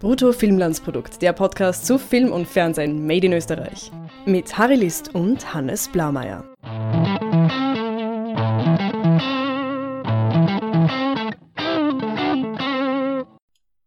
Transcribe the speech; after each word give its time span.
Brutto 0.00 0.32
Filmlandsprodukt, 0.32 1.22
der 1.22 1.32
Podcast 1.32 1.86
zu 1.86 1.98
Film 1.98 2.32
und 2.32 2.46
Fernsehen 2.46 3.06
made 3.06 3.26
in 3.26 3.32
Österreich. 3.32 3.90
Mit 4.26 4.58
Harry 4.58 4.74
List 4.74 5.14
und 5.14 5.54
Hannes 5.54 5.88
Blaumeier. 5.88 6.44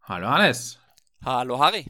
Hallo 0.04 0.28
Hannes. 0.28 0.80
Hallo 1.24 1.60
Harry. 1.60 1.86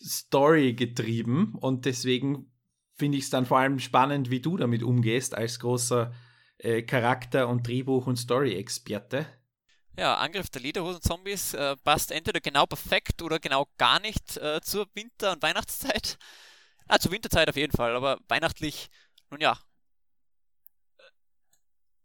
Story 0.00 0.74
getrieben 0.74 1.56
und 1.56 1.86
deswegen 1.86 2.52
finde 2.94 3.18
ich 3.18 3.24
es 3.24 3.30
dann 3.30 3.46
vor 3.46 3.58
allem 3.58 3.80
spannend, 3.80 4.30
wie 4.30 4.40
du 4.40 4.56
damit 4.56 4.84
umgehst 4.84 5.34
als 5.34 5.58
großer 5.58 6.14
äh, 6.58 6.82
Charakter- 6.82 7.48
und 7.48 7.66
Drehbuch- 7.66 8.06
und 8.06 8.16
Story-Experte. 8.16 9.26
Ja, 9.98 10.16
Angriff 10.18 10.50
der 10.50 10.60
Lederhosen-Zombies 10.60 11.54
äh, 11.54 11.76
passt 11.78 12.10
entweder 12.10 12.40
genau 12.40 12.66
perfekt 12.66 13.22
oder 13.22 13.38
genau 13.38 13.66
gar 13.78 13.98
nicht 14.00 14.36
äh, 14.36 14.60
zur 14.60 14.86
Winter- 14.94 15.32
und 15.32 15.42
Weihnachtszeit. 15.42 16.18
Ah, 16.88 16.98
zur 16.98 17.12
Winterzeit 17.12 17.48
auf 17.48 17.56
jeden 17.56 17.76
Fall, 17.76 17.96
aber 17.96 18.18
weihnachtlich, 18.28 18.90
nun 19.30 19.40
ja. 19.40 19.58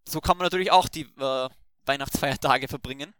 So 0.07 0.21
kann 0.21 0.37
man 0.37 0.45
natürlich 0.45 0.71
auch 0.71 0.87
die 0.89 1.07
äh, 1.19 1.49
Weihnachtsfeiertage 1.85 2.67
verbringen. 2.67 3.13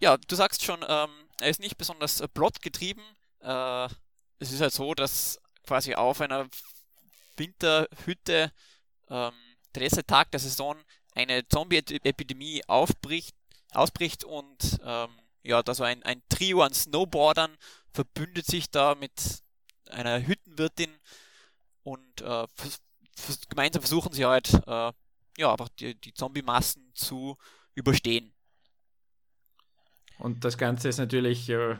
Ja, 0.00 0.16
du 0.16 0.34
sagst 0.34 0.64
schon, 0.64 0.84
ähm, 0.88 1.10
er 1.40 1.50
ist 1.50 1.60
nicht 1.60 1.76
besonders 1.76 2.20
äh, 2.20 2.28
plotgetrieben. 2.28 3.02
Äh, 3.40 3.84
es 4.38 4.52
ist 4.52 4.60
halt 4.60 4.72
so, 4.72 4.94
dass 4.94 5.38
quasi 5.66 5.94
auf 5.94 6.20
einer 6.20 6.48
Winterhütte 7.36 8.52
ähm, 9.10 9.32
der 9.74 9.82
letzte 9.82 10.04
Tag 10.06 10.30
der 10.32 10.40
Saison 10.40 10.76
eine 11.14 11.46
Zombie-Epidemie 11.48 12.62
aufbricht, 12.66 13.34
ausbricht 13.72 14.24
und 14.24 14.78
ähm, 14.84 15.10
ja, 15.42 15.62
da 15.62 15.74
so 15.74 15.84
ein, 15.84 16.02
ein 16.02 16.22
Trio 16.28 16.62
an 16.62 16.74
Snowboardern 16.74 17.56
verbündet 17.92 18.46
sich 18.46 18.70
da 18.70 18.94
mit 18.94 19.42
einer 19.90 20.26
Hüttenwirtin 20.26 20.90
und 21.82 22.20
äh, 22.20 22.46
gemeinsam 23.48 23.82
versuchen 23.82 24.12
sie 24.12 24.24
halt, 24.24 24.54
äh, 24.66 24.92
ja, 25.38 25.52
einfach 25.52 25.68
die, 25.68 25.98
die 26.00 26.14
Zombie-Massen 26.14 26.92
zu 26.94 27.36
überstehen. 27.74 28.32
Und 30.18 30.44
das 30.44 30.58
Ganze 30.58 30.88
ist 30.88 30.98
natürlich, 30.98 31.48
äh, 31.48 31.76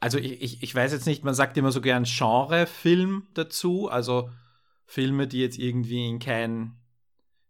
also 0.00 0.18
ich, 0.18 0.40
ich, 0.42 0.62
ich 0.62 0.74
weiß 0.74 0.92
jetzt 0.92 1.06
nicht, 1.06 1.22
man 1.22 1.34
sagt 1.34 1.56
immer 1.56 1.72
so 1.72 1.80
gern 1.80 2.04
Genre-Film 2.04 3.28
dazu, 3.34 3.88
also 3.88 4.30
Filme, 4.86 5.28
die 5.28 5.40
jetzt 5.40 5.58
irgendwie 5.58 6.08
in 6.08 6.18
kein 6.18 6.79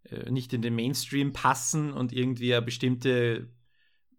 äh, 0.05 0.31
nicht 0.31 0.53
in 0.53 0.63
den 0.63 0.75
Mainstream 0.75 1.33
passen 1.33 1.93
und 1.93 2.13
irgendwie 2.13 2.55
eine 2.55 2.63
bestimmte, 2.63 3.49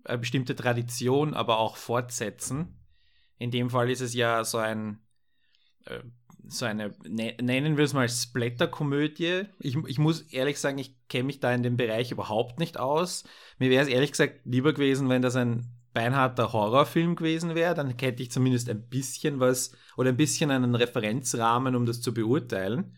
eine 0.03 0.17
bestimmte 0.19 0.55
Tradition 0.55 1.33
aber 1.33 1.59
auch 1.59 1.77
fortsetzen. 1.77 2.79
In 3.37 3.51
dem 3.51 3.69
Fall 3.69 3.89
ist 3.89 4.01
es 4.01 4.13
ja 4.13 4.43
so 4.43 4.57
ein, 4.57 4.99
äh, 5.85 5.99
so 6.47 6.65
eine, 6.65 6.93
ne, 7.07 7.35
nennen 7.41 7.77
wir 7.77 7.85
es 7.85 7.93
mal 7.93 8.09
Splatter-Komödie. 8.09 9.45
Ich, 9.59 9.77
ich 9.87 9.99
muss 9.99 10.21
ehrlich 10.21 10.59
sagen, 10.59 10.77
ich 10.77 10.95
kenne 11.07 11.25
mich 11.25 11.39
da 11.39 11.53
in 11.53 11.63
dem 11.63 11.77
Bereich 11.77 12.11
überhaupt 12.11 12.59
nicht 12.59 12.79
aus. 12.79 13.23
Mir 13.57 13.69
wäre 13.69 13.83
es 13.83 13.89
ehrlich 13.89 14.11
gesagt 14.11 14.41
lieber 14.45 14.73
gewesen, 14.73 15.09
wenn 15.09 15.21
das 15.21 15.35
ein 15.35 15.67
beinharter 15.93 16.53
Horrorfilm 16.53 17.15
gewesen 17.15 17.55
wäre, 17.55 17.75
dann 17.75 17.89
hätte 17.89 18.23
ich 18.23 18.31
zumindest 18.31 18.69
ein 18.69 18.87
bisschen 18.87 19.39
was 19.39 19.75
oder 19.97 20.09
ein 20.09 20.17
bisschen 20.17 20.51
einen 20.51 20.75
Referenzrahmen, 20.75 21.75
um 21.75 21.85
das 21.85 22.01
zu 22.01 22.13
beurteilen. 22.13 22.95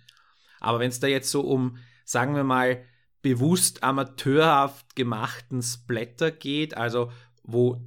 Aber 0.60 0.80
wenn 0.80 0.90
es 0.90 1.00
da 1.00 1.08
jetzt 1.08 1.32
so 1.32 1.42
um 1.42 1.78
sagen 2.03 2.36
wir 2.36 2.44
mal, 2.44 2.84
bewusst 3.22 3.84
amateurhaft 3.84 4.96
gemachten 4.96 5.62
Splatter 5.62 6.31
geht, 6.31 6.75
also 6.75 7.12
wo 7.44 7.81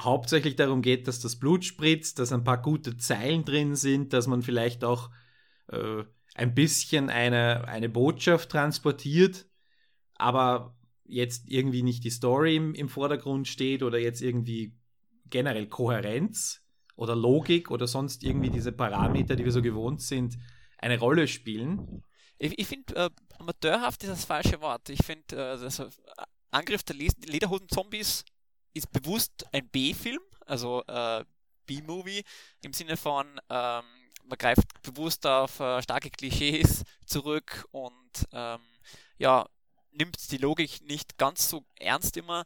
hauptsächlich 0.00 0.56
darum 0.56 0.82
geht, 0.82 1.06
dass 1.06 1.20
das 1.20 1.36
Blut 1.36 1.64
spritzt, 1.64 2.18
dass 2.18 2.32
ein 2.32 2.44
paar 2.44 2.60
gute 2.60 2.96
Zeilen 2.96 3.44
drin 3.44 3.76
sind, 3.76 4.12
dass 4.12 4.26
man 4.26 4.42
vielleicht 4.42 4.84
auch 4.84 5.10
äh, 5.68 6.04
ein 6.34 6.54
bisschen 6.54 7.10
eine, 7.10 7.68
eine 7.68 7.88
Botschaft 7.88 8.50
transportiert, 8.50 9.46
aber 10.14 10.76
jetzt 11.04 11.48
irgendwie 11.48 11.82
nicht 11.82 12.04
die 12.04 12.10
Story 12.10 12.56
im, 12.56 12.74
im 12.74 12.88
Vordergrund 12.88 13.48
steht 13.48 13.82
oder 13.82 13.98
jetzt 13.98 14.22
irgendwie 14.22 14.76
generell 15.28 15.66
Kohärenz 15.66 16.64
oder 16.96 17.16
Logik 17.16 17.70
oder 17.70 17.86
sonst 17.86 18.22
irgendwie 18.22 18.50
diese 18.50 18.72
Parameter, 18.72 19.36
die 19.36 19.44
wir 19.44 19.52
so 19.52 19.62
gewohnt 19.62 20.00
sind, 20.00 20.38
eine 20.78 20.98
Rolle 20.98 21.28
spielen. 21.28 22.04
Ich, 22.38 22.58
ich 22.58 22.66
finde, 22.66 22.94
äh, 22.94 23.10
amateurhaft 23.40 24.02
ist 24.04 24.10
das 24.10 24.24
falsche 24.24 24.60
Wort. 24.60 24.88
Ich 24.88 25.04
finde, 25.04 25.36
äh, 25.36 25.82
äh, 25.82 25.90
Angriff 26.50 26.82
der 26.82 26.96
Lederhosen-Zombies 26.96 28.24
ist 28.74 28.92
bewusst 28.92 29.46
ein 29.52 29.68
B-Film, 29.68 30.20
also 30.46 30.84
äh, 30.86 31.24
B-Movie, 31.66 32.24
im 32.62 32.72
Sinne 32.72 32.96
von, 32.96 33.26
ähm, 33.48 33.84
man 34.24 34.38
greift 34.38 34.82
bewusst 34.82 35.26
auf 35.26 35.60
äh, 35.60 35.82
starke 35.82 36.10
Klischees 36.10 36.84
zurück 37.06 37.66
und 37.72 38.26
ähm, 38.32 38.60
ja, 39.18 39.46
nimmt 39.92 40.30
die 40.30 40.38
Logik 40.38 40.82
nicht 40.86 41.18
ganz 41.18 41.48
so 41.48 41.64
ernst 41.76 42.16
immer. 42.16 42.44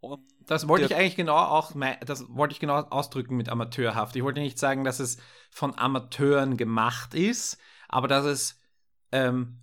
Und 0.00 0.22
das 0.46 0.68
wollte 0.68 0.86
ich 0.86 0.94
eigentlich 0.94 1.16
genau 1.16 1.36
auch, 1.36 1.72
das 2.06 2.24
wollte 2.28 2.52
ich 2.52 2.60
genau 2.60 2.76
ausdrücken 2.82 3.36
mit 3.36 3.48
amateurhaft. 3.48 4.14
Ich 4.14 4.22
wollte 4.22 4.40
nicht 4.40 4.58
sagen, 4.58 4.84
dass 4.84 5.00
es 5.00 5.18
von 5.50 5.76
Amateuren 5.76 6.56
gemacht 6.56 7.14
ist, 7.14 7.58
aber 7.88 8.06
dass 8.06 8.24
es 8.24 8.60
ähm, 9.10 9.60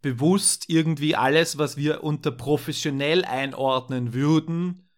bewusst 0.00 0.68
irgendwie 0.68 1.16
alles, 1.16 1.58
was 1.58 1.76
wir 1.76 2.04
unter 2.04 2.30
professionell 2.30 3.24
einordnen 3.24 4.14
würden, 4.14 4.88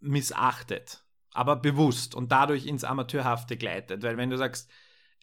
missachtet. 0.00 1.04
Aber 1.32 1.56
bewusst 1.56 2.14
und 2.14 2.32
dadurch 2.32 2.66
ins 2.66 2.84
Amateurhafte 2.84 3.56
gleitet. 3.56 4.02
Weil 4.02 4.16
wenn 4.16 4.30
du 4.30 4.36
sagst, 4.36 4.70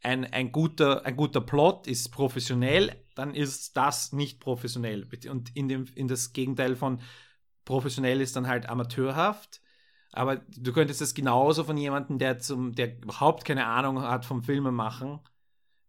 ein, 0.03 0.31
ein, 0.31 0.51
guter, 0.51 1.05
ein 1.05 1.16
guter 1.16 1.41
Plot 1.41 1.88
ist 1.88 2.09
professionell, 2.09 2.95
dann 3.16 3.33
ist 3.33 3.75
das 3.75 4.13
nicht 4.13 4.39
professionell. 4.39 5.07
Und 5.29 5.55
in, 5.55 5.67
dem, 5.67 5.85
in 5.95 6.07
das 6.07 6.34
Gegenteil 6.34 6.75
von 6.75 7.01
professionell 7.66 8.22
ist 8.22 8.35
dann 8.35 8.47
halt 8.47 8.69
amateurhaft. 8.69 9.61
Aber 10.13 10.38
du 10.38 10.72
könntest 10.72 11.01
es 11.01 11.13
genauso 11.13 11.63
von 11.63 11.78
jemandem, 11.78 12.19
der, 12.19 12.39
zum, 12.39 12.73
der 12.73 12.97
überhaupt 13.01 13.44
keine 13.44 13.66
Ahnung 13.66 14.01
hat 14.01 14.25
vom 14.25 14.44
Filmemachen, 14.44 15.19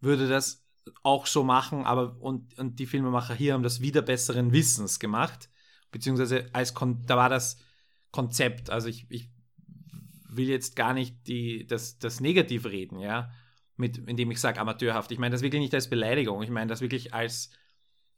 würde 0.01 0.29
das 0.29 0.68
auch 1.03 1.27
so 1.27 1.45
machen, 1.45 1.85
aber 1.85 2.17
und, 2.21 2.59
und 2.59 2.79
die 2.79 2.87
Filmemacher 2.87 3.35
hier 3.35 3.55
haben 3.55 3.63
das 3.63 3.81
wieder 3.81 4.03
besseren 4.03 4.53
Wissens 4.53 4.99
gemacht, 4.99 5.49
beziehungsweise 5.91 6.49
als 6.53 6.75
Kon 6.75 7.03
da 7.07 7.17
war 7.17 7.29
das 7.29 7.59
Konzept, 8.11 8.71
also 8.71 8.89
ich, 8.89 9.07
ich 9.11 9.31
will 10.29 10.49
jetzt 10.49 10.77
gar 10.77 10.95
nicht 10.95 11.27
die, 11.27 11.67
das, 11.67 11.99
das 11.99 12.21
Negativ 12.21 12.67
reden, 12.67 12.99
ja, 13.01 13.31
mit, 13.77 13.99
indem 13.99 14.31
ich 14.31 14.41
sage 14.41 14.61
amateurhaft. 14.61 15.11
Ich 15.13 15.19
meine 15.19 15.33
das 15.33 15.43
wirklich 15.43 15.61
nicht 15.61 15.75
als 15.75 15.91
Beleidigung, 15.91 16.43
ich 16.43 16.51
meine 16.51 16.69
das 16.69 16.81
wirklich 16.81 17.15
als, 17.15 17.51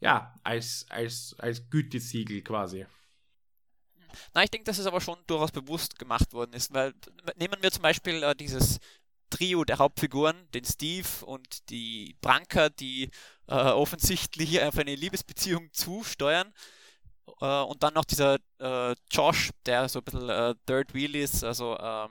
ja, 0.00 0.38
als, 0.42 0.86
als, 0.88 1.34
als 1.38 1.70
Gütesiegel 1.70 2.42
quasi. 2.42 2.86
Na, 4.34 4.42
ich 4.42 4.50
denke, 4.50 4.64
dass 4.64 4.78
es 4.78 4.86
aber 4.86 5.00
schon 5.00 5.18
durchaus 5.26 5.52
bewusst 5.52 5.98
gemacht 5.98 6.32
worden 6.32 6.52
ist, 6.52 6.72
weil 6.72 6.94
nehmen 7.36 7.56
wir 7.60 7.70
zum 7.70 7.82
Beispiel 7.82 8.22
äh, 8.22 8.34
dieses 8.34 8.80
Trio 9.30 9.64
der 9.64 9.78
Hauptfiguren, 9.78 10.36
den 10.52 10.64
Steve 10.64 11.08
und 11.24 11.70
die 11.70 12.16
Branka, 12.20 12.68
die 12.68 13.10
äh, 13.46 13.54
offensichtlich 13.54 14.60
auf 14.62 14.78
eine 14.78 14.94
Liebesbeziehung 14.94 15.72
zusteuern. 15.72 16.52
Äh, 17.40 17.62
und 17.62 17.82
dann 17.82 17.94
noch 17.94 18.04
dieser 18.04 18.38
äh, 18.58 18.94
Josh, 19.10 19.50
der 19.66 19.88
so 19.88 20.00
ein 20.00 20.04
bisschen 20.04 20.28
äh, 20.28 20.54
Third 20.66 20.94
Wheel 20.94 21.14
ist, 21.16 21.44
also 21.44 21.78
ähm, 21.78 22.10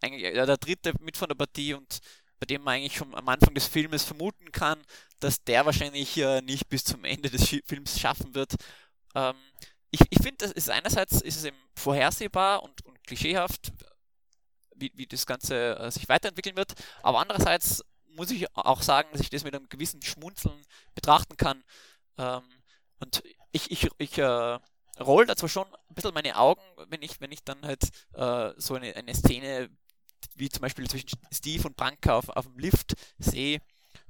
eigentlich 0.00 0.32
der 0.32 0.56
dritte 0.56 0.92
mit 1.00 1.16
von 1.16 1.28
der 1.28 1.36
Partie 1.36 1.74
und 1.74 2.00
bei 2.40 2.46
dem 2.46 2.62
man 2.62 2.74
eigentlich 2.74 2.96
schon 2.96 3.14
am 3.14 3.28
Anfang 3.28 3.54
des 3.54 3.66
Filmes 3.66 4.04
vermuten 4.04 4.52
kann, 4.52 4.82
dass 5.20 5.42
der 5.44 5.64
wahrscheinlich 5.64 6.16
äh, 6.18 6.42
nicht 6.42 6.68
bis 6.68 6.84
zum 6.84 7.04
Ende 7.04 7.30
des 7.30 7.48
Films 7.64 7.98
schaffen 7.98 8.34
wird. 8.34 8.54
Ähm, 9.14 9.36
ich, 9.90 10.00
ich 10.10 10.18
finde, 10.18 10.38
das 10.38 10.52
ist 10.52 10.70
einerseits 10.70 11.20
ist 11.22 11.36
es 11.36 11.44
eben 11.44 11.56
vorhersehbar 11.74 12.62
und, 12.62 12.84
und 12.84 13.02
klischeehaft, 13.06 13.72
wie, 14.84 14.92
wie 14.94 15.06
das 15.06 15.26
Ganze 15.26 15.78
äh, 15.78 15.90
sich 15.90 16.08
weiterentwickeln 16.08 16.56
wird. 16.56 16.74
Aber 17.02 17.20
andererseits 17.20 17.84
muss 18.14 18.30
ich 18.30 18.46
auch 18.56 18.82
sagen, 18.82 19.08
dass 19.12 19.20
ich 19.20 19.30
das 19.30 19.44
mit 19.44 19.54
einem 19.54 19.68
gewissen 19.68 20.02
Schmunzeln 20.02 20.60
betrachten 20.94 21.36
kann. 21.36 21.64
Ähm, 22.18 22.42
und 23.00 23.22
ich, 23.52 23.70
ich, 23.70 23.88
ich 23.98 24.18
äh, 24.18 24.58
rollt 25.00 25.28
da 25.28 25.36
zwar 25.36 25.48
schon 25.48 25.66
ein 25.66 25.94
bisschen 25.94 26.14
meine 26.14 26.36
Augen, 26.36 26.62
wenn 26.88 27.02
ich, 27.02 27.20
wenn 27.20 27.32
ich 27.32 27.42
dann 27.44 27.62
halt 27.62 27.82
äh, 28.12 28.52
so 28.56 28.74
eine, 28.74 28.94
eine 28.94 29.14
Szene 29.14 29.70
wie 30.36 30.48
zum 30.48 30.62
Beispiel 30.62 30.88
zwischen 30.88 31.10
Steve 31.32 31.66
und 31.66 31.76
Branka 31.76 32.16
auf, 32.16 32.28
auf 32.30 32.46
dem 32.46 32.58
Lift 32.58 32.94
sehe, 33.18 33.60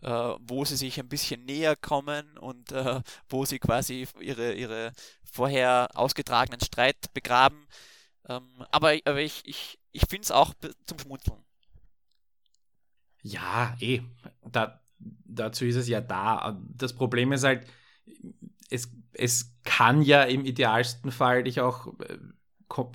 äh, 0.03 0.09
wo 0.09 0.65
sie 0.65 0.77
sich 0.77 0.99
ein 1.01 1.09
bisschen 1.09 1.45
näher 1.45 1.77
kommen 1.77 2.39
und 2.39 2.73
äh, 2.73 3.01
wo 3.29 3.45
sie 3.45 3.59
quasi 3.59 4.07
ihre, 4.21 4.55
ihre 4.55 4.93
vorher 5.25 5.89
ausgetragenen 5.95 6.61
Streit 6.61 7.13
begraben. 7.13 7.67
Ähm, 8.29 8.49
aber, 8.71 8.97
aber 9.05 9.21
ich, 9.21 9.43
ich, 9.45 9.79
ich 9.93 10.03
finde 10.09 10.25
es 10.25 10.31
auch 10.31 10.55
zum 10.87 10.99
Schmunzeln. 10.99 11.39
Ja, 13.23 13.77
eh. 13.81 14.03
Da, 14.51 14.83
dazu 14.99 15.65
ist 15.65 15.77
es 15.77 15.89
ja 15.89 16.01
da. 16.01 16.61
Das 16.69 16.95
Problem 16.95 17.33
ist 17.33 17.45
halt, 17.45 17.67
es, 18.71 18.91
es 19.13 19.55
kann 19.65 20.03
ja 20.03 20.23
im 20.25 20.45
idealsten 20.45 21.11
Fall 21.11 21.45
dich 21.45 21.61
auch 21.61 21.99
äh, 22.01 22.19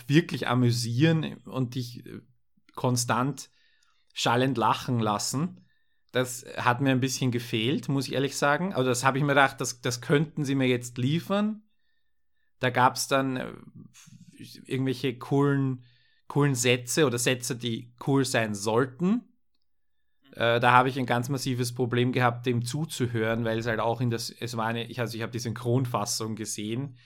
wirklich 0.07 0.47
amüsieren 0.47 1.37
und 1.45 1.75
dich 1.75 2.05
äh, 2.05 2.21
konstant 2.75 3.49
schallend 4.13 4.57
lachen 4.57 4.99
lassen. 4.99 5.65
Das 6.11 6.43
hat 6.57 6.81
mir 6.81 6.91
ein 6.91 6.99
bisschen 6.99 7.31
gefehlt, 7.31 7.87
muss 7.87 8.07
ich 8.07 8.13
ehrlich 8.13 8.35
sagen. 8.35 8.73
Aber 8.73 8.83
das 8.83 9.03
habe 9.03 9.17
ich 9.17 9.23
mir 9.23 9.33
gedacht, 9.33 9.61
das, 9.61 9.81
das 9.81 10.01
könnten 10.01 10.43
sie 10.43 10.55
mir 10.55 10.67
jetzt 10.67 10.97
liefern. 10.97 11.63
Da 12.59 12.71
gab 12.71 12.95
es 12.95 13.07
dann 13.07 13.37
äh, 13.37 13.53
irgendwelche 14.65 15.17
coolen, 15.17 15.83
coolen 16.27 16.55
Sätze 16.55 17.05
oder 17.05 17.17
Sätze, 17.17 17.55
die 17.55 17.93
cool 18.05 18.25
sein 18.25 18.55
sollten. 18.55 19.23
Äh, 20.33 20.59
da 20.59 20.71
habe 20.71 20.89
ich 20.89 20.99
ein 20.99 21.05
ganz 21.05 21.29
massives 21.29 21.73
Problem 21.73 22.11
gehabt, 22.11 22.45
dem 22.45 22.63
zuzuhören, 22.63 23.45
weil 23.45 23.59
es 23.59 23.67
halt 23.67 23.79
auch 23.79 23.99
in 23.99 24.09
das, 24.09 24.29
es 24.29 24.55
war 24.55 24.67
eine, 24.67 24.85
ich, 24.85 24.99
also 24.99 25.15
ich 25.15 25.21
habe 25.21 25.31
die 25.31 25.39
Synchronfassung 25.39 26.35
gesehen, 26.35 26.97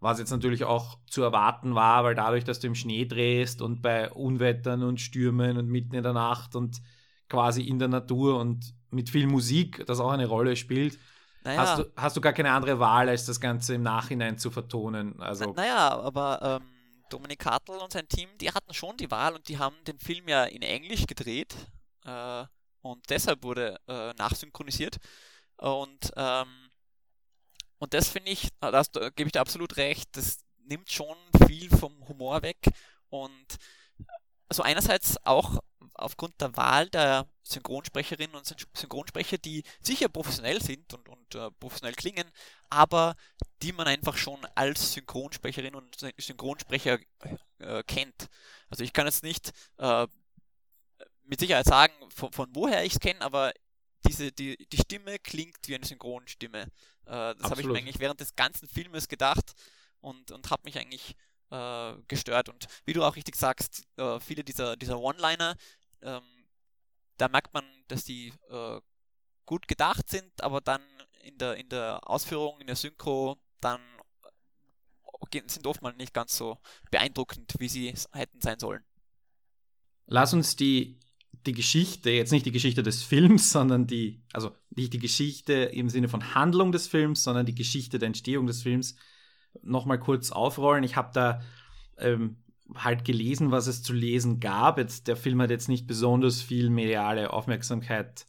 was 0.00 0.18
jetzt 0.18 0.30
natürlich 0.30 0.64
auch 0.64 0.98
zu 1.06 1.22
erwarten 1.22 1.74
war, 1.74 2.04
weil 2.04 2.14
dadurch, 2.14 2.44
dass 2.44 2.60
du 2.60 2.66
im 2.66 2.74
Schnee 2.74 3.06
drehst 3.06 3.62
und 3.62 3.80
bei 3.80 4.10
Unwettern 4.10 4.82
und 4.82 5.00
Stürmen 5.00 5.56
und 5.56 5.68
mitten 5.68 5.94
in 5.94 6.02
der 6.02 6.12
Nacht 6.12 6.54
und 6.54 6.82
quasi 7.28 7.62
in 7.62 7.78
der 7.78 7.88
Natur 7.88 8.38
und 8.38 8.74
mit 8.90 9.10
viel 9.10 9.26
Musik, 9.26 9.84
das 9.86 9.98
auch 9.98 10.10
eine 10.10 10.26
Rolle 10.26 10.54
spielt, 10.54 10.98
naja. 11.44 11.60
hast, 11.60 11.78
du, 11.78 11.84
hast 11.96 12.16
du 12.16 12.20
gar 12.20 12.32
keine 12.32 12.50
andere 12.50 12.78
Wahl, 12.78 13.08
als 13.08 13.24
das 13.24 13.40
Ganze 13.40 13.74
im 13.74 13.82
Nachhinein 13.82 14.36
zu 14.36 14.50
vertonen. 14.50 15.20
Also, 15.20 15.54
Na, 15.56 15.62
naja, 15.62 16.00
aber 16.00 16.60
ähm, 16.60 16.75
Dominik 17.10 17.44
Hartl 17.44 17.72
und 17.72 17.92
sein 17.92 18.08
Team, 18.08 18.28
die 18.38 18.52
hatten 18.52 18.74
schon 18.74 18.96
die 18.96 19.10
Wahl 19.10 19.34
und 19.34 19.48
die 19.48 19.58
haben 19.58 19.76
den 19.84 19.98
Film 19.98 20.28
ja 20.28 20.44
in 20.44 20.62
Englisch 20.62 21.06
gedreht. 21.06 21.54
Äh, 22.04 22.44
und 22.82 23.10
deshalb 23.10 23.42
wurde 23.42 23.80
äh, 23.88 24.12
nachsynchronisiert. 24.14 24.98
Und, 25.56 26.12
ähm, 26.16 26.70
und 27.78 27.94
das 27.94 28.08
finde 28.08 28.30
ich, 28.30 28.48
da 28.60 28.82
gebe 29.14 29.28
ich 29.28 29.32
dir 29.32 29.40
absolut 29.40 29.76
recht, 29.76 30.08
das 30.16 30.38
nimmt 30.58 30.90
schon 30.90 31.16
viel 31.46 31.70
vom 31.70 32.06
Humor 32.08 32.42
weg. 32.42 32.58
Und 33.08 33.56
also 34.48 34.62
einerseits 34.62 35.16
auch 35.24 35.60
aufgrund 35.98 36.40
der 36.40 36.56
Wahl 36.56 36.88
der 36.88 37.28
Synchronsprecherinnen 37.42 38.34
und 38.36 38.46
Synchronsprecher, 38.74 39.38
die 39.38 39.62
sicher 39.80 40.08
professionell 40.08 40.60
sind 40.62 40.92
und, 40.94 41.08
und 41.08 41.34
äh, 41.34 41.50
professionell 41.52 41.94
klingen, 41.94 42.30
aber 42.70 43.14
die 43.62 43.72
man 43.72 43.86
einfach 43.86 44.16
schon 44.16 44.44
als 44.54 44.92
Synchronsprecherin 44.92 45.74
und 45.74 45.96
Synchronsprecher 46.18 46.98
äh, 47.58 47.82
kennt. 47.84 48.28
Also 48.68 48.84
ich 48.84 48.92
kann 48.92 49.06
jetzt 49.06 49.22
nicht 49.22 49.52
äh, 49.78 50.06
mit 51.24 51.40
Sicherheit 51.40 51.66
sagen, 51.66 51.94
von, 52.10 52.32
von 52.32 52.48
woher 52.54 52.84
ich 52.84 52.94
es 52.94 53.00
kenne, 53.00 53.20
aber 53.20 53.52
diese, 54.06 54.32
die, 54.32 54.56
die 54.68 54.78
Stimme 54.78 55.18
klingt 55.18 55.58
wie 55.66 55.74
eine 55.74 55.86
Synchronstimme. 55.86 56.62
Äh, 57.06 57.34
das 57.34 57.50
habe 57.50 57.60
ich 57.60 57.66
mir 57.66 57.78
eigentlich 57.78 57.98
während 57.98 58.20
des 58.20 58.34
ganzen 58.34 58.68
Filmes 58.68 59.08
gedacht 59.08 59.52
und, 60.00 60.30
und 60.30 60.50
habe 60.50 60.62
mich 60.64 60.78
eigentlich 60.78 61.16
äh, 61.50 61.94
gestört. 62.08 62.48
Und 62.48 62.66
wie 62.84 62.92
du 62.92 63.04
auch 63.04 63.16
richtig 63.16 63.36
sagst, 63.36 63.84
äh, 63.96 64.20
viele 64.20 64.44
dieser, 64.44 64.76
dieser 64.76 64.98
One-Liner, 64.98 65.56
ähm, 66.06 66.22
da 67.18 67.28
merkt 67.28 67.52
man, 67.52 67.64
dass 67.88 68.04
die 68.04 68.32
äh, 68.50 68.80
gut 69.44 69.68
gedacht 69.68 70.08
sind, 70.08 70.42
aber 70.42 70.60
dann 70.60 70.82
in 71.22 71.38
der, 71.38 71.56
in 71.56 71.68
der 71.68 72.08
Ausführung, 72.08 72.60
in 72.60 72.66
der 72.66 72.76
Synchro, 72.76 73.36
dann 73.60 73.80
äh, 75.32 75.42
sind 75.46 75.66
oftmals 75.66 75.96
nicht 75.96 76.14
ganz 76.14 76.36
so 76.36 76.58
beeindruckend, 76.90 77.54
wie 77.58 77.68
sie 77.68 77.94
hätten 78.12 78.40
sein 78.40 78.58
sollen. 78.58 78.84
Lass 80.06 80.32
uns 80.32 80.56
die 80.56 81.00
die 81.46 81.52
Geschichte, 81.52 82.10
jetzt 82.10 82.32
nicht 82.32 82.46
die 82.46 82.52
Geschichte 82.52 82.82
des 82.82 83.02
Films, 83.02 83.52
sondern 83.52 83.86
die, 83.86 84.22
also 84.32 84.50
nicht 84.70 84.92
die 84.92 84.98
Geschichte 84.98 85.52
im 85.52 85.88
Sinne 85.88 86.08
von 86.08 86.34
Handlung 86.34 86.72
des 86.72 86.88
Films, 86.88 87.22
sondern 87.22 87.46
die 87.46 87.54
Geschichte 87.54 87.98
der 87.98 88.08
Entstehung 88.08 88.46
des 88.46 88.62
Films 88.62 88.96
nochmal 89.62 89.98
kurz 89.98 90.32
aufrollen. 90.32 90.84
Ich 90.84 90.96
habe 90.96 91.10
da 91.14 91.40
ähm, 91.98 92.36
halt 92.74 93.04
gelesen, 93.04 93.50
was 93.50 93.66
es 93.66 93.82
zu 93.82 93.92
lesen 93.92 94.40
gab. 94.40 94.78
Jetzt, 94.78 95.08
der 95.08 95.16
Film 95.16 95.40
hat 95.40 95.50
jetzt 95.50 95.68
nicht 95.68 95.86
besonders 95.86 96.42
viel 96.42 96.70
mediale 96.70 97.32
Aufmerksamkeit 97.32 98.26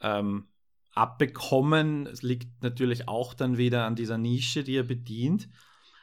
ähm, 0.00 0.48
abbekommen. 0.92 2.06
Es 2.06 2.22
liegt 2.22 2.62
natürlich 2.62 3.08
auch 3.08 3.34
dann 3.34 3.56
wieder 3.56 3.86
an 3.86 3.96
dieser 3.96 4.18
Nische, 4.18 4.64
die 4.64 4.76
er 4.76 4.84
bedient. 4.84 5.48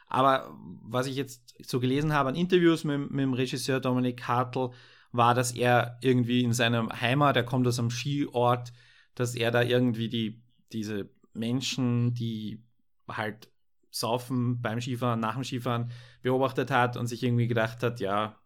Aber 0.07 0.53
was 0.81 1.07
ich 1.07 1.15
jetzt 1.15 1.55
so 1.65 1.79
gelesen 1.79 2.13
habe 2.13 2.29
an 2.29 2.35
Interviews 2.35 2.83
mit, 2.83 3.11
mit 3.11 3.23
dem 3.23 3.33
Regisseur 3.33 3.79
Dominik 3.79 4.27
Hartl, 4.27 4.71
war, 5.13 5.33
dass 5.33 5.51
er 5.51 5.97
irgendwie 6.01 6.43
in 6.43 6.53
seiner 6.53 6.87
Heimat, 7.01 7.35
er 7.35 7.43
kommt 7.43 7.67
aus 7.67 7.79
einem 7.79 7.91
Skiort, 7.91 8.71
dass 9.15 9.35
er 9.35 9.51
da 9.51 9.61
irgendwie 9.61 10.09
die, 10.09 10.41
diese 10.71 11.09
Menschen, 11.33 12.13
die 12.13 12.63
halt 13.07 13.50
saufen 13.91 14.61
beim 14.61 14.81
Skifahren, 14.81 15.19
nach 15.19 15.35
dem 15.35 15.43
Skifahren 15.43 15.91
beobachtet 16.21 16.71
hat 16.71 16.97
und 16.97 17.07
sich 17.07 17.21
irgendwie 17.23 17.47
gedacht 17.47 17.83
hat, 17.83 17.99
ja, 17.99 18.37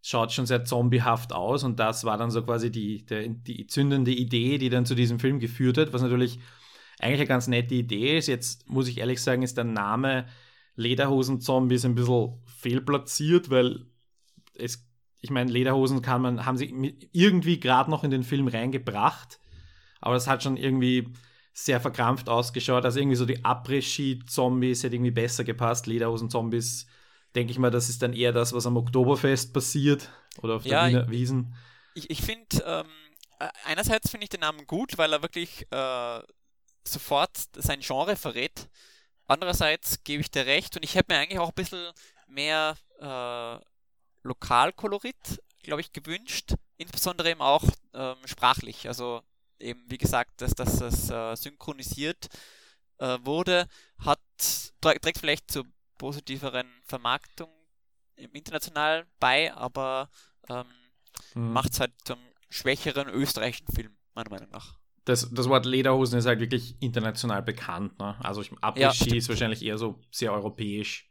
schaut 0.00 0.32
schon 0.32 0.46
sehr 0.46 0.64
zombiehaft 0.64 1.32
aus 1.32 1.62
und 1.62 1.78
das 1.78 2.04
war 2.04 2.16
dann 2.16 2.30
so 2.30 2.42
quasi 2.42 2.70
die, 2.70 3.04
der, 3.04 3.28
die 3.28 3.66
zündende 3.66 4.12
Idee, 4.12 4.58
die 4.58 4.70
dann 4.70 4.86
zu 4.86 4.94
diesem 4.94 5.18
Film 5.18 5.38
geführt 5.38 5.78
hat, 5.78 5.92
was 5.92 6.02
natürlich 6.02 6.40
eigentlich 6.98 7.20
eine 7.20 7.28
ganz 7.28 7.48
nette 7.48 7.74
Idee 7.74 8.18
ist. 8.18 8.26
Jetzt 8.26 8.68
muss 8.68 8.88
ich 8.88 8.98
ehrlich 8.98 9.22
sagen, 9.22 9.42
ist 9.42 9.56
der 9.56 9.64
Name 9.64 10.26
Lederhosen-Zombies 10.76 11.84
ein 11.84 11.94
bisschen 11.94 12.40
fehlplatziert, 12.46 13.50
weil 13.50 13.86
es 14.54 14.88
ich 15.22 15.30
meine, 15.30 15.52
Lederhosen 15.52 16.02
kann 16.02 16.20
man, 16.20 16.44
haben 16.44 16.56
sie 16.56 16.98
irgendwie 17.12 17.60
gerade 17.60 17.90
noch 17.90 18.02
in 18.02 18.10
den 18.10 18.24
Film 18.24 18.48
reingebracht, 18.48 19.38
aber 20.00 20.14
das 20.14 20.26
hat 20.26 20.42
schon 20.42 20.56
irgendwie 20.56 21.12
sehr 21.52 21.80
verkrampft 21.80 22.28
ausgeschaut. 22.28 22.84
Also 22.84 22.98
irgendwie 22.98 23.16
so 23.16 23.26
die 23.26 23.44
Après-Ski-Zombies 23.44 24.82
hätte 24.82 24.96
irgendwie 24.96 25.10
besser 25.10 25.44
gepasst. 25.44 25.86
Lederhosen-Zombies, 25.86 26.86
denke 27.34 27.52
ich 27.52 27.58
mal, 27.58 27.70
das 27.70 27.88
ist 27.88 28.02
dann 28.02 28.12
eher 28.12 28.32
das, 28.32 28.52
was 28.52 28.66
am 28.66 28.76
Oktoberfest 28.76 29.52
passiert 29.52 30.10
oder 30.40 30.56
auf 30.56 30.64
ja, 30.64 30.88
der 30.88 30.90
Wiener 30.90 31.10
Wiesen. 31.10 31.54
Ich, 31.94 32.08
ich 32.10 32.22
finde, 32.22 32.62
ähm, 32.64 32.86
äh, 33.38 33.48
einerseits 33.64 34.10
finde 34.10 34.24
ich 34.24 34.30
den 34.30 34.40
Namen 34.40 34.66
gut, 34.66 34.96
weil 34.96 35.12
er 35.12 35.22
wirklich 35.22 35.66
äh, 35.70 36.20
sofort 36.84 37.36
sein 37.56 37.80
Genre 37.80 38.16
verrät. 38.16 38.68
Andererseits 39.26 40.02
gebe 40.04 40.20
ich 40.20 40.30
dir 40.30 40.46
recht 40.46 40.76
und 40.76 40.84
ich 40.84 40.94
hätte 40.94 41.12
mir 41.12 41.20
eigentlich 41.20 41.38
auch 41.38 41.48
ein 41.48 41.54
bisschen 41.54 41.92
mehr 42.26 42.76
äh, 42.98 43.58
Lokalkolorit, 44.22 45.42
glaube 45.62 45.80
ich, 45.80 45.92
gewünscht. 45.92 46.54
Insbesondere 46.76 47.30
eben 47.30 47.40
auch 47.40 47.64
ähm, 47.94 48.16
sprachlich. 48.24 48.88
Also 48.88 49.22
eben, 49.62 49.84
wie 49.88 49.98
gesagt, 49.98 50.40
dass, 50.40 50.52
dass 50.54 50.78
das 50.78 51.10
äh, 51.10 51.34
synchronisiert 51.36 52.28
äh, 52.98 53.18
wurde, 53.22 53.66
hat 53.98 54.20
trägt 54.80 55.18
vielleicht 55.18 55.50
zur 55.50 55.64
positiveren 55.98 56.66
Vermarktung 56.84 57.50
im 58.16 58.32
international 58.32 59.06
bei, 59.20 59.52
aber 59.54 60.10
ähm, 60.48 60.64
mhm. 61.34 61.52
macht 61.52 61.72
es 61.72 61.80
halt 61.80 61.92
zum 62.04 62.18
schwächeren 62.50 63.08
österreichischen 63.08 63.68
Film, 63.68 63.96
meiner 64.14 64.30
Meinung 64.30 64.50
nach. 64.50 64.78
Das, 65.04 65.28
das 65.32 65.48
Wort 65.48 65.66
Lederhosen 65.66 66.18
ist 66.18 66.26
halt 66.26 66.40
wirklich 66.40 66.76
international 66.80 67.42
bekannt. 67.42 67.98
Ne? 67.98 68.16
Also 68.20 68.42
Après-Ski 68.60 69.10
ja, 69.10 69.16
ist 69.16 69.28
wahrscheinlich 69.28 69.64
eher 69.64 69.78
so 69.78 70.00
sehr 70.10 70.32
europäisch 70.32 71.10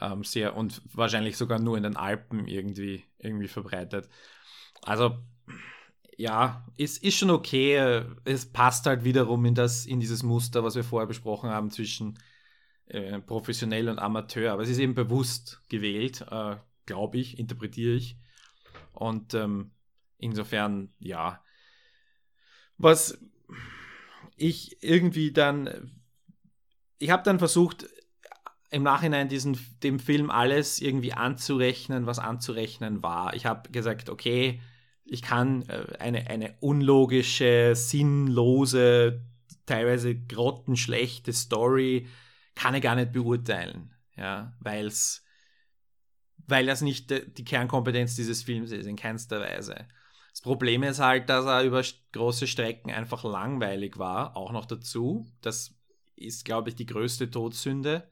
ähm, 0.00 0.22
sehr 0.22 0.56
und 0.56 0.82
wahrscheinlich 0.92 1.36
sogar 1.36 1.58
nur 1.58 1.76
in 1.76 1.82
den 1.82 1.96
Alpen 1.96 2.46
irgendwie, 2.46 3.04
irgendwie 3.18 3.48
verbreitet. 3.48 4.08
Also 4.82 5.18
ja, 6.16 6.66
es 6.76 6.98
ist 6.98 7.16
schon 7.16 7.30
okay. 7.30 8.04
Es 8.24 8.46
passt 8.46 8.86
halt 8.86 9.04
wiederum 9.04 9.44
in, 9.44 9.54
das, 9.54 9.86
in 9.86 10.00
dieses 10.00 10.22
Muster, 10.22 10.64
was 10.64 10.76
wir 10.76 10.84
vorher 10.84 11.06
besprochen 11.06 11.50
haben 11.50 11.70
zwischen 11.70 12.18
äh, 12.86 13.20
professionell 13.20 13.88
und 13.88 13.98
Amateur. 13.98 14.52
Aber 14.52 14.62
es 14.62 14.68
ist 14.68 14.78
eben 14.78 14.94
bewusst 14.94 15.62
gewählt, 15.68 16.24
äh, 16.30 16.56
glaube 16.86 17.18
ich, 17.18 17.38
interpretiere 17.38 17.94
ich. 17.94 18.16
Und 18.92 19.34
ähm, 19.34 19.72
insofern, 20.18 20.92
ja. 20.98 21.42
Was 22.78 23.18
ich 24.36 24.82
irgendwie 24.82 25.32
dann, 25.32 25.92
ich 26.98 27.10
habe 27.10 27.22
dann 27.22 27.38
versucht, 27.38 27.86
im 28.70 28.82
Nachhinein 28.82 29.28
diesen, 29.28 29.56
dem 29.84 30.00
Film 30.00 30.30
alles 30.30 30.80
irgendwie 30.80 31.12
anzurechnen, 31.12 32.06
was 32.06 32.18
anzurechnen 32.18 33.04
war. 33.04 33.34
Ich 33.34 33.46
habe 33.46 33.70
gesagt, 33.70 34.10
okay, 34.10 34.60
ich 35.04 35.22
kann 35.22 35.62
äh, 35.68 35.96
eine, 35.98 36.28
eine 36.28 36.56
unlogische, 36.60 37.72
sinnlose, 37.74 39.22
teilweise 39.66 40.14
grottenschlechte 40.14 41.32
Story 41.32 42.08
kann 42.54 42.74
ich 42.74 42.82
gar 42.82 42.94
nicht 42.94 43.12
beurteilen, 43.12 43.94
ja, 44.16 44.54
weil's, 44.60 45.24
weil 46.46 46.66
das 46.66 46.82
nicht 46.82 47.10
die 47.10 47.44
Kernkompetenz 47.44 48.16
dieses 48.16 48.42
Films 48.42 48.70
ist, 48.70 48.86
in 48.86 48.96
keinster 48.96 49.40
Weise. 49.40 49.88
Das 50.30 50.40
Problem 50.40 50.82
ist 50.82 50.98
halt, 50.98 51.28
dass 51.28 51.46
er 51.46 51.62
über 51.62 51.82
große 52.12 52.46
Strecken 52.46 52.90
einfach 52.90 53.24
langweilig 53.24 53.98
war, 53.98 54.36
auch 54.36 54.52
noch 54.52 54.66
dazu. 54.66 55.26
Das 55.40 55.74
ist, 56.16 56.44
glaube 56.44 56.68
ich, 56.68 56.74
die 56.74 56.86
größte 56.86 57.30
Todsünde, 57.30 58.10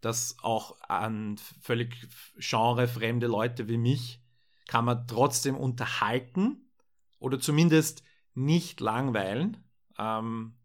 dass 0.00 0.36
auch 0.42 0.80
an 0.88 1.36
völlig 1.60 2.08
genrefremde 2.38 3.26
Leute 3.26 3.68
wie 3.68 3.76
mich 3.76 4.23
kann 4.66 4.84
man 4.84 5.06
trotzdem 5.06 5.56
unterhalten 5.56 6.70
oder 7.18 7.38
zumindest 7.38 8.02
nicht 8.34 8.80
langweilen, 8.80 9.64
ähm, 9.98 10.56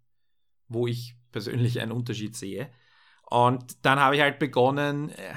wo 0.68 0.88
ich 0.88 1.15
persönlich 1.32 1.79
einen 1.79 1.91
Unterschied 1.91 2.36
sehe. 2.36 2.72
Und 3.29 3.86
dann 3.86 4.00
habe 4.00 4.15
ich 4.15 4.22
halt 4.22 4.39
begonnen, 4.39 5.10
äh, 5.10 5.36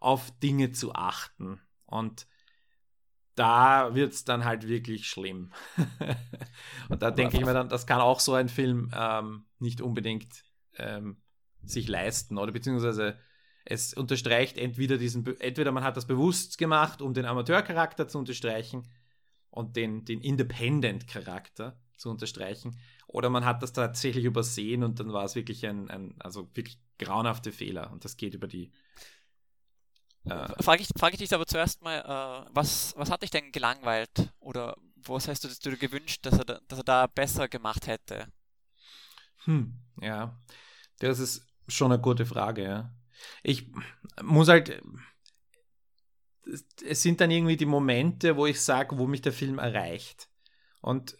auf 0.00 0.30
Dinge 0.38 0.72
zu 0.72 0.94
achten. 0.94 1.60
Und 1.86 2.26
da 3.34 3.94
wird 3.94 4.12
es 4.12 4.24
dann 4.24 4.44
halt 4.44 4.66
wirklich 4.66 5.08
schlimm. 5.08 5.52
und 6.88 7.02
da 7.02 7.10
denke 7.10 7.36
ich 7.36 7.44
mir 7.44 7.54
dann, 7.54 7.68
das 7.68 7.86
kann 7.86 8.00
auch 8.00 8.20
so 8.20 8.34
ein 8.34 8.48
Film 8.48 8.90
ähm, 8.94 9.46
nicht 9.58 9.80
unbedingt 9.80 10.44
ähm, 10.78 11.22
sich 11.62 11.88
leisten 11.88 12.38
oder 12.38 12.52
beziehungsweise 12.52 13.18
es 13.66 13.94
unterstreicht 13.94 14.56
entweder 14.56 14.96
diesen, 14.96 15.26
entweder 15.40 15.72
man 15.72 15.84
hat 15.84 15.96
das 15.96 16.06
bewusst 16.06 16.56
gemacht, 16.56 17.02
um 17.02 17.14
den 17.14 17.26
Amateurcharakter 17.26 18.08
zu 18.08 18.18
unterstreichen 18.18 18.88
und 19.50 19.76
den, 19.76 20.04
den 20.04 20.20
Independent-Charakter 20.20 21.78
zu 21.96 22.10
unterstreichen, 22.10 22.78
oder 23.06 23.30
man 23.30 23.44
hat 23.44 23.62
das 23.62 23.72
tatsächlich 23.72 24.24
übersehen 24.24 24.82
und 24.82 25.00
dann 25.00 25.12
war 25.12 25.24
es 25.24 25.34
wirklich 25.34 25.66
ein, 25.66 25.90
ein 25.90 26.14
also 26.18 26.48
wirklich 26.54 26.78
grauenhafte 26.98 27.52
Fehler 27.52 27.90
und 27.92 28.04
das 28.04 28.16
geht 28.16 28.34
über 28.34 28.46
die 28.46 28.72
äh, 30.28 30.62
frage, 30.62 30.82
ich, 30.82 30.88
frage 30.96 31.14
ich 31.14 31.20
dich 31.20 31.32
aber 31.32 31.46
zuerst 31.46 31.82
mal, 31.82 32.00
äh, 32.00 32.50
was, 32.52 32.94
was 32.96 33.10
hat 33.10 33.22
dich 33.22 33.30
denn 33.30 33.52
gelangweilt? 33.52 34.32
Oder 34.40 34.76
was 34.96 35.28
hast 35.28 35.44
du 35.44 35.70
dir 35.70 35.76
gewünscht, 35.76 36.26
dass 36.26 36.38
er, 36.38 36.44
da, 36.44 36.60
dass 36.66 36.80
er 36.80 36.84
da 36.84 37.06
besser 37.06 37.48
gemacht 37.48 37.86
hätte? 37.86 38.26
Hm, 39.44 39.78
ja. 40.00 40.36
Das 40.98 41.20
ist 41.20 41.46
schon 41.68 41.92
eine 41.92 42.02
gute 42.02 42.26
Frage, 42.26 42.64
ja. 42.64 42.95
Ich 43.42 43.70
muss 44.22 44.48
halt. 44.48 44.82
Es 46.84 47.02
sind 47.02 47.20
dann 47.20 47.30
irgendwie 47.30 47.56
die 47.56 47.66
Momente, 47.66 48.36
wo 48.36 48.46
ich 48.46 48.60
sage, 48.60 48.98
wo 48.98 49.06
mich 49.06 49.22
der 49.22 49.32
Film 49.32 49.58
erreicht. 49.58 50.28
Und 50.80 51.18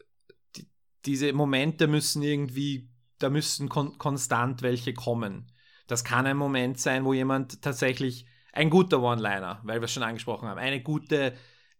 die, 0.55 0.69
diese 1.05 1.33
Momente 1.33 1.89
müssen 1.89 2.23
irgendwie, 2.23 2.89
da 3.19 3.29
müssen 3.29 3.69
kon 3.69 3.99
konstant 3.99 4.63
welche 4.63 4.95
kommen. 4.95 5.51
Das 5.89 6.05
kann 6.05 6.27
ein 6.27 6.37
Moment 6.37 6.79
sein, 6.79 7.05
wo 7.05 7.13
jemand 7.13 7.63
tatsächlich 7.63 8.27
ein 8.53 8.71
guter 8.71 9.03
One-Liner, 9.03 9.61
weil 9.65 9.81
wir 9.81 9.85
es 9.85 9.93
schon 9.93 10.03
angesprochen 10.03 10.49
haben, 10.49 10.59
eine 10.59 10.83
gute, 10.83 11.35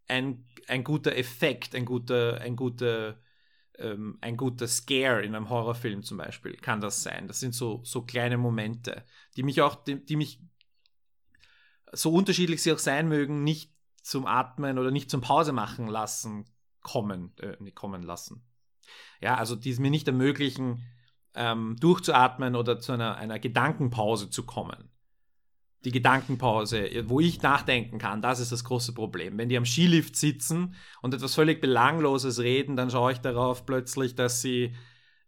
ein, 0.09 0.45
ein 0.69 0.85
guter 0.85 1.17
Effekt, 1.17 1.75
ein 1.75 1.85
guter, 1.85 2.41
ein 2.41 2.55
guter, 2.55 3.19
ähm, 3.79 4.19
ein 4.21 4.37
guter 4.37 4.69
Scare 4.69 5.23
in 5.25 5.35
einem 5.35 5.49
Horrorfilm 5.49 6.03
zum 6.03 6.19
Beispiel 6.19 6.57
kann 6.57 6.81
das 6.81 7.03
sein. 7.03 7.29
Das 7.29 7.41
sind 7.41 7.55
so, 7.55 7.81
so 7.85 8.03
kleine 8.03 8.39
Momente, 8.39 9.05
die 9.37 9.43
mich 9.43 9.63
auch, 9.63 9.77
die, 9.77 10.05
die 10.05 10.17
mich 10.17 10.41
so 11.93 12.13
unterschiedlich 12.13 12.63
sie 12.63 12.73
auch 12.73 12.79
sein 12.79 13.09
mögen, 13.09 13.45
nicht 13.45 13.73
zum 14.03 14.27
Atmen 14.27 14.79
oder 14.79 14.91
nicht 14.91 15.11
zum 15.11 15.21
Pause 15.21 15.53
machen 15.53 15.89
lassen 15.89 16.45
kommen, 16.81 17.37
äh, 17.39 17.71
kommen 17.73 18.03
lassen. 18.03 18.45
Ja, 19.21 19.37
also 19.37 19.57
die 19.57 19.71
es 19.71 19.79
mir 19.79 19.91
nicht 19.91 20.07
ermöglichen, 20.07 20.85
ähm, 21.35 21.77
durchzuatmen 21.81 22.55
oder 22.55 22.79
zu 22.81 22.93
einer, 22.93 23.17
einer 23.17 23.39
Gedankenpause 23.39 24.31
zu 24.31 24.45
kommen 24.45 24.91
die 25.85 25.93
Gedankenpause, 25.93 26.91
wo 27.07 27.21
ich 27.21 27.43
nachdenken 27.43 27.99
kann, 27.99 28.23
das 28.23 28.41
ist 28.41 28.51
das 28.51 28.65
große 28.65 28.93
Problem. 28.93 29.39
Wenn 29.39 29.49
die 29.49 29.57
am 29.57 29.67
Skilift 29.67 30.17
sitzen 30.17 30.75
und 31.01 31.15
etwas 31.15 31.35
völlig 31.35 31.61
Belangloses 31.61 32.41
reden, 32.41 32.77
dann 32.77 32.91
schaue 32.91 33.13
ich 33.13 33.19
darauf 33.19 33.67
plötzlich, 33.67 34.15
dass 34.15 34.41
sie 34.43 34.75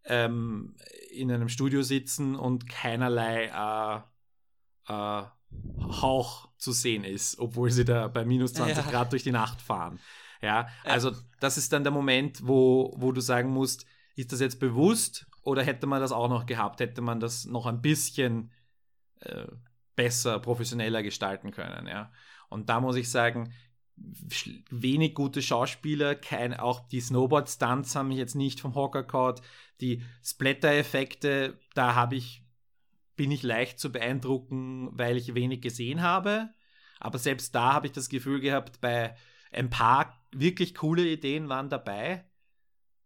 ähm, 0.04 0.74
in 1.12 1.30
einem 1.30 1.48
Studio 1.48 1.82
sitzen 1.82 2.34
und 2.34 2.68
keinerlei 2.68 3.44
äh, 3.44 4.92
äh, 4.92 5.22
Hauch 6.02 6.48
zu 6.58 6.72
sehen 6.72 7.04
ist, 7.04 7.38
obwohl 7.38 7.70
sie 7.70 7.84
da 7.84 8.08
bei 8.08 8.24
minus 8.24 8.54
20 8.54 8.84
ja. 8.84 8.90
Grad 8.90 9.12
durch 9.12 9.22
die 9.22 9.32
Nacht 9.32 9.60
fahren. 9.60 10.00
Ja, 10.42 10.68
also 10.84 11.12
das 11.40 11.58
ist 11.58 11.72
dann 11.72 11.82
der 11.82 11.92
Moment, 11.92 12.46
wo, 12.46 12.94
wo 12.96 13.12
du 13.12 13.20
sagen 13.20 13.50
musst, 13.50 13.86
ist 14.14 14.32
das 14.32 14.40
jetzt 14.40 14.60
bewusst 14.60 15.26
oder 15.42 15.62
hätte 15.62 15.86
man 15.86 16.00
das 16.00 16.12
auch 16.12 16.28
noch 16.28 16.46
gehabt? 16.46 16.80
Hätte 16.80 17.00
man 17.00 17.20
das 17.20 17.44
noch 17.44 17.66
ein 17.66 17.80
bisschen 17.80 18.52
äh, 19.20 19.46
besser, 19.98 20.38
professioneller 20.38 21.02
gestalten 21.02 21.50
können. 21.50 21.88
Ja. 21.88 22.12
Und 22.48 22.68
da 22.68 22.80
muss 22.80 22.94
ich 22.94 23.10
sagen, 23.10 23.52
wenig 24.70 25.16
gute 25.16 25.42
Schauspieler, 25.42 26.14
kein, 26.14 26.54
auch 26.54 26.88
die 26.88 27.00
Snowboard-Stunts 27.00 27.96
haben 27.96 28.08
mich 28.08 28.18
jetzt 28.18 28.36
nicht 28.36 28.60
vom 28.60 28.76
Hocker 28.76 29.02
gehauen. 29.02 29.34
Die 29.80 30.04
Splatter-Effekte, 30.22 31.58
da 31.74 31.96
habe 31.96 32.14
ich, 32.14 32.44
bin 33.16 33.32
ich 33.32 33.42
leicht 33.42 33.80
zu 33.80 33.90
beeindrucken, 33.90 34.90
weil 34.92 35.16
ich 35.16 35.34
wenig 35.34 35.62
gesehen 35.62 36.00
habe. 36.00 36.50
Aber 37.00 37.18
selbst 37.18 37.56
da 37.56 37.72
habe 37.72 37.88
ich 37.88 37.92
das 37.92 38.08
Gefühl 38.08 38.38
gehabt, 38.38 38.80
bei 38.80 39.16
ein 39.50 39.68
paar 39.68 40.16
wirklich 40.30 40.76
coole 40.76 41.08
Ideen 41.08 41.48
waren 41.48 41.70
dabei, 41.70 42.24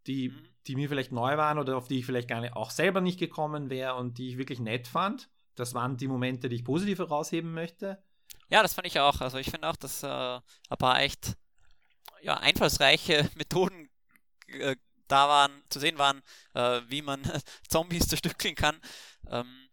die, 0.06 0.28
mhm. 0.28 0.49
die 0.66 0.76
mir 0.76 0.90
vielleicht 0.90 1.12
neu 1.12 1.38
waren 1.38 1.58
oder 1.58 1.78
auf 1.78 1.88
die 1.88 2.00
ich 2.00 2.04
vielleicht 2.04 2.28
gar 2.28 2.42
nicht 2.42 2.54
auch 2.54 2.70
selber 2.70 3.00
nicht 3.00 3.18
gekommen 3.18 3.70
wäre 3.70 3.94
und 3.94 4.18
die 4.18 4.28
ich 4.28 4.37
wirklich 4.37 4.61
nett 4.61 4.88
fand. 4.88 5.30
Das 5.54 5.75
waren 5.75 5.97
die 5.97 6.09
Momente, 6.09 6.49
die 6.49 6.56
ich 6.56 6.64
positiv 6.64 6.99
herausheben 6.99 7.52
möchte. 7.52 8.02
Ja, 8.49 8.62
das 8.62 8.75
fand 8.75 8.87
ich 8.87 8.99
auch. 9.00 9.21
Also 9.21 9.38
ich 9.38 9.50
finde 9.50 9.68
auch, 9.68 9.76
dass 9.76 10.02
äh, 10.02 10.06
ein 10.06 10.78
paar 10.78 11.00
echt 11.00 11.37
ja, 12.23 12.37
einfallsreiche 12.38 13.30
Methoden 13.35 13.90
äh, 14.49 14.76
da 15.09 15.28
waren, 15.28 15.62
zu 15.68 15.78
sehen 15.78 15.99
waren, 15.99 16.23
äh, 16.54 16.80
wie 16.88 17.02
man 17.02 17.23
Zombies 17.68 18.09
zerstückeln 18.09 18.54
kann. 18.54 18.80
Ähm, 19.28 19.68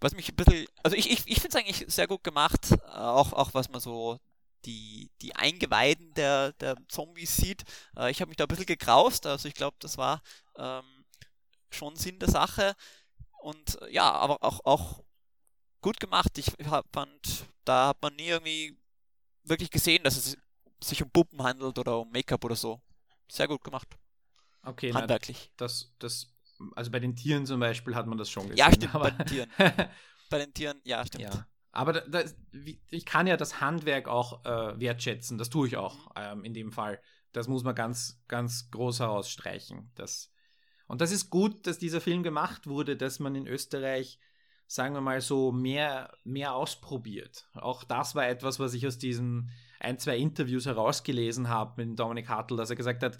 was 0.00 0.14
mich 0.14 0.28
ein 0.28 0.36
bisschen, 0.36 0.66
also 0.82 0.96
ich, 0.96 1.10
ich, 1.10 1.26
ich 1.26 1.40
finde 1.40 1.48
es 1.48 1.56
eigentlich 1.56 1.84
sehr 1.88 2.06
gut 2.06 2.22
gemacht, 2.22 2.74
auch, 2.88 3.32
auch 3.32 3.54
was 3.54 3.70
man 3.70 3.80
so 3.80 4.18
die, 4.66 5.10
die 5.22 5.34
Eingeweiden 5.34 6.12
der, 6.14 6.52
der 6.54 6.76
Zombies 6.88 7.36
sieht. 7.36 7.64
Äh, 7.96 8.10
ich 8.10 8.20
habe 8.20 8.28
mich 8.28 8.36
da 8.36 8.44
ein 8.44 8.48
bisschen 8.48 8.66
gegraust, 8.66 9.26
also 9.26 9.48
ich 9.48 9.54
glaube, 9.54 9.76
das 9.80 9.96
war 9.98 10.22
ähm, 10.56 11.04
schon 11.70 11.96
Sinn 11.96 12.18
der 12.18 12.30
Sache. 12.30 12.74
Und 13.40 13.80
äh, 13.82 13.92
ja, 13.92 14.10
aber 14.10 14.42
auch, 14.42 14.64
auch 14.64 15.03
gut 15.84 16.00
gemacht. 16.00 16.36
Ich 16.38 16.50
fand, 16.92 17.46
da 17.66 17.88
hat 17.88 18.00
man 18.00 18.16
nie 18.16 18.28
irgendwie 18.28 18.74
wirklich 19.44 19.70
gesehen, 19.70 20.02
dass 20.02 20.16
es 20.16 20.38
sich 20.82 21.02
um 21.02 21.10
Puppen 21.10 21.42
handelt 21.42 21.78
oder 21.78 22.00
um 22.00 22.10
Make-up 22.10 22.42
oder 22.42 22.56
so. 22.56 22.80
Sehr 23.28 23.46
gut 23.46 23.62
gemacht. 23.62 23.86
Okay, 24.62 24.94
handwerklich. 24.94 25.50
Na, 25.50 25.54
das, 25.58 25.92
das, 25.98 26.32
also 26.74 26.90
bei 26.90 27.00
den 27.00 27.14
Tieren 27.14 27.44
zum 27.44 27.60
Beispiel 27.60 27.94
hat 27.94 28.06
man 28.06 28.16
das 28.16 28.30
schon 28.30 28.44
gesehen. 28.44 28.56
Ja, 28.56 28.72
stimmt, 28.72 28.94
bei 28.94 29.10
den 29.10 29.26
Tieren. 29.26 29.50
bei 30.30 30.38
den 30.38 30.54
Tieren, 30.54 30.80
ja, 30.84 31.04
stimmt. 31.04 31.24
Ja. 31.24 31.46
Aber 31.70 31.92
da, 31.92 32.00
da, 32.00 32.24
ich 32.88 33.04
kann 33.04 33.26
ja 33.26 33.36
das 33.36 33.60
Handwerk 33.60 34.08
auch 34.08 34.42
äh, 34.46 34.80
wertschätzen. 34.80 35.36
Das 35.36 35.50
tue 35.50 35.68
ich 35.68 35.76
auch 35.76 36.12
ähm, 36.16 36.44
in 36.44 36.54
dem 36.54 36.72
Fall. 36.72 36.98
Das 37.32 37.46
muss 37.46 37.62
man 37.62 37.74
ganz, 37.74 38.22
ganz 38.26 38.70
groß 38.70 39.00
herausstreichen. 39.00 39.92
Das, 39.96 40.32
und 40.86 41.02
das 41.02 41.10
ist 41.10 41.28
gut, 41.28 41.66
dass 41.66 41.78
dieser 41.78 42.00
Film 42.00 42.22
gemacht 42.22 42.66
wurde, 42.66 42.96
dass 42.96 43.18
man 43.18 43.34
in 43.34 43.46
Österreich 43.46 44.18
sagen 44.74 44.94
wir 44.94 45.00
mal 45.00 45.20
so, 45.20 45.52
mehr, 45.52 46.10
mehr 46.24 46.52
ausprobiert. 46.54 47.48
Auch 47.54 47.84
das 47.84 48.16
war 48.16 48.26
etwas, 48.26 48.58
was 48.58 48.74
ich 48.74 48.84
aus 48.88 48.98
diesen 48.98 49.50
ein, 49.78 50.00
zwei 50.00 50.16
Interviews 50.16 50.66
herausgelesen 50.66 51.48
habe 51.48 51.84
mit 51.84 51.96
Dominik 51.98 52.28
Hartl, 52.28 52.56
dass 52.56 52.70
er 52.70 52.76
gesagt 52.76 53.04
hat, 53.04 53.18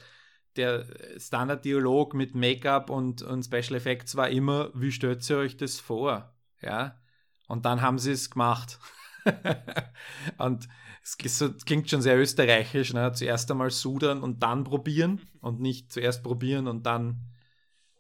der 0.57 0.85
Standarddialog 1.17 2.15
mit 2.15 2.35
Make-up 2.35 2.91
und, 2.91 3.23
und 3.23 3.45
Special 3.45 3.77
Effects 3.77 4.17
war 4.17 4.31
immer, 4.31 4.71
wie 4.75 4.91
stellt 4.91 5.29
ihr 5.31 5.39
euch 5.39 5.57
das 5.57 5.79
vor? 5.79 6.35
Ja. 6.61 6.99
Und 7.47 7.65
dann 7.67 7.83
haben 7.83 8.01
sie 8.01 8.13
es 8.13 8.31
gemacht. 8.31 8.81
und 10.39 10.69
es 11.03 11.17
klingt 11.65 11.89
schon 11.89 12.03
sehr 12.03 12.19
österreichisch, 12.19 12.95
ne? 12.95 13.13
zuerst 13.13 13.49
einmal 13.51 13.71
sudern 13.71 14.23
und 14.23 14.43
dann 14.43 14.65
probieren 14.65 15.21
und 15.41 15.61
nicht 15.61 15.93
zuerst 15.93 16.25
probieren 16.25 16.67
und 16.67 16.85
dann, 16.85 17.21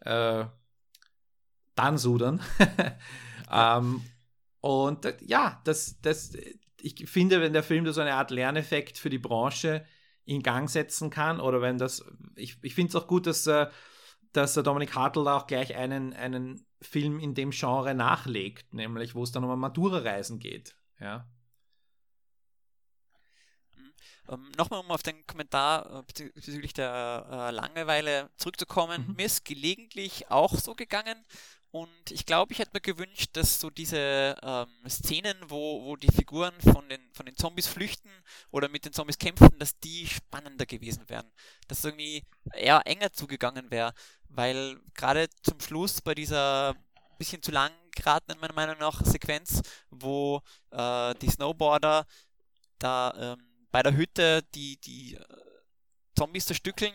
äh, 0.01 0.45
dann 1.77 1.99
sudern. 1.99 2.41
Ähm, 3.55 4.03
und 4.61 5.15
ja, 5.21 5.61
das, 5.65 6.01
das, 6.01 6.33
ich 6.81 7.09
finde, 7.09 7.41
wenn 7.41 7.53
der 7.53 7.63
Film 7.63 7.85
da 7.85 7.93
so 7.93 8.01
eine 8.01 8.15
Art 8.15 8.31
Lerneffekt 8.31 8.99
für 8.99 9.11
die 9.11 9.19
Branche 9.19 9.85
in 10.25 10.43
Gang 10.43 10.69
setzen 10.69 11.11
kann, 11.11 11.41
oder 11.41 11.61
wenn 11.61 11.79
das, 11.79 12.05
ich, 12.35 12.57
ich 12.63 12.75
finde 12.75 12.91
es 12.91 12.97
auch 12.97 13.07
gut, 13.07 13.27
dass, 13.27 13.47
äh, 13.47 13.67
dass 14.33 14.55
Dominik 14.55 14.95
Hartl 14.95 15.29
auch 15.29 15.47
gleich 15.47 15.77
einen, 15.77 16.13
einen 16.15 16.67
Film 16.81 17.21
in 17.21 17.35
dem 17.35 17.51
Genre 17.51 17.95
nachlegt, 17.95 18.75
nämlich 18.75 19.15
wo 19.15 19.23
es 19.23 19.33
dann 19.33 19.45
um 19.45 19.61
Matura-Reisen 19.61 20.39
geht. 20.39 20.77
Ja. 21.01 21.27
Ähm, 24.29 24.51
Nochmal, 24.57 24.81
um 24.81 24.91
auf 24.91 25.03
den 25.03 25.27
Kommentar 25.27 26.01
äh, 26.01 26.29
bezüglich 26.35 26.73
der 26.73 27.27
äh, 27.31 27.51
Langeweile 27.51 28.31
zurückzukommen. 28.37 29.09
Mhm. 29.09 29.17
Mir 29.17 29.27
ist 29.27 29.45
gelegentlich 29.45 30.31
auch 30.31 30.55
so 30.55 30.75
gegangen. 30.75 31.25
Und 31.71 32.13
ich 32.13 32.25
glaube, 32.25 32.53
ich 32.53 32.61
hätte 32.61 32.71
mir 32.73 32.81
gewünscht, 32.81 33.31
dass 33.33 33.59
so 33.59 33.69
diese 33.69 34.37
ähm, 34.43 34.69
Szenen, 34.89 35.37
wo, 35.49 35.85
wo 35.85 35.97
die 35.97 36.13
Figuren 36.13 36.55
von 36.61 36.89
den, 36.89 37.01
von 37.13 37.27
den 37.27 37.37
Zombies 37.37 37.67
flüchten 37.67 38.11
oder 38.53 38.69
mit 38.69 38.85
den 38.85 38.93
Zombies 38.93 39.19
kämpfen, 39.19 39.59
dass 39.59 39.81
die 39.81 40.07
spannender 40.07 40.67
gewesen 40.67 41.09
wären. 41.09 41.29
Dass 41.67 41.79
es 41.79 41.85
irgendwie 41.85 42.25
eher 42.53 42.83
enger 42.87 43.13
zugegangen 43.13 43.73
wäre. 43.73 43.93
Weil 44.29 44.79
gerade 44.95 45.29
zum 45.43 45.59
Schluss 45.59 46.01
bei 46.01 46.15
dieser 46.15 46.77
bisschen 47.19 47.43
zu 47.43 47.51
lang 47.51 47.73
geraten, 47.95 48.39
meiner 48.41 48.55
Meinung 48.55 48.79
nach, 48.79 49.05
Sequenz, 49.05 49.61
wo 49.91 50.43
äh, 50.71 51.15
die 51.17 51.31
Snowboarder 51.31 52.07
da 52.79 53.35
ähm, 53.35 53.54
bei 53.75 53.83
der 53.83 53.97
Hütte 53.97 54.45
die, 54.55 54.81
die 54.83 55.17
äh, 55.17 55.25
Zombies 56.17 56.47
zerstückeln, 56.47 56.95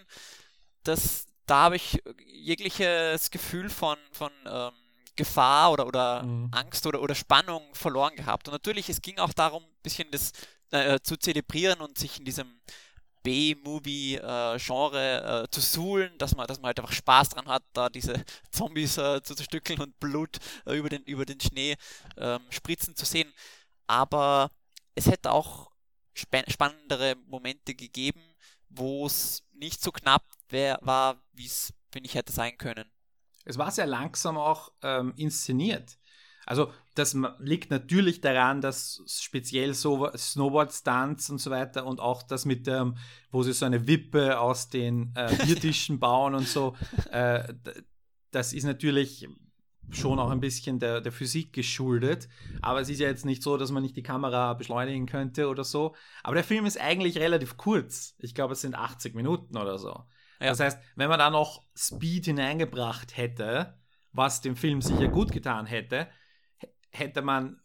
das, 0.84 1.26
da 1.46 1.64
habe 1.64 1.76
ich 1.76 2.02
jegliches 2.26 3.32
Gefühl 3.32 3.70
von, 3.70 3.98
von 4.14 4.32
ähm, 4.46 4.72
Gefahr 5.18 5.74
oder, 5.74 5.88
oder 5.88 6.24
mhm. 6.24 6.48
Angst 6.54 6.88
oder, 6.88 7.02
oder 7.02 7.16
Spannung 7.16 7.76
verloren 7.76 8.16
gehabt. 8.16 8.48
Und 8.48 8.54
natürlich, 8.54 8.88
es 8.88 9.02
ging 9.02 9.18
auch 9.18 9.34
darum, 9.34 9.64
ein 9.64 9.84
bisschen 9.84 10.10
das 10.10 10.32
äh, 10.72 11.02
zu 11.02 11.18
zelebrieren 11.18 11.82
und 11.82 11.98
sich 11.98 12.18
in 12.18 12.24
diesem 12.24 12.62
B-Movie-Genre 13.24 15.44
äh, 15.44 15.52
zu 15.52 15.60
suhlen, 15.60 16.18
dass 16.18 16.34
man, 16.34 16.48
dass 16.48 16.60
man 16.60 16.68
halt 16.68 16.80
einfach 16.80 16.94
Spaß 16.94 17.28
dran 17.28 17.48
hat, 17.48 17.64
da 17.74 17.90
diese 17.90 18.24
Zombies 18.52 18.98
äh, 18.98 19.22
zu 19.22 19.36
zerstückeln 19.36 19.82
und 19.82 20.00
Blut 20.00 20.38
äh, 20.66 20.78
über, 20.78 20.88
den, 20.88 21.04
über 21.04 21.26
den 21.26 21.42
Schnee 21.42 21.76
ähm, 22.16 22.40
spritzen 22.52 22.96
zu 22.96 23.06
sehen. 23.06 23.34
Aber 23.86 24.50
es 24.96 25.08
hätte 25.08 25.34
auch 25.34 25.69
spannendere 26.14 27.16
Momente 27.28 27.76
gegeben, 27.76 28.22
wo 28.70 29.06
es 29.06 29.44
nicht 29.54 29.82
so 29.82 29.92
knapp 29.92 30.26
wär, 30.50 30.80
war, 30.82 31.22
wie 31.34 31.46
es, 31.46 31.74
finde 31.92 32.08
ich, 32.08 32.16
hätte 32.16 32.32
sein 32.32 32.58
können. 32.58 32.90
Es 33.46 33.58
war 33.58 33.72
sehr 33.72 33.88
langsam 33.88 34.38
auch 34.38 34.72
ähm, 34.84 35.14
inszeniert. 35.16 35.98
Also 36.46 36.72
das 36.96 37.16
liegt 37.40 37.70
natürlich 37.70 38.22
daran, 38.22 38.60
dass 38.60 39.04
speziell 39.08 39.76
so 39.76 40.10
Snowboard-Stunts 40.16 41.30
und 41.30 41.38
so 41.38 41.52
weiter 41.52 41.86
und 41.86 42.00
auch 42.00 42.24
das 42.24 42.46
mit 42.46 42.66
dem, 42.66 42.98
wo 43.30 43.44
sie 43.44 43.54
so 43.54 43.66
eine 43.66 43.88
Wippe 43.88 44.40
aus 44.40 44.68
den 44.68 45.14
äh, 45.16 45.36
Biertischen 45.46 46.00
bauen 46.00 46.34
und 46.34 46.48
so, 46.48 46.76
äh, 47.12 47.54
das 48.32 48.54
ist 48.54 48.64
natürlich 48.64 49.28
schon 49.92 50.20
auch 50.20 50.30
ein 50.30 50.40
bisschen 50.40 50.80
der, 50.80 51.02
der 51.02 51.12
Physik 51.12 51.54
geschuldet. 51.54 52.30
Aber 52.62 52.82
es 52.82 52.90
ist 52.90 53.00
ja 53.00 53.08
jetzt 53.08 53.26
nicht 53.26 53.44
so, 53.44 53.58
dass 53.58 53.72
man 53.72 53.84
nicht 53.84 53.96
die 53.96 54.04
Kamera 54.04 54.54
beschleunigen 54.54 55.06
könnte 55.06 55.48
oder 55.48 55.64
so. 55.64 55.96
Aber 56.24 56.36
der 56.36 56.44
Film 56.44 56.66
ist 56.66 56.80
eigentlich 56.80 57.18
relativ 57.18 57.58
kurz. 57.58 58.16
Ich 58.20 58.36
glaube, 58.36 58.54
es 58.54 58.62
sind 58.62 58.76
80 58.76 59.16
Minuten 59.16 59.58
oder 59.58 59.78
so. 59.78 60.06
Das 60.40 60.60
heißt, 60.60 60.80
wenn 60.96 61.10
man 61.10 61.20
da 61.20 61.30
noch 61.30 61.66
Speed 61.76 62.26
hineingebracht 62.26 63.18
hätte, 63.18 63.78
was 64.14 64.42
dem 64.42 64.56
Film 64.56 64.82
sicher 64.82 65.10
gut 65.10 65.32
getan 65.32 65.66
hätte, 65.66 66.08
hätte 66.92 67.22
man 67.22 67.62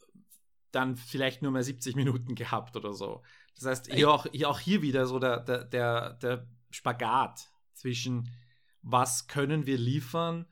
dann 0.72 0.96
vielleicht 0.96 1.42
nur 1.42 1.52
mehr 1.52 1.62
70 1.62 1.94
Minuten 1.94 2.34
gehabt 2.34 2.76
oder 2.76 2.92
so. 2.92 3.22
Das 3.54 3.66
heißt, 3.66 3.92
hier 3.92 4.10
auch, 4.10 4.26
hier 4.32 4.50
auch 4.50 4.58
hier 4.58 4.82
wieder 4.82 5.06
so 5.06 5.18
der, 5.18 5.40
der, 5.40 5.64
der, 5.64 6.14
der 6.14 6.48
Spagat 6.70 7.48
zwischen 7.72 8.28
was 8.82 9.28
können 9.28 9.66
wir 9.66 9.78
liefern 9.78 10.46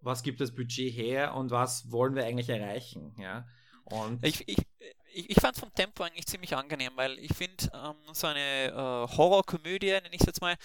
was 0.00 0.22
gibt 0.22 0.40
das 0.40 0.54
Budget 0.54 0.94
her 0.94 1.34
und 1.34 1.50
was 1.50 1.90
wollen 1.90 2.14
wir 2.14 2.24
eigentlich 2.24 2.48
erreichen. 2.48 3.14
Ja? 3.18 3.46
Und 3.84 4.24
ich, 4.24 4.46
ich, 4.46 4.58
ich, 5.12 5.40
fand 5.40 5.56
vom 5.56 5.72
Tempo 5.74 6.02
eigentlich 6.02 6.26
ziemlich 6.26 6.54
angenehm, 6.54 6.92
weil 6.94 7.18
ich 7.18 7.34
finde, 7.34 7.70
ähm, 7.72 7.96
so 8.12 8.26
eine 8.26 8.66
äh, 8.66 9.16
Horrorkomödie, 9.16 9.86
nenne 9.86 10.08
ich 10.12 10.20
es 10.20 10.26
jetzt 10.26 10.40
mal, 10.40 10.56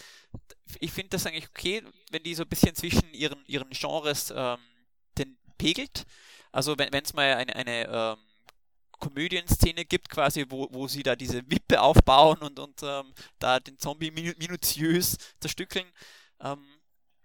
ich 0.80 0.92
finde 0.92 1.10
das 1.10 1.26
eigentlich 1.26 1.50
okay, 1.50 1.84
wenn 2.12 2.24
die 2.24 2.36
so 2.36 2.44
ein 2.44 2.50
bisschen 2.50 2.76
zwischen 2.76 3.14
ihren, 3.14 3.44
ihren 3.46 3.70
Genres 3.70 4.34
ähm, 4.36 4.58
den 5.18 5.38
pegelt. 5.58 6.06
Also 6.52 6.78
wenn 6.78 6.94
es 6.94 7.14
mal 7.14 7.34
eine, 7.36 7.56
eine 7.56 7.88
ähm, 7.88 8.18
Komödienszene 9.00 9.86
gibt, 9.86 10.10
quasi, 10.10 10.46
wo, 10.50 10.68
wo 10.72 10.88
sie 10.88 11.04
da 11.04 11.16
diese 11.16 11.50
Wippe 11.50 11.82
aufbauen 11.82 12.38
und, 12.40 12.60
und 12.60 12.84
ähm, 12.84 13.14
da 13.40 13.60
den 13.60 13.78
Zombie 13.80 14.12
minutiös 14.12 15.18
zerstückeln. 15.40 15.86
Ähm, 16.40 16.64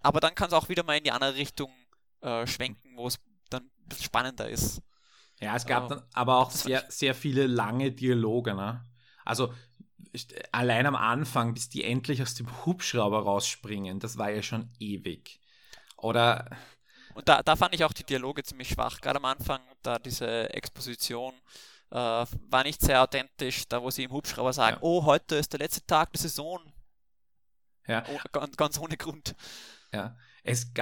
aber 0.01 0.21
dann 0.21 0.35
kann 0.35 0.49
es 0.49 0.55
auch 0.55 0.69
wieder 0.69 0.83
mal 0.83 0.97
in 0.97 1.05
die 1.05 1.11
andere 1.11 1.35
Richtung 1.35 1.73
äh, 2.21 2.47
schwenken, 2.47 2.97
wo 2.97 3.07
es 3.07 3.19
dann 3.51 3.65
ein 3.65 3.89
bisschen 3.89 4.05
spannender 4.05 4.49
ist. 4.49 4.83
Ja, 5.41 5.55
es 5.55 5.67
gab 5.67 5.89
dann 5.89 6.03
aber 6.13 6.39
auch 6.39 6.51
sehr, 6.51 6.85
sehr 6.89 7.15
viele 7.15 7.47
lange 7.47 7.93
Dialoge, 7.93 8.55
ne? 8.55 8.85
Also 9.25 9.53
allein 10.53 10.87
am 10.87 10.97
Anfang, 10.97 11.55
bis 11.55 11.69
die 11.69 11.85
endlich 11.85 12.23
aus 12.23 12.35
dem 12.35 12.65
Hubschrauber 12.65 13.21
rausspringen, 13.21 14.01
das 14.01 14.19
war 14.19 14.31
ja 14.31 14.43
schon 14.43 14.73
ewig. 14.79 15.41
Oder. 15.97 16.51
Und 17.15 17.29
da, 17.29 17.43
da 17.43 17.57
fand 17.57 17.75
ich 17.75 17.85
auch 17.85 17.93
die 17.93 18.05
Dialoge 18.05 18.43
ziemlich 18.43 18.69
schwach, 18.69 19.01
gerade 19.01 19.19
am 19.19 19.25
Anfang, 19.25 19.61
da 19.83 19.99
diese 19.99 20.53
Exposition 20.55 21.35
äh, 21.91 21.97
war 21.97 22.63
nicht 22.65 22.81
sehr 22.81 23.03
authentisch, 23.03 23.67
da 23.69 23.83
wo 23.83 23.91
sie 23.91 24.05
im 24.05 24.13
Hubschrauber 24.13 24.53
sagen, 24.53 24.77
ja. 24.77 24.83
oh, 24.83 25.05
heute 25.05 25.37
ist 25.37 25.53
der 25.53 25.61
letzte 25.61 25.85
Tag 25.87 26.13
der 26.13 26.21
Saison. 26.21 26.61
Ja. 27.87 28.05
Oh, 28.09 28.19
ganz, 28.33 28.57
ganz 28.57 28.79
ohne 28.79 28.97
Grund. 28.97 29.35
Ja. 29.93 30.17
Es, 30.49 30.73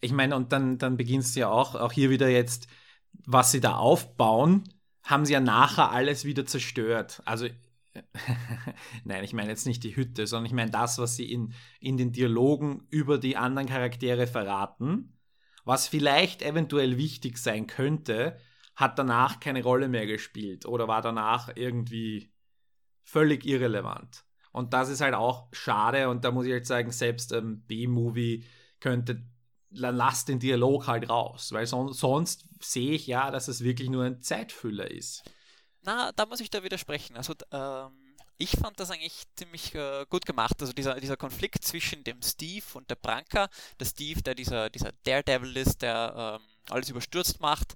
ich 0.00 0.12
meine, 0.12 0.36
und 0.36 0.52
dann, 0.52 0.78
dann 0.78 0.96
beginnst 0.96 1.36
du 1.36 1.40
ja 1.40 1.48
auch, 1.48 1.74
auch 1.74 1.92
hier 1.92 2.10
wieder 2.10 2.28
jetzt, 2.28 2.68
was 3.12 3.52
sie 3.52 3.60
da 3.60 3.76
aufbauen, 3.76 4.64
haben 5.02 5.24
sie 5.24 5.32
ja 5.32 5.40
nachher 5.40 5.90
alles 5.90 6.24
wieder 6.24 6.46
zerstört. 6.46 7.22
Also, 7.24 7.46
nein, 9.04 9.24
ich 9.24 9.32
meine 9.32 9.50
jetzt 9.50 9.66
nicht 9.66 9.84
die 9.84 9.96
Hütte, 9.96 10.26
sondern 10.26 10.46
ich 10.46 10.52
meine 10.52 10.70
das, 10.70 10.98
was 10.98 11.16
sie 11.16 11.30
in, 11.30 11.54
in 11.80 11.96
den 11.96 12.12
Dialogen 12.12 12.86
über 12.90 13.18
die 13.18 13.36
anderen 13.36 13.68
Charaktere 13.68 14.26
verraten, 14.26 15.16
was 15.64 15.88
vielleicht 15.88 16.42
eventuell 16.42 16.96
wichtig 16.98 17.38
sein 17.38 17.66
könnte, 17.66 18.38
hat 18.74 18.98
danach 18.98 19.40
keine 19.40 19.62
Rolle 19.62 19.88
mehr 19.88 20.06
gespielt 20.06 20.66
oder 20.66 20.86
war 20.86 21.00
danach 21.00 21.50
irgendwie 21.54 22.30
völlig 23.04 23.46
irrelevant. 23.46 24.24
Und 24.52 24.72
das 24.72 24.88
ist 24.88 25.00
halt 25.00 25.14
auch 25.14 25.48
schade 25.52 26.08
und 26.08 26.24
da 26.24 26.30
muss 26.30 26.46
ich 26.46 26.52
halt 26.52 26.66
sagen, 26.66 26.90
selbst 26.90 27.32
ähm, 27.32 27.62
B-Movie 27.66 28.44
könnte, 28.86 29.20
lass 29.70 30.24
den 30.24 30.38
Dialog 30.38 30.86
halt 30.86 31.10
raus, 31.10 31.50
weil 31.50 31.66
son 31.66 31.92
sonst 31.92 32.44
sehe 32.60 32.92
ich 32.92 33.08
ja, 33.08 33.32
dass 33.32 33.48
es 33.48 33.64
wirklich 33.64 33.90
nur 33.90 34.04
ein 34.04 34.22
Zeitfüller 34.22 34.88
ist. 34.88 35.24
Na, 35.82 36.12
da 36.12 36.24
muss 36.24 36.38
ich 36.38 36.50
da 36.50 36.62
widersprechen. 36.62 37.16
Also, 37.16 37.34
ähm, 37.50 37.90
ich 38.38 38.50
fand 38.50 38.78
das 38.78 38.92
eigentlich 38.92 39.24
ziemlich 39.34 39.74
äh, 39.74 40.06
gut 40.08 40.24
gemacht. 40.24 40.54
Also 40.60 40.72
dieser, 40.72 41.00
dieser 41.00 41.16
Konflikt 41.16 41.64
zwischen 41.64 42.04
dem 42.04 42.22
Steve 42.22 42.64
und 42.74 42.88
der 42.88 42.94
Branka. 42.94 43.48
Der 43.80 43.86
Steve, 43.86 44.22
der 44.22 44.36
dieser, 44.36 44.70
dieser 44.70 44.92
Daredevil 45.02 45.56
ist, 45.56 45.82
der 45.82 46.38
ähm, 46.40 46.46
alles 46.70 46.88
überstürzt 46.88 47.40
macht 47.40 47.74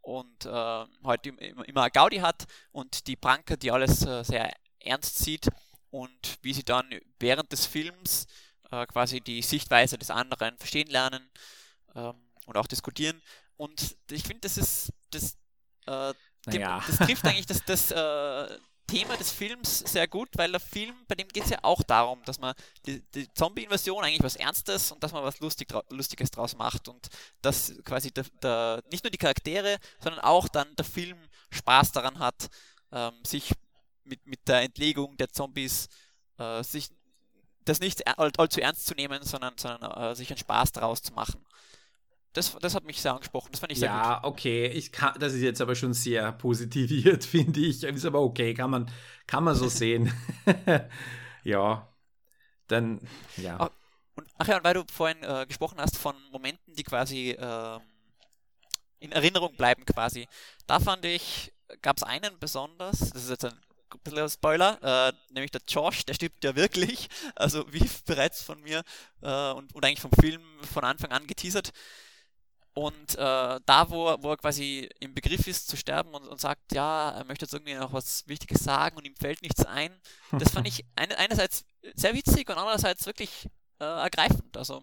und 0.00 0.46
äh, 0.46 0.48
halt 0.48 1.26
immer, 1.26 1.66
immer 1.66 1.90
Gaudi 1.90 2.18
hat 2.18 2.44
und 2.70 3.08
die 3.08 3.16
Branka, 3.16 3.56
die 3.56 3.72
alles 3.72 4.06
äh, 4.06 4.22
sehr 4.22 4.52
ernst 4.78 5.18
sieht 5.18 5.48
und 5.90 6.38
wie 6.42 6.52
sie 6.52 6.64
dann 6.64 6.88
während 7.18 7.50
des 7.50 7.66
Films 7.66 8.26
äh, 8.72 8.86
quasi 8.86 9.20
die 9.20 9.42
Sichtweise 9.42 9.98
des 9.98 10.10
anderen 10.10 10.56
verstehen 10.58 10.88
lernen 10.88 11.30
ähm, 11.94 12.14
und 12.46 12.56
auch 12.56 12.66
diskutieren. 12.66 13.22
Und 13.56 13.96
ich 14.10 14.22
finde, 14.22 14.40
das 14.40 14.58
ist 14.58 14.92
das, 15.10 15.36
äh, 15.86 16.14
naja. 16.46 16.82
das 16.86 16.96
trifft 16.96 17.24
eigentlich 17.26 17.46
das, 17.46 17.64
das 17.64 17.90
äh, 17.92 18.58
Thema 18.86 19.16
des 19.16 19.30
Films 19.30 19.78
sehr 19.80 20.08
gut, 20.08 20.30
weil 20.36 20.50
der 20.50 20.60
Film, 20.60 20.94
bei 21.06 21.14
dem 21.14 21.28
geht 21.28 21.44
es 21.44 21.50
ja 21.50 21.58
auch 21.62 21.82
darum, 21.82 22.22
dass 22.24 22.38
man 22.38 22.54
die, 22.84 23.02
die 23.14 23.32
Zombie-Invasion 23.32 24.04
eigentlich 24.04 24.22
was 24.22 24.36
Ernstes 24.36 24.90
und 24.90 25.02
dass 25.02 25.12
man 25.12 25.22
was 25.22 25.38
Lustig, 25.40 25.68
Lustiges 25.90 26.30
draus 26.30 26.56
macht 26.56 26.88
und 26.88 27.08
dass 27.40 27.72
quasi 27.84 28.10
der, 28.10 28.24
der, 28.42 28.82
nicht 28.90 29.04
nur 29.04 29.10
die 29.10 29.18
Charaktere, 29.18 29.78
sondern 30.00 30.20
auch 30.22 30.48
dann 30.48 30.74
der 30.76 30.84
Film 30.84 31.18
Spaß 31.50 31.92
daran 31.92 32.18
hat, 32.18 32.48
ähm, 32.90 33.14
sich 33.24 33.52
mit, 34.04 34.26
mit 34.26 34.46
der 34.48 34.62
Entlegung 34.62 35.16
der 35.16 35.30
Zombies 35.30 35.88
äh, 36.38 36.62
sich 36.62 36.90
das 37.64 37.80
nicht 37.80 38.06
allzu 38.06 38.60
ernst 38.60 38.86
zu 38.86 38.94
nehmen, 38.94 39.22
sondern, 39.22 39.54
sondern 39.56 39.90
äh, 39.92 40.14
sich 40.14 40.30
einen 40.30 40.38
Spaß 40.38 40.72
daraus 40.72 41.02
zu 41.02 41.12
machen. 41.12 41.44
Das, 42.32 42.56
das 42.60 42.74
hat 42.74 42.84
mich 42.84 43.00
sehr 43.00 43.12
angesprochen. 43.12 43.48
Das 43.52 43.60
fand 43.60 43.72
ich 43.72 43.78
sehr 43.78 43.88
ja, 43.88 44.02
gut. 44.02 44.06
Ja, 44.06 44.24
okay. 44.24 44.66
Ich 44.68 44.90
kann, 44.90 45.14
das 45.18 45.34
ist 45.34 45.42
jetzt 45.42 45.60
aber 45.60 45.74
schon 45.74 45.92
sehr 45.92 46.32
positiviert, 46.32 47.24
finde 47.24 47.60
ich. 47.60 47.82
Ist 47.82 48.06
aber 48.06 48.22
okay, 48.22 48.54
kann 48.54 48.70
man, 48.70 48.90
kann 49.26 49.44
man 49.44 49.54
so 49.54 49.68
sehen. 49.68 50.12
ja, 51.44 51.88
dann, 52.68 53.00
ja. 53.36 53.56
Ach, 53.58 53.70
und, 54.14 54.28
ach 54.38 54.48
ja, 54.48 54.56
und 54.56 54.64
weil 54.64 54.74
du 54.74 54.84
vorhin 54.90 55.22
äh, 55.22 55.46
gesprochen 55.46 55.78
hast 55.78 55.98
von 55.98 56.16
Momenten, 56.30 56.74
die 56.74 56.82
quasi 56.82 57.30
äh, 57.30 57.78
in 58.98 59.12
Erinnerung 59.12 59.54
bleiben 59.56 59.84
quasi, 59.84 60.26
da 60.66 60.80
fand 60.80 61.04
ich, 61.04 61.52
gab 61.82 61.96
es 61.96 62.02
einen 62.02 62.38
besonders, 62.38 62.98
das 62.98 63.24
ist 63.24 63.30
jetzt 63.30 63.44
ein 63.44 63.58
bisschen 64.00 64.30
Spoiler, 64.30 64.78
äh, 64.82 65.12
nämlich 65.32 65.50
der 65.50 65.62
Josh, 65.68 66.04
der 66.04 66.14
stirbt 66.14 66.44
ja 66.44 66.54
wirklich, 66.56 67.08
also 67.36 67.70
wie 67.72 67.88
bereits 68.06 68.42
von 68.42 68.60
mir 68.62 68.82
äh, 69.22 69.52
und, 69.52 69.74
und 69.74 69.84
eigentlich 69.84 70.00
vom 70.00 70.12
Film 70.12 70.42
von 70.72 70.84
Anfang 70.84 71.12
an 71.12 71.26
geteasert. 71.26 71.72
Und 72.74 73.16
äh, 73.16 73.60
da, 73.66 73.90
wo, 73.90 74.16
wo 74.22 74.30
er 74.30 74.36
quasi 74.38 74.88
im 75.00 75.12
Begriff 75.12 75.46
ist 75.46 75.68
zu 75.68 75.76
sterben 75.76 76.14
und, 76.14 76.26
und, 76.26 76.40
sagt, 76.40 76.72
ja, 76.72 77.10
er 77.10 77.24
möchte 77.24 77.44
jetzt 77.44 77.52
irgendwie 77.52 77.74
noch 77.74 77.92
was 77.92 78.26
Wichtiges 78.28 78.64
sagen 78.64 78.96
und 78.96 79.04
ihm 79.04 79.14
fällt 79.14 79.42
nichts 79.42 79.66
ein, 79.66 79.94
das 80.30 80.52
fand 80.52 80.66
ich 80.66 80.82
eine, 80.96 81.18
einerseits 81.18 81.66
sehr 81.94 82.14
witzig 82.14 82.48
und 82.48 82.56
andererseits 82.56 83.04
wirklich 83.04 83.46
äh, 83.78 83.84
ergreifend. 83.84 84.56
Also 84.56 84.82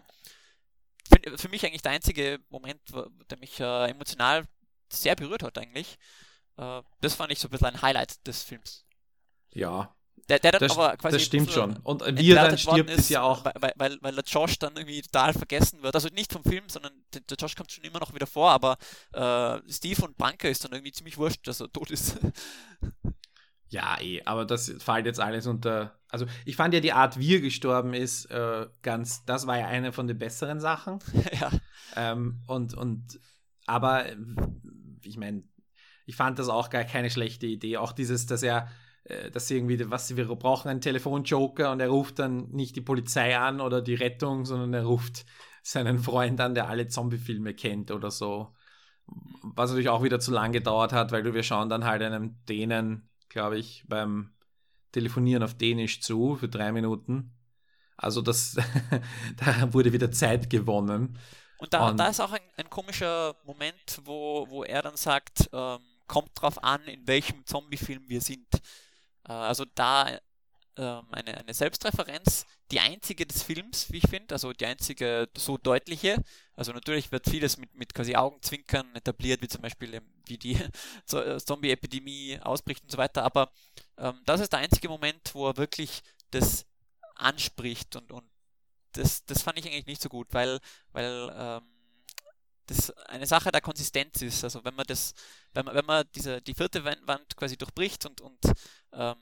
für, 1.08 1.38
für, 1.38 1.48
mich 1.48 1.66
eigentlich 1.66 1.82
der 1.82 1.92
einzige 1.92 2.38
Moment, 2.48 2.80
der 3.28 3.38
mich 3.38 3.58
äh, 3.58 3.90
emotional 3.90 4.44
sehr 4.88 5.16
berührt 5.16 5.42
hat 5.42 5.58
eigentlich. 5.58 5.98
Äh, 6.58 6.82
das 7.00 7.14
fand 7.14 7.32
ich 7.32 7.40
so 7.40 7.48
ein 7.48 7.50
bisschen 7.50 7.68
ein 7.68 7.82
Highlight 7.82 8.24
des 8.26 8.42
Films. 8.44 8.84
Ja, 9.52 9.94
der, 10.30 10.38
der 10.38 10.52
dann 10.52 10.60
das, 10.60 10.78
aber 10.78 10.96
quasi 10.96 11.16
das 11.16 11.24
stimmt 11.24 11.50
schon. 11.50 11.76
Und 11.78 12.04
wie 12.18 12.30
er 12.30 12.48
dann 12.48 12.56
stirbt, 12.56 12.88
ist, 12.88 13.10
ja 13.10 13.22
auch. 13.22 13.44
Weil, 13.44 13.72
weil, 13.74 13.98
weil 14.00 14.14
der 14.14 14.24
Josh 14.24 14.58
dann 14.60 14.76
irgendwie 14.76 15.02
total 15.02 15.32
vergessen 15.32 15.82
wird. 15.82 15.94
Also 15.94 16.08
nicht 16.14 16.32
vom 16.32 16.44
Film, 16.44 16.68
sondern 16.68 16.92
der, 17.12 17.22
der 17.22 17.36
Josh 17.36 17.56
kommt 17.56 17.72
schon 17.72 17.82
immer 17.82 17.98
noch 17.98 18.14
wieder 18.14 18.28
vor, 18.28 18.50
aber 18.50 18.76
äh, 19.12 19.60
Steve 19.68 20.04
und 20.04 20.16
Bunker 20.16 20.48
ist 20.48 20.64
dann 20.64 20.72
irgendwie 20.72 20.92
ziemlich 20.92 21.18
wurscht, 21.18 21.46
dass 21.48 21.60
er 21.60 21.72
tot 21.72 21.90
ist. 21.90 22.18
Ja, 23.72 24.00
eh, 24.00 24.20
aber 24.24 24.46
das 24.46 24.74
fällt 24.80 25.06
jetzt 25.06 25.20
alles 25.20 25.46
unter. 25.46 25.96
Also, 26.08 26.26
ich 26.44 26.56
fand 26.56 26.74
ja 26.74 26.80
die 26.80 26.92
Art, 26.92 27.20
wie 27.20 27.36
er 27.36 27.40
gestorben 27.40 27.94
ist, 27.94 28.24
äh, 28.24 28.66
ganz. 28.82 29.24
Das 29.26 29.46
war 29.46 29.60
ja 29.60 29.68
eine 29.68 29.92
von 29.92 30.08
den 30.08 30.18
besseren 30.18 30.58
Sachen. 30.58 30.98
ja. 31.40 31.52
Ähm, 31.94 32.42
und, 32.48 32.74
und, 32.74 33.20
aber, 33.66 34.06
ich 35.04 35.16
meine, 35.18 35.44
ich 36.04 36.16
fand 36.16 36.40
das 36.40 36.48
auch 36.48 36.68
gar 36.68 36.82
keine 36.82 37.10
schlechte 37.10 37.46
Idee. 37.46 37.76
Auch 37.76 37.92
dieses, 37.92 38.26
dass 38.26 38.42
er 38.42 38.66
äh, 38.66 38.68
dass 39.32 39.48
sie 39.48 39.56
irgendwie, 39.56 39.90
was 39.90 40.14
wir 40.16 40.26
brauchen 40.26 40.68
einen 40.68 40.80
Telefonjoker 40.80 41.72
und 41.72 41.80
er 41.80 41.88
ruft 41.88 42.18
dann 42.18 42.48
nicht 42.50 42.76
die 42.76 42.80
Polizei 42.80 43.36
an 43.36 43.60
oder 43.60 43.82
die 43.82 43.94
Rettung, 43.94 44.44
sondern 44.44 44.74
er 44.74 44.84
ruft 44.84 45.24
seinen 45.62 45.98
Freund 45.98 46.40
an, 46.40 46.54
der 46.54 46.68
alle 46.68 46.88
Zombie-Filme 46.88 47.54
kennt 47.54 47.90
oder 47.90 48.10
so. 48.10 48.54
Was 49.06 49.70
natürlich 49.70 49.88
auch 49.88 50.02
wieder 50.02 50.20
zu 50.20 50.30
lang 50.30 50.52
gedauert 50.52 50.92
hat, 50.92 51.12
weil 51.12 51.24
wir 51.32 51.42
schauen 51.42 51.68
dann 51.68 51.84
halt 51.84 52.02
einem 52.02 52.36
Dänen, 52.46 53.08
glaube 53.28 53.58
ich, 53.58 53.84
beim 53.88 54.32
Telefonieren 54.92 55.42
auf 55.42 55.54
Dänisch 55.54 56.00
zu 56.00 56.36
für 56.36 56.48
drei 56.48 56.72
Minuten. 56.72 57.32
Also 57.96 58.22
das, 58.22 58.56
da 59.36 59.72
wurde 59.72 59.92
wieder 59.92 60.10
Zeit 60.10 60.48
gewonnen. 60.48 61.18
Und 61.58 61.74
da, 61.74 61.90
und 61.90 61.98
da 61.98 62.08
ist 62.08 62.20
auch 62.20 62.32
ein, 62.32 62.40
ein, 62.56 62.70
komischer 62.70 63.34
Moment, 63.44 64.00
wo, 64.04 64.46
wo 64.48 64.64
er 64.64 64.80
dann 64.80 64.96
sagt, 64.96 65.50
ähm, 65.52 65.78
kommt 66.06 66.30
drauf 66.34 66.62
an, 66.64 66.82
in 66.84 67.06
welchem 67.06 67.44
Zombie-Film 67.44 68.08
wir 68.08 68.20
sind. 68.20 68.46
Äh, 69.30 69.32
also 69.32 69.64
da 69.74 70.18
ähm, 70.76 71.06
eine, 71.12 71.38
eine 71.38 71.54
Selbstreferenz, 71.54 72.46
die 72.70 72.80
einzige 72.80 73.26
des 73.26 73.42
Films, 73.42 73.90
wie 73.92 73.98
ich 73.98 74.08
finde, 74.08 74.34
also 74.34 74.52
die 74.52 74.66
einzige 74.66 75.28
so 75.36 75.56
deutliche. 75.56 76.22
Also 76.54 76.72
natürlich 76.72 77.10
wird 77.12 77.28
vieles 77.28 77.56
mit, 77.56 77.74
mit 77.74 77.94
quasi 77.94 78.16
Augenzwinkern 78.16 78.94
etabliert, 78.94 79.42
wie 79.42 79.48
zum 79.48 79.62
Beispiel 79.62 80.00
wie 80.26 80.38
die 80.38 80.52
äh, 81.12 81.38
Zombie-Epidemie 81.38 82.40
ausbricht 82.42 82.82
und 82.82 82.90
so 82.90 82.98
weiter, 82.98 83.22
aber 83.24 83.50
ähm, 83.98 84.20
das 84.26 84.40
ist 84.40 84.52
der 84.52 84.60
einzige 84.60 84.88
Moment, 84.88 85.34
wo 85.34 85.48
er 85.48 85.56
wirklich 85.56 86.02
das 86.30 86.66
anspricht 87.14 87.96
und, 87.96 88.12
und 88.12 88.24
das, 88.92 89.24
das 89.26 89.42
fand 89.42 89.58
ich 89.58 89.66
eigentlich 89.66 89.86
nicht 89.86 90.02
so 90.02 90.08
gut, 90.08 90.28
weil, 90.32 90.58
weil 90.92 91.32
ähm, 91.34 91.62
das 92.70 92.90
eine 93.06 93.26
Sache 93.26 93.50
der 93.50 93.60
Konsistenz 93.60 94.22
ist. 94.22 94.44
Also 94.44 94.64
wenn 94.64 94.74
man 94.74 94.86
das, 94.86 95.12
wenn 95.52 95.64
man, 95.64 95.74
wenn 95.74 95.84
man 95.84 96.04
diese, 96.14 96.40
die 96.40 96.54
vierte 96.54 96.84
Wand 96.84 97.36
quasi 97.36 97.56
durchbricht 97.56 98.06
und, 98.06 98.20
und 98.20 98.38
ähm, 98.92 99.16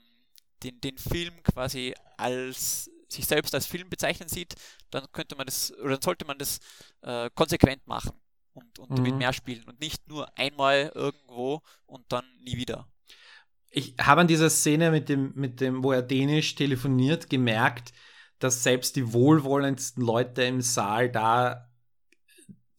den, 0.63 0.81
den 0.81 0.97
Film 0.97 1.41
quasi 1.43 1.93
als 2.17 2.89
sich 3.07 3.25
selbst 3.25 3.55
als 3.55 3.65
Film 3.65 3.89
bezeichnen 3.89 4.29
sieht, 4.29 4.55
dann 4.91 5.05
könnte 5.11 5.35
man 5.35 5.45
das 5.45 5.73
oder 5.79 5.91
dann 5.91 6.01
sollte 6.01 6.25
man 6.25 6.37
das 6.37 6.59
äh, 7.01 7.29
konsequent 7.33 7.85
machen 7.87 8.13
und, 8.53 8.79
und 8.79 8.91
mhm. 8.91 8.95
damit 8.95 9.15
mehr 9.15 9.33
spielen 9.33 9.63
und 9.63 9.79
nicht 9.79 10.07
nur 10.07 10.37
einmal 10.37 10.91
irgendwo 10.93 11.61
und 11.85 12.05
dann 12.09 12.25
nie 12.43 12.57
wieder. 12.57 12.87
Ich 13.71 13.95
habe 13.99 14.21
an 14.21 14.27
dieser 14.27 14.49
Szene 14.49 14.91
mit 14.91 15.09
dem, 15.09 15.33
mit 15.35 15.61
dem, 15.61 15.83
wo 15.83 15.91
er 15.91 16.01
Dänisch 16.01 16.55
telefoniert, 16.55 17.29
gemerkt, 17.29 17.93
dass 18.39 18.63
selbst 18.63 18.95
die 18.95 19.13
wohlwollendsten 19.13 20.03
Leute 20.03 20.43
im 20.43 20.61
Saal 20.61 21.11
da 21.11 21.69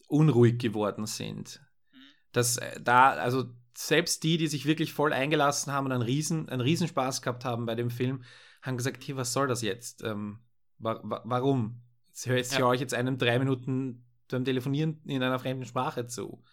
unruhig 0.07 0.59
geworden 0.59 1.05
sind. 1.05 1.61
Mhm. 1.91 1.97
Dass 2.33 2.57
äh, 2.57 2.79
da, 2.81 3.11
also 3.11 3.45
selbst 3.87 4.23
die, 4.23 4.37
die 4.37 4.47
sich 4.47 4.65
wirklich 4.65 4.93
voll 4.93 5.13
eingelassen 5.13 5.71
haben 5.71 5.85
und 5.85 5.91
einen, 5.91 6.01
Riesen, 6.01 6.49
einen 6.49 6.61
Riesenspaß 6.61 7.21
gehabt 7.21 7.45
haben 7.45 7.65
bei 7.65 7.75
dem 7.75 7.89
Film, 7.89 8.23
haben 8.61 8.77
gesagt, 8.77 9.05
hey, 9.07 9.15
was 9.15 9.33
soll 9.33 9.47
das 9.47 9.61
jetzt? 9.61 10.03
Ähm, 10.03 10.39
wa 10.77 10.99
wa 11.03 11.21
warum? 11.25 11.81
Ich 12.13 12.25
höre 12.25 12.41
ja. 12.41 12.65
euch 12.65 12.81
jetzt 12.81 12.93
einem 12.93 13.17
drei 13.17 13.39
Minuten 13.39 14.05
beim 14.29 14.45
Telefonieren 14.45 15.01
in 15.05 15.23
einer 15.23 15.39
fremden 15.39 15.65
Sprache 15.65 16.07
zu. 16.07 16.43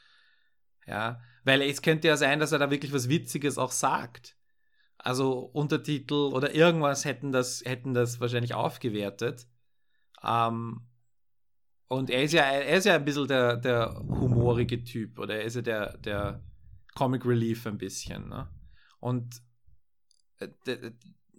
Ja, 0.86 1.20
weil 1.44 1.62
es 1.62 1.82
könnte 1.82 2.08
ja 2.08 2.16
sein, 2.16 2.40
dass 2.40 2.52
er 2.52 2.58
da 2.58 2.70
wirklich 2.70 2.92
was 2.92 3.08
Witziges 3.08 3.58
auch 3.58 3.72
sagt. 3.72 4.36
Also 4.96 5.38
Untertitel 5.38 6.32
oder 6.32 6.54
irgendwas 6.54 7.04
hätten 7.04 7.30
das, 7.30 7.62
hätten 7.64 7.94
das 7.94 8.20
wahrscheinlich 8.20 8.54
aufgewertet. 8.54 9.46
Ähm, 10.22 10.86
und 11.88 12.10
er 12.10 12.22
ist 12.22 12.32
ja, 12.32 12.42
er 12.42 12.76
ist 12.76 12.84
ja 12.84 12.96
ein 12.96 13.04
bisschen 13.04 13.28
der, 13.28 13.56
der 13.56 13.94
humorige 13.98 14.82
Typ 14.82 15.18
oder 15.18 15.36
er 15.36 15.44
ist 15.44 15.56
ja 15.56 15.62
der, 15.62 15.96
der 15.98 16.42
Comic 16.98 17.24
Relief 17.24 17.64
ein 17.64 17.78
bisschen. 17.78 18.28
Ne? 18.28 18.48
Und 18.98 19.40
äh, 20.40 20.48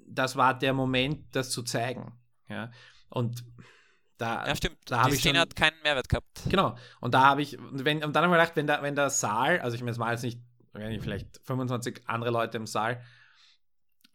das 0.08 0.38
war 0.38 0.58
der 0.58 0.74
Moment, 0.74 1.36
das 1.36 1.50
zu 1.50 1.64
zeigen. 1.64 2.18
Ja? 2.48 2.72
Und 3.10 3.44
da, 4.18 4.48
ja, 4.48 4.56
stimmt. 4.56 4.78
Da 4.86 5.04
Die 5.04 5.18
Szene 5.18 5.36
schon, 5.36 5.42
hat 5.42 5.56
keinen 5.58 5.76
Mehrwert 5.84 6.08
gehabt. 6.08 6.44
Genau. 6.48 6.78
Und 7.02 7.14
da 7.14 7.26
habe 7.26 7.42
ich, 7.42 7.58
wenn, 7.60 8.02
und 8.06 8.16
dann 8.16 8.24
habe 8.24 8.34
ich 8.34 8.40
gedacht, 8.40 8.56
wenn 8.56 8.68
der, 8.68 8.82
wenn 8.84 8.96
der 8.96 9.10
Saal, 9.10 9.60
also 9.60 9.76
ich 9.76 9.82
meine, 9.82 9.92
es 9.92 10.00
war 10.00 10.12
jetzt 10.14 10.24
nicht, 10.24 10.40
vielleicht 10.74 11.42
25 11.44 12.04
andere 12.06 12.32
Leute 12.32 12.56
im 12.56 12.66
Saal, 12.66 13.02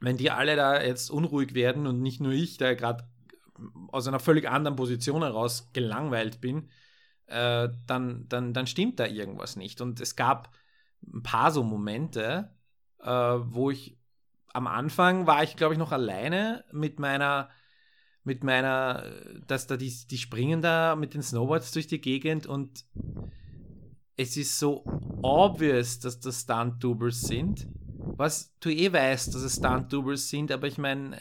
wenn 0.00 0.16
die 0.16 0.30
alle 0.30 0.56
da 0.56 0.82
jetzt 0.82 1.10
unruhig 1.10 1.52
werden 1.52 1.86
und 1.86 2.00
nicht 2.00 2.20
nur 2.20 2.32
ich, 2.32 2.56
der 2.56 2.74
gerade 2.74 3.06
aus 3.88 4.08
einer 4.08 4.18
völlig 4.18 4.48
anderen 4.48 4.76
Position 4.76 5.22
heraus 5.22 5.70
gelangweilt 5.74 6.40
bin, 6.40 6.70
äh, 7.26 7.68
dann, 7.86 8.28
dann, 8.28 8.54
dann 8.54 8.66
stimmt 8.66 8.98
da 8.98 9.06
irgendwas 9.06 9.56
nicht. 9.56 9.82
Und 9.82 10.00
es 10.00 10.16
gab 10.16 10.50
ein 11.12 11.22
paar 11.22 11.50
so 11.50 11.62
Momente, 11.62 12.50
äh, 13.00 13.08
wo 13.08 13.70
ich 13.70 13.98
am 14.52 14.66
Anfang 14.66 15.26
war 15.26 15.42
ich, 15.42 15.56
glaube 15.56 15.74
ich, 15.74 15.78
noch 15.78 15.92
alleine 15.92 16.64
mit 16.72 17.00
meiner, 17.00 17.50
mit 18.22 18.44
meiner, 18.44 19.04
dass 19.46 19.66
da 19.66 19.76
die, 19.76 19.92
die 20.10 20.18
springen 20.18 20.62
da 20.62 20.96
mit 20.96 21.14
den 21.14 21.22
Snowboards 21.22 21.72
durch 21.72 21.88
die 21.88 22.00
Gegend 22.00 22.46
und 22.46 22.84
es 24.16 24.36
ist 24.36 24.58
so 24.58 24.84
obvious, 25.22 25.98
dass 25.98 26.20
das 26.20 26.42
Stunt-Doubles 26.42 27.22
sind. 27.22 27.66
Was 28.16 28.54
du 28.60 28.70
eh 28.70 28.92
weißt, 28.92 29.34
dass 29.34 29.42
es 29.42 29.56
Stunt-Doubles 29.56 30.28
sind, 30.28 30.52
aber 30.52 30.68
ich 30.68 30.78
meine, 30.78 31.18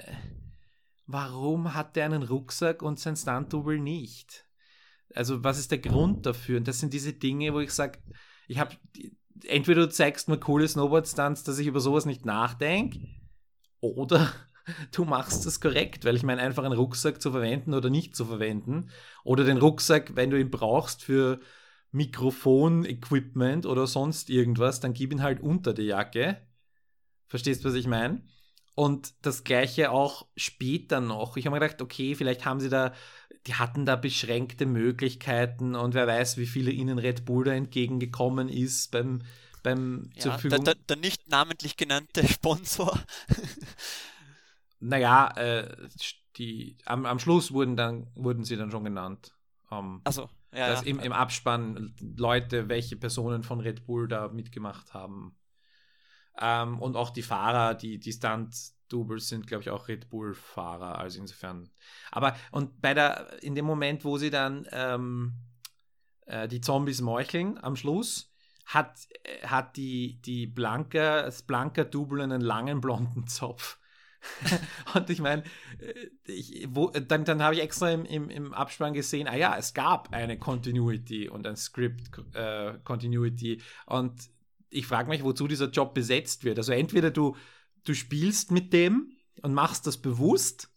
warum 1.08 1.74
hat 1.74 1.96
der 1.96 2.06
einen 2.06 2.24
Rucksack 2.24 2.84
und 2.84 3.00
sein 3.00 3.16
Stunt-Double 3.16 3.80
nicht? 3.80 4.46
Also, 5.16 5.44
was 5.44 5.58
ist 5.58 5.72
der 5.72 5.80
Grund 5.80 6.26
dafür? 6.26 6.58
Und 6.58 6.68
das 6.68 6.80
sind 6.80 6.94
diese 6.94 7.14
Dinge, 7.14 7.54
wo 7.54 7.60
ich 7.60 7.72
sage, 7.72 8.00
ich 8.48 8.60
habe, 8.60 8.76
entweder 9.46 9.82
du 9.82 9.90
zeigst 9.90 10.28
mir 10.28 10.38
coole 10.38 10.68
Snowboard-Stunts, 10.68 11.44
dass 11.44 11.60
ich 11.60 11.68
über 11.68 11.80
sowas 11.80 12.06
nicht 12.06 12.26
nachdenke, 12.26 13.00
oder 13.80 14.32
du 14.92 15.06
machst 15.06 15.46
das 15.46 15.60
korrekt, 15.60 16.06
weil 16.06 16.16
ich 16.16 16.24
meine, 16.24 16.42
einfach 16.42 16.64
einen 16.64 16.78
Rucksack 16.78 17.22
zu 17.22 17.32
verwenden 17.32 17.74
oder 17.74 17.90
nicht 17.90 18.16
zu 18.16 18.26
verwenden, 18.26 18.90
oder 19.24 19.44
den 19.44 19.58
Rucksack, 19.58 20.16
wenn 20.16 20.30
du 20.30 20.40
ihn 20.40 20.52
brauchst 20.52 21.04
für 21.04 21.40
Mikrofon-Equipment 21.92 23.66
oder 23.66 23.88
sonst 23.88 24.30
irgendwas, 24.30 24.80
dann 24.80 24.94
gib 24.94 25.12
ihn 25.12 25.22
halt 25.22 25.42
unter 25.42 25.74
die 25.74 25.84
Jacke. 25.84 26.38
Verstehst 27.28 27.64
du, 27.64 27.70
was 27.70 27.76
ich 27.76 27.88
meine? 27.88 28.24
Und 28.76 29.14
das 29.22 29.44
gleiche 29.44 29.92
auch 29.92 30.26
später 30.36 31.00
noch. 31.00 31.38
Ich 31.38 31.46
habe 31.46 31.56
mir 31.56 31.60
gedacht, 31.60 31.82
okay, 31.82 32.16
vielleicht 32.16 32.46
haben 32.46 32.60
sie 32.60 32.70
da, 32.70 32.94
die 33.48 33.56
hatten 33.56 33.86
da 33.86 33.96
beschränkte 33.96 34.66
Möglichkeiten 34.66 35.76
und 35.76 35.94
wer 35.94 36.08
weiß, 36.08 36.38
wie 36.38 36.46
viele 36.46 36.72
ihnen 36.72 36.98
Red 36.98 37.26
Bull 37.26 37.46
da 37.46 37.54
entgegengekommen 37.54 38.48
ist 38.48 38.92
beim, 38.92 39.22
beim 39.64 40.10
ja, 40.14 40.22
zur 40.22 40.32
Verfügung. 40.34 40.64
Der, 40.64 40.76
der, 40.76 40.84
der, 40.84 40.98
nicht 40.98 41.30
namentlich 41.30 41.76
genannte 41.76 42.26
Sponsor. 42.28 42.98
naja, 44.80 45.32
äh, 45.36 45.76
die, 46.38 46.78
am, 46.86 47.06
am 47.06 47.20
Schluss 47.20 47.52
wurden, 47.52 47.76
dann, 47.76 48.08
wurden 48.16 48.44
sie 48.44 48.56
dann 48.56 48.72
schon 48.72 48.86
genannt. 48.86 49.34
Ähm, 49.72 50.02
also 50.04 50.30
ja, 50.54 50.68
dass 50.68 50.82
ja. 50.82 50.88
Im, 50.88 51.00
Im 51.00 51.12
Abspann 51.12 51.96
Leute, 52.00 52.70
welche 52.70 52.96
Personen 52.96 53.44
von 53.44 53.60
Red 53.60 53.86
Bull 53.86 54.08
da 54.08 54.30
mitgemacht 54.30 54.94
haben. 54.94 55.36
Ähm, 56.40 56.80
und 56.80 56.96
auch 56.96 57.10
die 57.10 57.22
Fahrer, 57.24 57.76
die, 57.76 58.00
die 58.00 58.12
Stunt-Doubles 58.84 59.28
sind, 59.28 59.48
glaube 59.48 59.64
ich, 59.64 59.70
auch 59.70 59.88
Red 59.88 60.10
Bull-Fahrer. 60.10 60.98
Also 61.00 61.20
insofern. 61.20 61.70
Aber 62.12 62.36
und 62.52 62.82
bei 62.82 62.94
der, 62.94 63.42
in 63.42 63.56
dem 63.56 63.66
Moment, 63.66 64.06
wo 64.06 64.18
sie 64.18 64.30
dann 64.30 64.68
ähm, 64.72 65.34
äh, 66.26 66.48
die 66.48 66.62
Zombies 66.62 67.02
meucheln 67.02 67.58
am 67.64 67.76
Schluss, 67.76 68.32
hat, 68.66 69.08
äh, 69.24 69.48
hat 69.48 69.76
die, 69.78 70.22
die 70.22 70.48
Blanca, 70.48 71.24
das 71.24 71.44
Blanca-Double 71.44 72.22
einen 72.22 72.42
langen 72.42 72.82
blonden 72.82 73.28
Zopf. 73.28 73.80
und 74.96 75.10
ich 75.10 75.20
meine, 75.20 75.44
ich, 76.26 76.66
dann, 77.10 77.26
dann 77.26 77.44
habe 77.44 77.56
ich 77.56 77.62
extra 77.62 77.92
im, 77.92 78.06
im, 78.06 78.30
im 78.30 78.54
Abspann 78.54 78.94
gesehen, 78.94 79.28
ah 79.28 79.36
ja, 79.36 79.58
es 79.58 79.74
gab 79.74 80.14
eine 80.14 80.40
Continuity 80.40 81.28
und 81.28 81.46
ein 81.46 81.58
Script 81.58 82.10
äh, 82.34 82.76
Continuity. 82.86 83.62
Und 83.86 84.30
ich 84.70 84.88
frage 84.88 85.10
mich, 85.10 85.26
wozu 85.26 85.46
dieser 85.50 85.70
Job 85.70 85.94
besetzt 85.94 86.46
wird. 86.46 86.58
Also 86.58 86.72
entweder 86.72 87.12
du, 87.12 87.36
du 87.84 87.94
spielst 87.94 88.52
mit 88.52 88.74
dem 88.74 89.12
und 89.42 89.54
machst 89.54 89.88
das 89.88 89.98
bewusst 89.98 90.70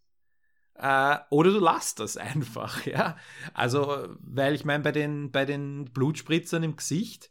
äh, 0.74 1.18
oder 1.30 1.50
du 1.50 1.60
lässt 1.60 2.00
das 2.00 2.16
einfach, 2.16 2.86
ja. 2.86 3.16
Also, 3.54 4.16
weil 4.20 4.54
ich 4.54 4.64
meine, 4.64 4.82
bei 4.82 4.92
den, 4.92 5.30
bei 5.30 5.44
den 5.44 5.86
Blutspritzern 5.86 6.62
im 6.62 6.76
Gesicht 6.76 7.30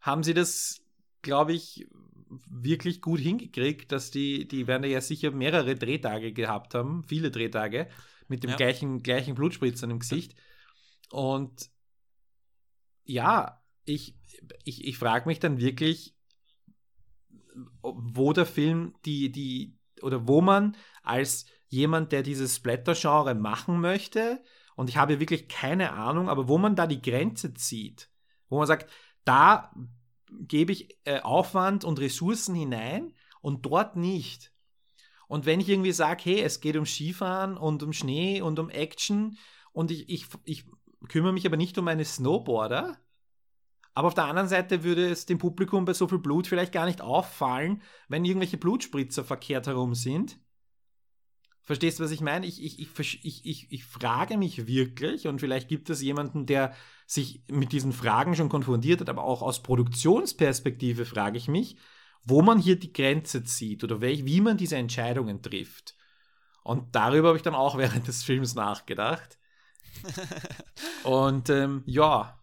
haben 0.00 0.22
sie 0.22 0.34
das, 0.34 0.80
glaube 1.22 1.52
ich, 1.52 1.88
wirklich 2.48 3.00
gut 3.00 3.20
hingekriegt, 3.20 3.90
dass 3.90 4.10
die, 4.10 4.46
die 4.46 4.66
werden 4.66 4.88
ja 4.88 5.00
sicher 5.00 5.30
mehrere 5.30 5.74
Drehtage 5.74 6.32
gehabt 6.32 6.74
haben, 6.74 7.02
viele 7.04 7.30
Drehtage, 7.30 7.88
mit 8.28 8.42
dem 8.42 8.50
ja. 8.50 8.56
gleichen, 8.56 9.02
gleichen 9.02 9.34
Blutspritzern 9.34 9.90
im 9.90 10.00
Gesicht. 10.00 10.34
Und 11.10 11.70
ja, 13.04 13.62
ich, 13.86 14.14
ich, 14.64 14.86
ich 14.86 14.98
frage 14.98 15.26
mich 15.26 15.40
dann 15.40 15.58
wirklich, 15.58 16.14
wo 17.82 18.32
der 18.32 18.46
Film 18.46 18.94
die, 19.04 19.30
die, 19.30 19.78
oder 20.02 20.26
wo 20.26 20.40
man 20.40 20.76
als 21.02 21.46
jemand, 21.68 22.12
der 22.12 22.22
dieses 22.22 22.56
Splatter-Genre 22.56 23.34
machen 23.34 23.80
möchte, 23.80 24.42
und 24.76 24.88
ich 24.88 24.96
habe 24.96 25.18
wirklich 25.18 25.48
keine 25.48 25.92
Ahnung, 25.92 26.28
aber 26.28 26.46
wo 26.46 26.56
man 26.56 26.76
da 26.76 26.86
die 26.86 27.02
Grenze 27.02 27.52
zieht, 27.52 28.10
wo 28.48 28.58
man 28.58 28.66
sagt, 28.68 28.88
da 29.24 29.72
gebe 30.30 30.70
ich 30.70 30.96
äh, 31.04 31.20
Aufwand 31.20 31.84
und 31.84 31.98
Ressourcen 31.98 32.54
hinein 32.54 33.12
und 33.40 33.66
dort 33.66 33.96
nicht. 33.96 34.52
Und 35.26 35.46
wenn 35.46 35.60
ich 35.60 35.68
irgendwie 35.68 35.92
sage, 35.92 36.22
hey, 36.24 36.40
es 36.42 36.60
geht 36.60 36.76
um 36.76 36.86
Skifahren 36.86 37.56
und 37.56 37.82
um 37.82 37.92
Schnee 37.92 38.40
und 38.40 38.58
um 38.58 38.70
Action 38.70 39.36
und 39.72 39.90
ich, 39.90 40.08
ich, 40.08 40.26
ich 40.44 40.64
kümmere 41.08 41.32
mich 41.32 41.44
aber 41.44 41.56
nicht 41.56 41.76
um 41.76 41.84
meine 41.84 42.04
Snowboarder, 42.04 42.98
aber 43.94 44.08
auf 44.08 44.14
der 44.14 44.26
anderen 44.26 44.48
Seite 44.48 44.84
würde 44.84 45.08
es 45.08 45.26
dem 45.26 45.38
Publikum 45.38 45.84
bei 45.84 45.92
so 45.92 46.06
viel 46.06 46.18
Blut 46.18 46.46
vielleicht 46.46 46.72
gar 46.72 46.86
nicht 46.86 47.00
auffallen, 47.00 47.82
wenn 48.08 48.24
irgendwelche 48.24 48.56
Blutspritzer 48.56 49.24
verkehrt 49.24 49.66
herum 49.66 49.94
sind. 49.94 50.38
Verstehst 51.68 51.98
du, 51.98 52.04
was 52.04 52.12
ich 52.12 52.22
meine? 52.22 52.46
Ich, 52.46 52.64
ich, 52.64 52.80
ich, 52.80 53.44
ich, 53.44 53.70
ich, 53.70 53.84
frage 53.84 54.38
mich 54.38 54.66
wirklich, 54.66 55.28
und 55.28 55.38
vielleicht 55.38 55.68
gibt 55.68 55.90
es 55.90 56.00
jemanden, 56.00 56.46
der 56.46 56.74
sich 57.06 57.42
mit 57.50 57.72
diesen 57.72 57.92
Fragen 57.92 58.34
schon 58.34 58.48
konfrontiert 58.48 59.02
hat, 59.02 59.10
aber 59.10 59.24
auch 59.24 59.42
aus 59.42 59.62
Produktionsperspektive 59.62 61.04
frage 61.04 61.36
ich 61.36 61.46
mich, 61.46 61.76
wo 62.24 62.40
man 62.40 62.58
hier 62.58 62.78
die 62.78 62.92
Grenze 62.92 63.44
zieht 63.44 63.84
oder 63.84 64.00
wie 64.00 64.40
man 64.40 64.56
diese 64.56 64.76
Entscheidungen 64.76 65.42
trifft. 65.42 65.94
Und 66.64 66.94
darüber 66.94 67.28
habe 67.28 67.36
ich 67.36 67.42
dann 67.42 67.54
auch 67.54 67.76
während 67.78 68.08
des 68.08 68.22
Films 68.22 68.54
nachgedacht. 68.54 69.38
und 71.04 71.50
ähm, 71.50 71.82
ja, 71.84 72.37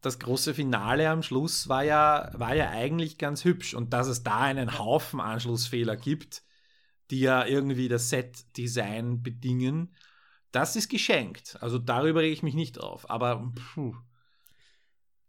das 0.00 0.18
große 0.18 0.54
Finale 0.54 1.08
am 1.08 1.22
Schluss 1.22 1.68
war 1.68 1.82
ja, 1.84 2.30
war 2.34 2.54
ja 2.54 2.70
eigentlich 2.70 3.18
ganz 3.18 3.44
hübsch. 3.44 3.74
Und 3.74 3.92
dass 3.92 4.06
es 4.06 4.22
da 4.22 4.40
einen 4.40 4.78
Haufen 4.78 5.20
Anschlussfehler 5.20 5.96
gibt, 5.96 6.42
die 7.10 7.20
ja 7.20 7.44
irgendwie 7.44 7.88
das 7.88 8.10
Set-Design 8.10 9.22
bedingen, 9.22 9.94
das 10.52 10.76
ist 10.76 10.88
geschenkt. 10.88 11.56
Also 11.60 11.78
darüber 11.78 12.20
rege 12.20 12.32
ich 12.32 12.42
mich 12.42 12.54
nicht 12.54 12.78
auf. 12.80 13.10
Aber 13.10 13.52
puh, 13.74 13.94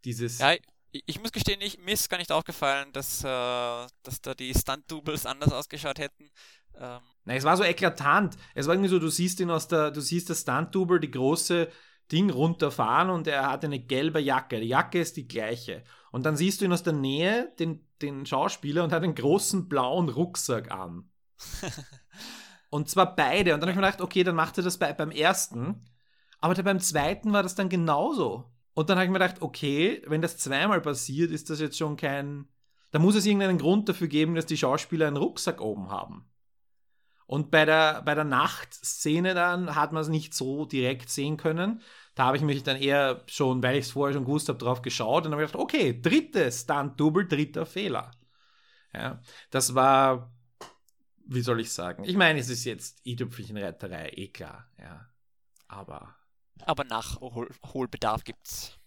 dieses. 0.05 0.39
Ja, 0.39 0.55
ich 0.91 1.19
muss 1.19 1.31
gestehen, 1.31 1.61
ich, 1.61 1.77
mir 1.79 1.93
ist 1.93 2.09
gar 2.09 2.17
nicht 2.17 2.31
aufgefallen, 2.31 2.91
dass, 2.93 3.23
äh, 3.23 3.27
dass 3.27 4.21
da 4.21 4.33
die 4.33 4.53
Stunt-Doubles 4.53 5.25
anders 5.25 5.51
ausgeschaut 5.51 5.99
hätten. 5.99 6.29
Ähm. 6.75 6.99
Nein, 7.25 7.37
es 7.37 7.43
war 7.43 7.57
so 7.57 7.63
eklatant. 7.63 8.35
Es 8.55 8.65
war 8.65 8.73
irgendwie 8.73 8.89
so, 8.89 8.99
du 8.99 9.09
siehst 9.09 9.39
ihn 9.39 9.51
aus 9.51 9.67
der, 9.67 9.91
du 9.91 10.01
siehst 10.01 10.29
das 10.29 10.41
Stunt-Double, 10.41 10.99
die 10.99 11.11
große 11.11 11.69
Ding 12.11 12.29
runterfahren 12.29 13.09
und 13.09 13.27
er 13.27 13.49
hat 13.49 13.63
eine 13.63 13.79
gelbe 13.79 14.19
Jacke. 14.19 14.59
Die 14.59 14.67
Jacke 14.67 14.99
ist 14.99 15.17
die 15.17 15.27
gleiche. 15.27 15.83
Und 16.11 16.25
dann 16.25 16.35
siehst 16.35 16.61
du 16.61 16.65
ihn 16.65 16.73
aus 16.73 16.83
der 16.83 16.93
Nähe, 16.93 17.53
den, 17.59 17.85
den 18.01 18.25
Schauspieler, 18.25 18.83
und 18.83 18.91
hat 18.91 19.03
einen 19.03 19.15
großen 19.15 19.67
blauen 19.69 20.09
Rucksack 20.09 20.71
an. 20.71 21.09
und 22.69 22.89
zwar 22.89 23.15
beide. 23.15 23.53
Und 23.53 23.61
dann 23.61 23.69
habe 23.69 23.71
ich 23.71 23.77
mir 23.77 23.85
gedacht, 23.85 24.01
okay, 24.01 24.23
dann 24.23 24.35
macht 24.35 24.57
er 24.57 24.63
das 24.63 24.77
bei, 24.77 24.91
beim 24.93 25.11
ersten. 25.11 25.85
Aber 26.39 26.61
beim 26.63 26.79
zweiten 26.79 27.33
war 27.33 27.43
das 27.43 27.55
dann 27.55 27.69
genauso. 27.69 28.51
Und 28.73 28.89
dann 28.89 28.97
habe 28.97 29.05
ich 29.05 29.11
mir 29.11 29.19
gedacht, 29.19 29.41
okay, 29.41 30.01
wenn 30.07 30.21
das 30.21 30.37
zweimal 30.37 30.81
passiert, 30.81 31.31
ist 31.31 31.49
das 31.49 31.59
jetzt 31.59 31.77
schon 31.77 31.97
kein. 31.97 32.47
Da 32.91 32.97
muss 32.97 33.15
es 33.15 33.25
irgendeinen 33.25 33.59
Grund 33.59 33.87
dafür 33.87 34.07
geben, 34.07 34.35
dass 34.35 34.45
die 34.45 34.57
Schauspieler 34.57 35.07
einen 35.07 35.17
Rucksack 35.17 35.61
oben 35.61 35.91
haben. 35.91 36.25
Und 37.27 37.51
bei 37.51 37.63
der, 37.63 38.01
bei 38.01 38.15
der 38.15 38.23
Nachtszene 38.23 39.35
dann 39.35 39.75
hat 39.75 39.91
man 39.91 40.01
es 40.01 40.07
nicht 40.07 40.33
so 40.33 40.65
direkt 40.65 41.11
sehen 41.11 41.37
können. 41.37 41.81
Da 42.19 42.25
habe 42.25 42.37
ich 42.37 42.43
mich 42.43 42.63
dann 42.63 42.75
eher 42.75 43.23
schon, 43.27 43.63
weil 43.63 43.77
ich 43.77 43.85
es 43.85 43.91
vorher 43.91 44.13
schon 44.13 44.25
gewusst 44.25 44.49
habe, 44.49 44.59
drauf 44.59 44.81
geschaut 44.81 45.25
und 45.25 45.31
habe 45.31 45.41
gedacht, 45.41 45.55
okay, 45.55 45.99
drittes 46.01 46.61
Stunt-Double, 46.61 47.27
dritter 47.27 47.65
Fehler. 47.65 48.11
Ja, 48.93 49.21
das 49.51 49.73
war 49.73 50.29
wie 51.29 51.41
soll 51.41 51.59
ich 51.59 51.71
sagen? 51.71 52.03
Ich 52.05 52.15
meine, 52.15 52.39
es 52.39 52.49
ist 52.49 52.65
jetzt 52.65 53.05
i-Tüpfelchenretterei, 53.05 54.09
eh 54.15 54.29
klar, 54.29 54.67
ja. 54.79 55.07
Aber. 55.67 56.15
Aber 56.65 56.83
Nachholbedarf 56.83 58.23
gibt's. 58.23 58.77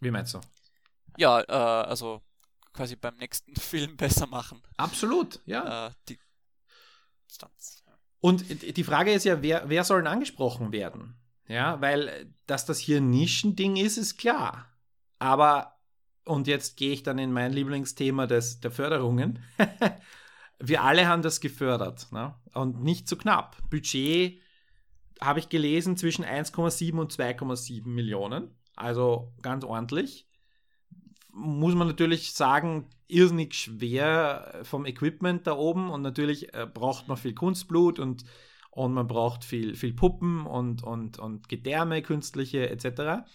Wie 0.00 0.10
meinst 0.10 0.34
du? 0.34 0.40
Ja, 1.16 1.40
äh, 1.40 1.86
also 1.88 2.20
quasi 2.74 2.96
beim 2.96 3.16
nächsten 3.16 3.56
Film 3.56 3.96
besser 3.96 4.26
machen. 4.26 4.62
Absolut, 4.76 5.40
ja. 5.46 5.86
Äh, 5.86 5.90
die 6.08 6.18
Stunts. 7.32 7.82
Und 8.20 8.44
die 8.76 8.84
Frage 8.84 9.12
ist 9.12 9.24
ja, 9.24 9.40
wer, 9.42 9.68
wer 9.68 9.84
soll 9.84 10.00
denn 10.00 10.12
angesprochen 10.12 10.72
werden? 10.72 11.18
Ja, 11.48 11.80
weil, 11.80 12.32
dass 12.46 12.66
das 12.66 12.78
hier 12.78 12.98
ein 12.98 13.10
Nischending 13.10 13.76
ist, 13.76 13.96
ist 13.96 14.18
klar. 14.18 14.66
Aber, 15.18 15.76
und 16.24 16.46
jetzt 16.46 16.76
gehe 16.76 16.92
ich 16.92 17.02
dann 17.02 17.18
in 17.18 17.32
mein 17.32 17.52
Lieblingsthema 17.52 18.26
des, 18.26 18.60
der 18.60 18.70
Förderungen. 18.70 19.38
wir 20.58 20.82
alle 20.82 21.06
haben 21.06 21.22
das 21.22 21.40
gefördert 21.40 22.10
ne? 22.12 22.34
und 22.54 22.82
nicht 22.82 23.08
zu 23.08 23.16
knapp. 23.16 23.56
Budget 23.70 24.40
habe 25.20 25.38
ich 25.38 25.48
gelesen 25.48 25.96
zwischen 25.96 26.24
1,7 26.24 26.98
und 26.98 27.12
2,7 27.12 27.86
Millionen, 27.86 28.50
also 28.74 29.32
ganz 29.40 29.64
ordentlich. 29.64 30.26
Muss 31.32 31.74
man 31.74 31.86
natürlich 31.86 32.32
sagen, 32.32 32.88
irrsinnig 33.08 33.54
schwer 33.54 34.60
vom 34.62 34.84
Equipment 34.84 35.46
da 35.46 35.56
oben 35.56 35.90
und 35.90 36.02
natürlich 36.02 36.52
äh, 36.54 36.66
braucht 36.66 37.08
man 37.08 37.16
viel 37.16 37.34
Kunstblut 37.34 37.98
und, 37.98 38.24
und 38.76 38.92
man 38.92 39.06
braucht 39.06 39.42
viel, 39.42 39.74
viel 39.74 39.94
Puppen 39.94 40.44
und, 40.44 40.82
und, 40.82 41.18
und 41.18 41.48
Gedärme, 41.48 42.02
künstliche 42.02 42.68
etc. 42.68 43.26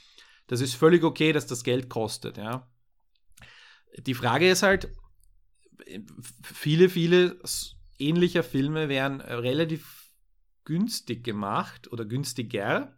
Das 0.45 0.61
ist 0.61 0.75
völlig 0.75 1.03
okay, 1.03 1.33
dass 1.33 1.47
das 1.47 1.63
Geld 1.63 1.89
kostet. 1.89 2.37
Ja. 2.37 2.69
Die 3.97 4.13
Frage 4.13 4.47
ist 4.47 4.61
halt, 4.61 4.93
viele, 6.43 6.89
viele 6.89 7.39
ähnlicher 7.97 8.43
Filme 8.43 8.87
werden 8.87 9.19
relativ 9.19 10.11
günstig 10.63 11.23
gemacht 11.23 11.91
oder 11.91 12.05
günstiger. 12.05 12.95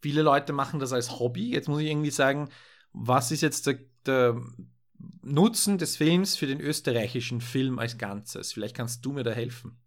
Viele 0.00 0.22
Leute 0.22 0.52
machen 0.52 0.78
das 0.78 0.92
als 0.92 1.18
Hobby. 1.18 1.50
Jetzt 1.50 1.68
muss 1.68 1.80
ich 1.80 1.88
irgendwie 1.88 2.10
sagen, 2.10 2.50
was 2.92 3.32
ist 3.32 3.40
jetzt 3.40 3.66
der, 3.66 3.80
der 4.06 4.40
Nutzen 5.22 5.76
des 5.76 5.96
Films 5.96 6.36
für 6.36 6.46
den 6.46 6.60
österreichischen 6.60 7.40
Film 7.40 7.80
als 7.80 7.98
Ganzes? 7.98 8.52
Vielleicht 8.52 8.76
kannst 8.76 9.04
du 9.04 9.12
mir 9.12 9.24
da 9.24 9.32
helfen. 9.32 9.82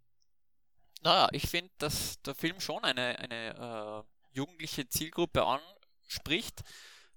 Naja, 1.02 1.28
ich 1.32 1.48
finde, 1.48 1.70
dass 1.78 2.20
der 2.22 2.34
Film 2.34 2.60
schon 2.60 2.82
eine, 2.84 3.18
eine 3.18 4.04
äh, 4.04 4.36
jugendliche 4.36 4.88
Zielgruppe 4.88 5.44
anspricht, 5.44 6.62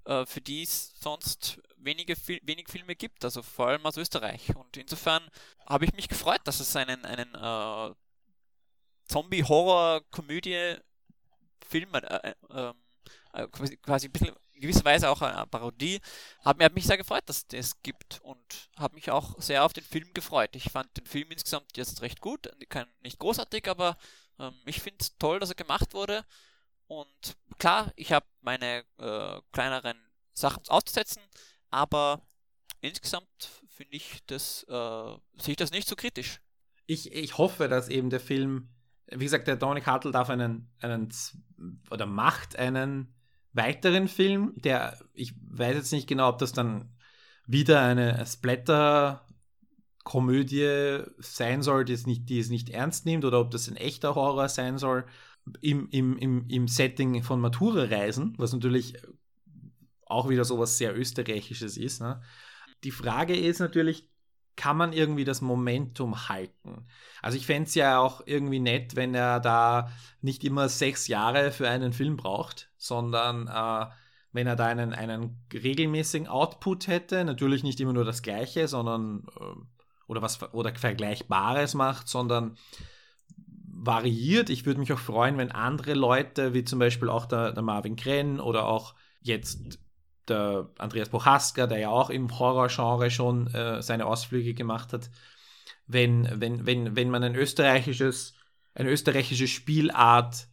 äh, 0.06 0.26
für 0.26 0.42
die 0.42 0.63
es 0.63 0.94
sonst 1.00 1.60
wenige, 1.78 2.15
wenig 2.44 2.68
Filme 2.70 2.96
gibt, 2.96 3.24
also 3.26 3.42
vor 3.42 3.68
allem 3.68 3.86
aus 3.86 3.98
Österreich. 3.98 4.56
Und 4.56 4.78
insofern 4.78 5.30
habe 5.68 5.86
ich 5.86 5.94
mich 5.94 6.08
gefreut, 6.08 6.42
dass 6.44 6.60
es 6.60 6.76
einen, 6.76 7.06
einen 7.06 7.34
äh, 7.36 7.94
Zombie-Horror-Komödie-Film, 9.08 10.84
äh, 11.94 11.98
äh, 12.00 12.36
ähm, 12.52 12.74
äh, 13.34 13.48
quasi, 13.48 13.78
quasi 13.78 14.08
ein 14.08 14.12
bisschen 14.12 14.36
gewisser 14.62 14.86
Weise 14.86 15.10
auch 15.10 15.22
eine 15.22 15.48
Parodie, 15.48 16.00
hat, 16.43 16.62
hat 16.62 16.74
mich 16.74 16.86
sehr 16.86 16.98
gefreut, 16.98 17.24
dass 17.26 17.38
es 17.38 17.48
das 17.48 17.82
gibt 17.82 18.19
und 18.22 18.69
habe 18.78 18.95
mich 18.95 19.12
auch 19.12 19.39
sehr 19.41 19.63
auf 19.63 19.74
den 19.74 19.84
Film 19.84 20.13
gefreut. 20.13 20.56
Ich 20.56 20.72
fand 20.72 20.95
den 20.98 21.06
Film 21.06 21.32
insgesamt 21.32 21.78
jetzt 21.78 22.02
recht 22.02 22.22
gut, 22.22 22.50
kein, 22.69 22.88
nicht 23.02 23.19
großartig, 23.19 23.67
aber 23.69 23.98
ähm, 24.39 24.54
ich 24.65 24.82
finde 24.82 24.98
es 25.02 25.17
toll, 25.17 25.39
dass 25.39 25.50
er 25.50 25.56
gemacht 25.56 25.93
wurde. 25.93 26.26
Und 26.88 27.38
klar, 27.60 27.93
ich 27.95 28.12
habe 28.12 28.26
meine 28.41 28.84
äh, 28.98 29.41
kleineren 29.52 29.98
Sachen 30.34 30.63
auszusetzen, 30.67 31.22
aber 31.69 32.22
insgesamt 32.82 33.28
finde 33.67 33.95
ich 33.95 34.24
das, 34.26 34.63
äh, 34.63 35.17
sehe 35.38 35.52
ich 35.52 35.58
das 35.58 35.72
nicht 35.72 35.88
so 35.88 35.95
kritisch. 35.95 36.41
Ich, 36.88 37.12
ich 37.13 37.38
hoffe, 37.38 37.67
dass 37.67 37.89
eben 37.89 38.10
der 38.10 38.19
Film, 38.19 38.69
wie 39.06 39.24
gesagt, 39.24 39.48
der 39.48 39.56
Dominic 39.56 39.86
Hartl 39.86 40.12
darf 40.12 40.30
einen, 40.30 40.74
einen 40.80 41.13
oder 41.91 42.08
macht 42.08 42.56
einen 42.56 43.13
weiteren 43.53 44.07
Film, 44.07 44.53
der, 44.55 44.97
ich 45.13 45.33
weiß 45.49 45.75
jetzt 45.75 45.91
nicht 45.91 46.07
genau, 46.07 46.29
ob 46.29 46.38
das 46.38 46.51
dann 46.51 46.91
wieder 47.47 47.81
eine 47.81 48.25
Splatter 48.25 49.25
Komödie 50.03 51.03
sein 51.17 51.62
soll, 51.62 51.85
die 51.85 51.93
es 51.93 52.07
nicht, 52.07 52.29
die 52.29 52.39
es 52.39 52.49
nicht 52.49 52.69
ernst 52.69 53.05
nimmt, 53.05 53.25
oder 53.25 53.39
ob 53.39 53.51
das 53.51 53.67
ein 53.67 53.75
echter 53.75 54.15
Horror 54.15 54.49
sein 54.49 54.77
soll, 54.77 55.05
im, 55.62 55.88
im, 55.89 56.17
im, 56.17 56.47
im 56.47 56.67
Setting 56.67 57.23
von 57.23 57.39
Matura-Reisen, 57.39 58.35
was 58.38 58.53
natürlich 58.53 58.95
auch 60.05 60.29
wieder 60.29 60.45
so 60.45 60.59
was 60.59 60.77
sehr 60.77 60.97
Österreichisches 60.97 61.77
ist. 61.77 62.01
Ne? 62.01 62.21
Die 62.83 62.91
Frage 62.91 63.35
ist 63.35 63.59
natürlich, 63.59 64.09
kann 64.60 64.76
man 64.76 64.91
irgendwie 64.91 65.24
das 65.24 65.39
Momentum 65.39 66.28
halten? 66.28 66.86
Also 67.22 67.38
ich 67.38 67.45
fände 67.45 67.69
es 67.69 67.76
ja 67.76 67.98
auch 67.98 68.22
irgendwie 68.26 68.60
nett, 68.60 68.98
wenn 68.98 69.15
er 69.15 69.39
da 69.39 69.89
nicht 70.22 70.43
immer 70.43 70.67
sechs 70.67 71.08
Jahre 71.08 71.54
für 71.54 71.69
einen 71.69 71.93
Film 71.93 72.17
braucht, 72.17 72.69
sondern 72.76 73.48
äh, 73.48 73.89
wenn 74.34 74.48
er 74.48 74.58
da 74.58 74.65
einen, 74.65 74.91
einen 74.91 75.41
regelmäßigen 75.54 76.28
Output 76.28 76.88
hätte, 76.88 77.24
natürlich 77.24 77.63
nicht 77.63 77.80
immer 77.80 77.93
nur 77.93 78.04
das 78.04 78.22
Gleiche, 78.22 78.67
sondern 78.67 79.24
äh, 79.39 79.43
oder 80.08 80.22
was 80.22 80.41
oder 80.54 80.76
Vergleichbares 80.76 81.74
macht, 81.74 82.10
sondern 82.10 82.58
variiert. 83.65 84.50
Ich 84.50 84.65
würde 84.65 84.82
mich 84.82 84.91
auch 84.91 85.00
freuen, 85.00 85.38
wenn 85.38 85.54
andere 85.54 85.93
Leute, 85.93 86.54
wie 86.54 86.65
zum 86.65 86.80
Beispiel 86.80 87.08
auch 87.08 87.28
der, 87.28 87.54
der 87.54 87.63
Marvin 87.63 87.95
Krenn 87.95 88.41
oder 88.41 88.67
auch 88.67 88.93
jetzt 89.22 89.80
der 90.30 90.70
Andreas 90.78 91.10
Bochaska, 91.10 91.68
der 91.68 91.80
ja 91.80 91.89
auch 91.89 92.10
im 92.10 92.38
Horrorgenre 92.38 93.10
schon 93.12 93.48
äh, 93.54 93.82
seine 93.82 94.06
Ausflüge 94.06 94.54
gemacht 94.54 94.94
hat, 94.94 95.10
wenn, 95.88 96.30
wenn, 96.39 96.65
wenn, 96.65 96.96
wenn 96.96 97.10
man 97.10 97.24
ein 97.24 97.36
österreichisches, 97.36 98.36
eine 98.76 98.89
österreichische 98.89 99.48
Spielart 99.48 100.48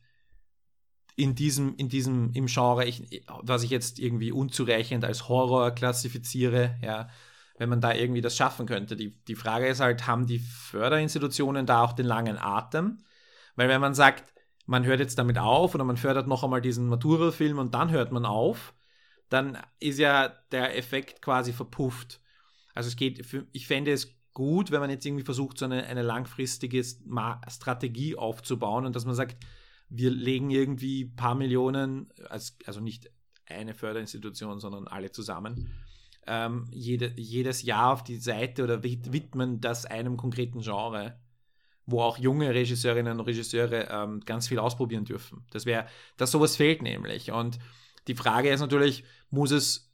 in 1.15 1.35
diesem, 1.35 1.75
in 1.77 1.89
diesem, 1.89 2.33
im 2.33 2.47
Genre, 2.47 2.85
ich, 2.85 3.23
was 3.43 3.63
ich 3.63 3.71
jetzt 3.71 3.99
irgendwie 3.99 4.33
unzureichend 4.33 5.05
als 5.05 5.29
Horror 5.29 5.71
klassifiziere, 5.71 6.77
ja, 6.83 7.09
wenn 7.59 7.71
man 7.71 7.81
da 7.81 7.95
irgendwie 7.95 8.21
das 8.21 8.37
schaffen 8.37 8.67
könnte. 8.67 8.97
Die, 8.97 9.17
die 9.25 9.35
Frage 9.35 9.67
ist 9.67 9.81
halt, 9.81 10.07
haben 10.07 10.27
die 10.27 10.39
Förderinstitutionen 10.39 11.65
da 11.65 11.83
auch 11.83 11.95
den 11.95 12.07
langen 12.07 12.39
Atem? 12.39 12.99
Weil 13.57 13.69
wenn 13.69 13.81
man 13.81 13.95
sagt, 13.95 14.33
man 14.67 14.85
hört 14.85 15.01
jetzt 15.01 15.19
damit 15.19 15.39
auf 15.39 15.75
oder 15.75 15.85
man 15.85 15.97
fördert 15.97 16.27
noch 16.27 16.45
einmal 16.45 16.61
diesen 16.61 16.89
Matura-Film 16.89 17.59
und 17.59 17.75
dann 17.75 17.91
hört 17.91 18.13
man 18.13 18.27
auf, 18.27 18.75
dann 19.29 19.59
ist 19.81 19.99
ja 19.99 20.29
der 20.53 20.77
Effekt 20.77 21.23
quasi 21.23 21.53
verpufft. 21.53 22.21
Also 22.75 22.89
es 22.89 22.97
geht, 22.97 23.25
für, 23.27 23.47
ich 23.53 23.67
fände 23.67 23.93
es 23.93 24.17
gut, 24.33 24.71
wenn 24.71 24.81
man 24.81 24.91
jetzt 24.91 25.07
irgendwie 25.07 25.25
versucht, 25.25 25.59
so 25.59 25.65
eine, 25.65 25.87
eine 25.87 26.03
langfristige 26.03 26.85
Strategie 26.85 28.17
aufzubauen 28.17 28.85
und 28.85 28.95
dass 28.95 29.07
man 29.07 29.15
sagt, 29.15 29.37
wir 29.89 30.11
legen 30.11 30.51
irgendwie 30.51 31.05
ein 31.05 31.17
paar 31.17 31.35
Millionen, 31.35 32.13
als, 32.29 32.59
also 32.67 32.81
nicht 32.81 33.11
eine 33.47 33.75
Förderinstitution, 33.75 34.61
sondern 34.61 34.89
alle 34.89 35.11
zusammen, 35.11 35.73
ähm, 36.27 36.67
jede, 36.71 37.13
jedes 37.17 37.63
Jahr 37.63 37.93
auf 37.93 38.05
die 38.05 38.17
Seite 38.17 38.65
oder 38.65 38.83
widmen 38.83 39.61
das 39.61 39.87
einem 39.87 40.17
konkreten 40.17 40.61
Genre, 40.61 41.19
wo 41.87 42.03
auch 42.03 42.19
junge 42.19 42.53
Regisseurinnen 42.53 43.21
und 43.21 43.27
Regisseure 43.27 43.89
ähm, 43.89 44.21
ganz 44.21 44.49
viel 44.49 44.59
ausprobieren 44.59 45.05
dürfen. 45.05 45.47
Das 45.51 45.67
wäre, 45.67 45.87
dass 46.17 46.33
sowas 46.33 46.57
fehlt 46.57 46.83
nämlich. 46.83 47.31
Und 47.31 47.59
die 48.07 48.15
Frage 48.15 48.51
ist 48.51 48.61
natürlich, 48.61 49.05
muss 49.31 49.51
es 49.51 49.87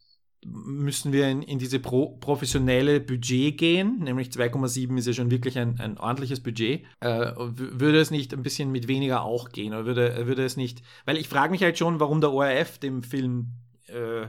müssen 0.45 1.13
wir 1.13 1.29
in, 1.29 1.43
in 1.43 1.59
diese 1.59 1.79
pro, 1.79 2.17
professionelle 2.17 3.01
Budget 3.01 3.57
gehen, 3.59 4.01
nämlich 4.01 4.29
2,7 4.29 4.99
ist 4.99 5.07
ja 5.07 5.13
schon 5.13 5.31
wirklich 5.31 5.59
ein, 5.59 5.79
ein 5.79 5.99
ordentliches 5.99 6.43
Budget. 6.43 6.85
Äh, 7.01 7.33
würde 7.37 8.01
es 8.01 8.11
nicht 8.11 8.33
ein 8.33 8.43
bisschen 8.43 8.73
mit 8.73 8.89
weniger 8.89 9.23
auch 9.23 9.51
gehen? 9.51 9.73
Oder 9.73 9.85
würde, 9.85 10.27
würde 10.27 10.45
es 10.45 10.57
nicht, 10.57 10.83
weil 11.05 11.17
ich 11.17 11.29
frage 11.29 11.53
mich 11.53 11.63
halt 11.63 11.79
schon, 11.79 12.01
warum 12.01 12.21
der 12.21 12.33
ORF 12.33 12.79
dem 12.79 13.05
Film 13.05 13.53
äh, 13.87 14.27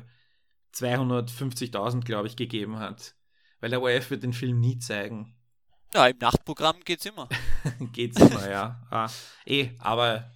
250.000, 0.75 2.01
glaube 2.01 2.27
ich, 2.27 2.35
gegeben 2.35 2.77
hat. 2.77 3.15
Weil 3.59 3.71
der 3.71 3.81
ORF 3.81 4.11
wird 4.11 4.23
den 4.23 4.33
Film 4.33 4.59
nie 4.59 4.77
zeigen. 4.77 5.35
Ja, 5.95 6.07
im 6.07 6.17
Nachtprogramm 6.19 6.77
geht's 6.85 7.05
immer. 7.05 7.27
geht's 7.93 8.19
immer, 8.19 8.49
ja. 8.49 8.81
Ah, 8.91 9.09
eh, 9.45 9.69
aber 9.79 10.31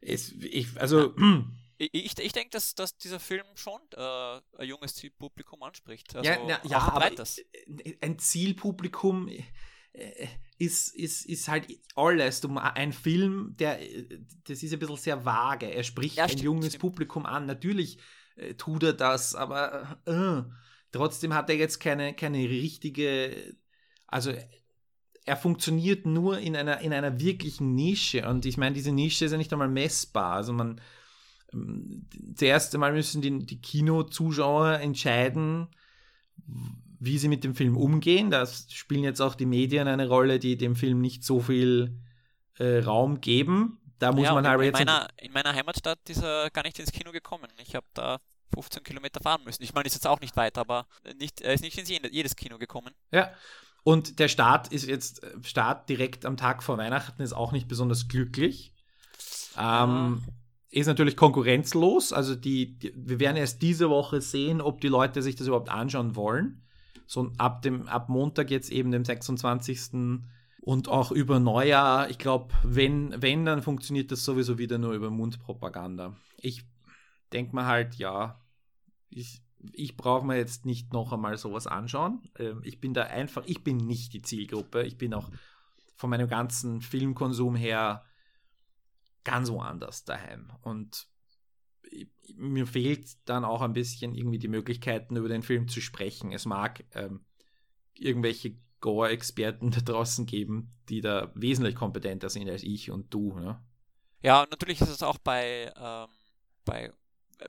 es, 0.00 0.32
ich, 0.32 0.78
also. 0.78 1.14
Ich, 1.78 2.18
ich 2.18 2.32
denke, 2.32 2.50
dass, 2.50 2.74
dass 2.74 2.96
dieser 2.96 3.20
Film 3.20 3.44
schon 3.54 3.80
äh, 3.96 4.40
ein 4.58 4.68
junges 4.68 4.94
Zielpublikum 4.94 5.62
anspricht. 5.62 6.14
Also 6.14 6.30
ja, 6.30 6.38
na, 6.46 6.60
ja 6.64 6.78
aber 6.78 7.10
ein 8.00 8.18
Zielpublikum 8.18 9.28
äh, 9.28 10.26
ist, 10.58 10.94
ist, 10.94 11.26
ist 11.26 11.48
halt 11.48 11.66
alles. 11.94 12.44
Ein 12.44 12.92
Film, 12.92 13.54
der 13.58 13.78
das 14.44 14.62
ist 14.62 14.72
ein 14.72 14.78
bisschen 14.78 14.96
sehr 14.96 15.24
vage. 15.24 15.66
Er 15.66 15.82
spricht 15.82 16.16
ja, 16.16 16.24
ein 16.24 16.30
stimmt, 16.30 16.44
junges 16.44 16.68
stimmt. 16.68 16.80
Publikum 16.80 17.26
an. 17.26 17.46
Natürlich 17.46 17.98
äh, 18.36 18.54
tut 18.54 18.82
er 18.82 18.92
das, 18.92 19.34
aber 19.34 20.00
äh, 20.06 20.42
trotzdem 20.92 21.34
hat 21.34 21.50
er 21.50 21.56
jetzt 21.56 21.80
keine, 21.80 22.14
keine 22.14 22.38
richtige, 22.38 23.56
also 24.06 24.32
er 25.24 25.36
funktioniert 25.36 26.06
nur 26.06 26.38
in 26.38 26.56
einer, 26.56 26.80
in 26.80 26.92
einer 26.92 27.20
wirklichen 27.20 27.74
Nische. 27.74 28.28
Und 28.28 28.44
ich 28.46 28.56
meine, 28.56 28.74
diese 28.74 28.92
Nische 28.92 29.24
ist 29.24 29.32
ja 29.32 29.38
nicht 29.38 29.52
einmal 29.52 29.68
messbar. 29.68 30.34
Also 30.34 30.52
man, 30.52 30.80
zuerst 32.34 32.74
einmal 32.74 32.92
müssen 32.92 33.22
die, 33.22 33.44
die 33.44 33.60
Kinozuschauer 33.60 34.80
entscheiden, 34.80 35.68
wie 36.98 37.18
sie 37.18 37.28
mit 37.28 37.44
dem 37.44 37.54
Film 37.54 37.76
umgehen. 37.76 38.30
Da 38.30 38.46
spielen 38.46 39.04
jetzt 39.04 39.20
auch 39.20 39.34
die 39.34 39.46
Medien 39.46 39.88
eine 39.88 40.08
Rolle, 40.08 40.38
die 40.38 40.56
dem 40.56 40.76
Film 40.76 41.00
nicht 41.00 41.24
so 41.24 41.40
viel 41.40 41.98
äh, 42.58 42.78
Raum 42.78 43.20
geben. 43.20 43.78
Da 43.98 44.12
muss 44.12 44.24
ja, 44.24 44.34
man 44.34 44.46
halt 44.46 44.60
in, 44.60 44.66
jetzt. 44.66 44.78
Meiner, 44.78 45.08
in 45.16 45.32
meiner 45.32 45.52
Heimatstadt 45.52 45.98
ist 46.08 46.22
er 46.22 46.50
gar 46.50 46.64
nicht 46.64 46.78
ins 46.78 46.92
Kino 46.92 47.12
gekommen. 47.12 47.48
Ich 47.58 47.74
habe 47.74 47.86
da 47.94 48.18
15 48.54 48.82
Kilometer 48.82 49.20
fahren 49.20 49.42
müssen. 49.44 49.62
Ich 49.62 49.74
meine, 49.74 49.86
ist 49.86 49.94
jetzt 49.94 50.06
auch 50.06 50.20
nicht 50.20 50.36
weit, 50.36 50.58
aber 50.58 50.86
nicht, 51.18 51.40
er 51.40 51.54
ist 51.54 51.62
nicht 51.62 51.78
ins 51.78 51.88
jedes 51.88 52.36
Kino 52.36 52.58
gekommen. 52.58 52.94
Ja. 53.10 53.32
Und 53.84 54.20
der 54.20 54.28
Start 54.28 54.68
ist 54.68 54.86
jetzt, 54.86 55.26
Start 55.42 55.88
direkt 55.88 56.24
am 56.24 56.36
Tag 56.36 56.62
vor 56.62 56.78
Weihnachten 56.78 57.20
ist 57.22 57.32
auch 57.32 57.50
nicht 57.50 57.66
besonders 57.66 58.06
glücklich. 58.06 58.72
Ähm, 59.58 60.22
ist 60.72 60.86
natürlich 60.86 61.16
konkurrenzlos. 61.16 62.12
Also 62.12 62.34
die, 62.34 62.78
die, 62.78 62.92
wir 62.96 63.20
werden 63.20 63.36
erst 63.36 63.60
diese 63.60 63.90
Woche 63.90 64.22
sehen, 64.22 64.60
ob 64.60 64.80
die 64.80 64.88
Leute 64.88 65.22
sich 65.22 65.36
das 65.36 65.46
überhaupt 65.46 65.68
anschauen 65.68 66.16
wollen. 66.16 66.62
So 67.06 67.30
ab 67.36 67.60
dem, 67.60 67.86
ab 67.88 68.08
Montag 68.08 68.50
jetzt 68.50 68.72
eben 68.72 68.90
dem 68.90 69.04
26. 69.04 70.22
und 70.62 70.88
auch 70.88 71.12
über 71.12 71.38
Neujahr. 71.38 72.08
Ich 72.08 72.16
glaube, 72.16 72.54
wenn, 72.62 73.20
wenn, 73.20 73.44
dann 73.44 73.62
funktioniert 73.62 74.10
das 74.10 74.24
sowieso 74.24 74.56
wieder 74.56 74.78
nur 74.78 74.94
über 74.94 75.10
Mundpropaganda. 75.10 76.16
Ich 76.38 76.64
denke 77.34 77.54
mir 77.54 77.66
halt, 77.66 77.96
ja, 77.96 78.40
ich, 79.10 79.42
ich 79.74 79.98
brauche 79.98 80.26
mir 80.26 80.38
jetzt 80.38 80.64
nicht 80.64 80.94
noch 80.94 81.12
einmal 81.12 81.36
sowas 81.36 81.66
anschauen. 81.66 82.22
Ähm, 82.38 82.62
ich 82.64 82.80
bin 82.80 82.94
da 82.94 83.02
einfach, 83.02 83.42
ich 83.44 83.62
bin 83.62 83.76
nicht 83.76 84.14
die 84.14 84.22
Zielgruppe. 84.22 84.84
Ich 84.84 84.96
bin 84.96 85.12
auch 85.12 85.30
von 85.96 86.08
meinem 86.08 86.28
ganzen 86.28 86.80
Filmkonsum 86.80 87.56
her 87.56 88.06
ganz 89.24 89.50
woanders 89.50 90.04
daheim. 90.04 90.52
Und 90.62 91.06
mir 92.34 92.66
fehlt 92.66 93.08
dann 93.26 93.44
auch 93.44 93.60
ein 93.60 93.72
bisschen 93.72 94.14
irgendwie 94.14 94.38
die 94.38 94.48
Möglichkeiten, 94.48 95.16
über 95.16 95.28
den 95.28 95.42
Film 95.42 95.68
zu 95.68 95.80
sprechen. 95.80 96.32
Es 96.32 96.46
mag 96.46 96.84
ähm, 96.92 97.24
irgendwelche 97.94 98.56
Gore-Experten 98.80 99.70
da 99.72 99.80
draußen 99.80 100.26
geben, 100.26 100.74
die 100.88 101.00
da 101.00 101.30
wesentlich 101.34 101.74
kompetenter 101.74 102.30
sind 102.30 102.48
als 102.48 102.62
ich 102.62 102.90
und 102.90 103.12
du. 103.12 103.38
Ne? 103.38 103.62
Ja, 104.22 104.46
natürlich 104.50 104.80
ist 104.80 104.88
es 104.88 105.02
auch 105.02 105.18
bei, 105.18 105.72
ähm, 105.76 106.08
bei 106.64 106.92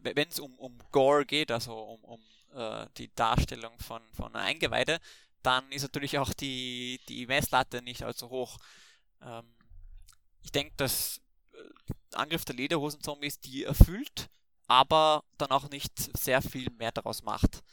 wenn 0.02 0.28
es 0.28 0.40
um, 0.40 0.58
um 0.58 0.80
Gore 0.92 1.26
geht, 1.26 1.52
also 1.52 1.74
um, 1.78 2.04
um 2.04 2.22
äh, 2.56 2.88
die 2.98 3.14
Darstellung 3.14 3.78
von, 3.80 4.02
von 4.12 4.36
Eingeweide, 4.36 5.00
dann 5.44 5.72
ist 5.72 5.84
natürlich 5.84 6.18
auch 6.18 6.34
die, 6.34 7.00
die 7.10 7.28
Messlatte 7.28 7.82
nicht 7.82 8.04
allzu 8.04 8.30
hoch. 8.30 8.58
Ähm, 9.22 9.46
ich 10.42 10.52
denke, 10.52 10.74
dass 10.78 11.22
Angriff 12.14 12.46
der 12.46 12.56
Lederhosen-Zombies 12.56 13.40
die 13.40 13.64
erfüllt, 13.64 14.30
aber 14.68 15.24
dann 15.38 15.52
auch 15.52 15.70
nicht 15.70 15.94
sehr 16.18 16.42
viel 16.42 16.70
mehr 16.72 16.92
daraus 16.92 17.24
macht. 17.24 17.64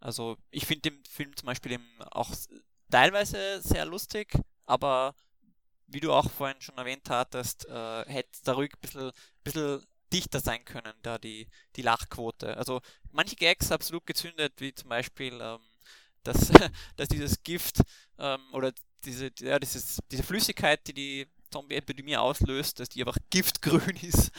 Also 0.00 0.36
ich 0.50 0.66
finde 0.66 0.90
den 0.90 1.04
Film 1.04 1.36
zum 1.36 1.46
Beispiel 1.46 1.72
eben 1.72 2.02
auch 2.10 2.30
teilweise 2.90 3.60
sehr 3.62 3.84
lustig, 3.84 4.32
aber 4.66 5.14
wie 5.86 6.00
du 6.00 6.12
auch 6.12 6.30
vorhin 6.30 6.60
schon 6.60 6.78
erwähnt 6.78 7.08
hattest, 7.10 7.66
äh, 7.66 8.04
hätte 8.06 8.30
da 8.44 8.52
ruhig 8.52 8.72
ein 8.72 8.80
bisschen, 8.80 9.12
bisschen 9.44 9.84
dichter 10.12 10.40
sein 10.40 10.64
können, 10.64 10.94
da 11.02 11.18
die, 11.18 11.48
die 11.76 11.82
Lachquote. 11.82 12.56
Also 12.56 12.80
manche 13.12 13.36
Gags 13.36 13.70
absolut 13.70 14.06
gezündet, 14.06 14.54
wie 14.58 14.74
zum 14.74 14.88
Beispiel, 14.88 15.38
ähm, 15.40 15.60
dass, 16.22 16.50
dass 16.96 17.08
dieses 17.08 17.42
Gift 17.42 17.80
ähm, 18.18 18.40
oder 18.52 18.72
diese, 19.04 19.30
ja, 19.40 19.58
dieses, 19.58 19.98
diese 20.10 20.22
Flüssigkeit, 20.22 20.86
die 20.86 20.94
die 20.94 21.26
Zombie-Epidemie 21.50 22.16
auslöst, 22.16 22.80
dass 22.80 22.88
die 22.88 23.00
einfach 23.00 23.18
giftgrün 23.30 23.96
ist 24.02 24.30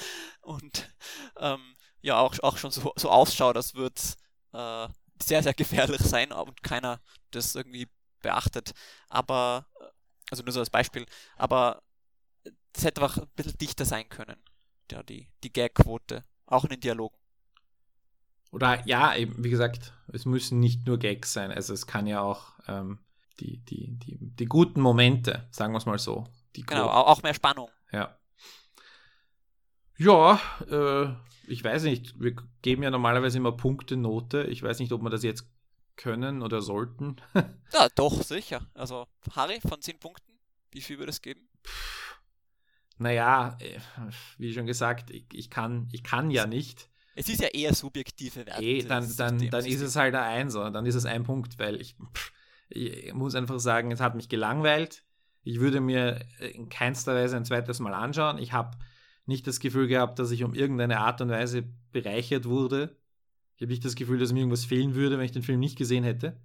und 0.41 0.89
ähm, 1.38 1.76
ja 2.02 2.19
auch, 2.19 2.38
auch 2.39 2.58
schon 2.58 2.71
so, 2.71 2.93
so 2.95 3.10
ausschaut, 3.10 3.56
würde 3.76 3.95
es 3.95 4.17
äh, 4.54 4.88
sehr, 5.21 5.44
sehr 5.44 5.54
gefährlich 5.54 6.02
sein 6.02 6.31
und 6.31 6.63
keiner 6.63 7.00
das 7.31 7.56
irgendwie 7.56 7.88
beachtet. 8.21 8.73
Aber, 9.10 9.67
äh, 9.79 9.85
also 10.31 10.44
nur 10.44 10.52
so 10.52 10.60
als 10.60 10.69
Beispiel, 10.69 11.06
aber 11.38 11.83
es 12.73 12.83
hätte 12.83 13.02
einfach 13.02 13.17
ein 13.17 13.27
bisschen 13.35 13.58
dichter 13.58 13.85
sein 13.85 14.08
können, 14.10 14.38
ja, 14.92 15.04
die, 15.04 15.29
die 15.44 15.52
Gag-Quote, 15.52 16.23
auch 16.46 16.63
in 16.63 16.71
den 16.71 16.79
Dialogen. 16.79 17.17
Oder 18.52 18.85
ja, 18.85 19.15
eben, 19.15 19.44
wie 19.44 19.50
gesagt, 19.50 19.94
es 20.12 20.25
müssen 20.25 20.60
nicht 20.60 20.85
nur 20.85 21.00
Gags 21.00 21.33
sein, 21.33 21.52
also 21.52 21.73
es 21.73 21.88
kann 21.88 22.08
ja 22.08 22.21
auch 22.21 22.54
ähm, 22.67 23.00
die, 23.40 23.58
die, 23.60 23.98
die, 23.98 24.17
die 24.19 24.46
guten 24.46 24.81
Momente, 24.81 25.48
sagen 25.52 25.73
wir 25.73 25.77
es 25.77 25.85
mal 25.85 26.00
so. 26.00 26.27
Die 26.56 26.63
Genau, 26.63 26.83
gro- 26.87 26.91
au- 26.91 27.06
auch 27.08 27.23
mehr 27.23 27.33
Spannung. 27.33 27.69
Ja. 27.91 28.17
Ja, 29.97 30.39
äh, 30.69 31.13
ich 31.47 31.63
weiß 31.63 31.83
nicht. 31.83 32.19
Wir 32.19 32.35
geben 32.62 32.83
ja 32.83 32.89
normalerweise 32.89 33.37
immer 33.37 33.52
Punktenote. 33.52 34.43
Ich 34.43 34.63
weiß 34.63 34.79
nicht, 34.79 34.91
ob 34.91 35.02
wir 35.02 35.10
das 35.10 35.23
jetzt 35.23 35.47
können 35.95 36.41
oder 36.41 36.62
sollten. 36.62 37.17
Ja, 37.73 37.87
doch, 37.95 38.21
sicher. 38.21 38.67
Also, 38.73 39.08
Harry, 39.33 39.60
von 39.62 39.81
10 39.81 39.97
Punkten, 39.97 40.33
wie 40.71 40.81
viel 40.81 40.97
würde 40.99 41.12
es 41.12 41.21
geben? 41.21 41.47
Naja, 42.97 43.58
äh, 43.62 43.79
wie 44.37 44.54
schon 44.54 44.65
gesagt, 44.65 45.10
ich, 45.10 45.25
ich, 45.31 45.49
kann, 45.49 45.87
ich 45.93 46.04
kann 46.04 46.29
ja 46.31 46.45
nicht. 46.47 46.89
Es 47.15 47.29
ist 47.29 47.41
ja 47.41 47.47
eher 47.47 47.73
subjektive 47.73 48.45
Werte. 48.45 48.62
Eh, 48.62 48.83
dann, 48.83 49.15
dann, 49.15 49.49
dann 49.49 49.65
ist 49.65 49.79
es 49.81 49.95
halt 49.95 50.15
ein 50.15 50.23
Einser, 50.23 50.69
dann 50.71 50.85
ist 50.85 50.95
es 50.95 51.06
ein 51.06 51.23
Punkt, 51.23 51.60
weil 51.60 51.79
ich, 51.79 51.95
pff, 52.13 52.31
ich 52.69 53.13
muss 53.13 53.35
einfach 53.35 53.60
sagen, 53.60 53.91
es 53.91 54.02
hat 54.02 54.15
mich 54.15 54.27
gelangweilt. 54.29 55.04
Ich 55.44 55.60
würde 55.60 55.81
mir 55.81 56.19
in 56.54 56.69
keinster 56.69 57.15
Weise 57.15 57.35
ein 57.35 57.46
zweites 57.46 57.79
Mal 57.79 57.94
anschauen. 57.94 58.37
Ich 58.37 58.54
habe 58.54 58.77
nicht 59.25 59.48
das 59.48 59.60
Gefühl 59.60 59.87
gehabt, 59.87 60.19
dass 60.19 60.31
ich 60.31 60.44
um 60.44 60.54
irgendeine 60.54 61.00
Art 61.00 61.21
und 61.21 61.29
Weise 61.29 61.63
bereichert 61.92 62.46
wurde. 62.46 62.96
Ich 63.56 63.62
habe 63.62 63.71
nicht 63.71 63.85
das 63.85 63.96
Gefühl, 63.96 64.19
dass 64.19 64.33
mir 64.33 64.39
irgendwas 64.39 64.65
fehlen 64.65 64.96
würde, 64.96 65.17
wenn 65.17 65.25
ich 65.25 65.31
den 65.31 65.44
Film 65.44 65.60
nicht 65.60 65.77
gesehen 65.77 66.04
hätte. 66.04 66.39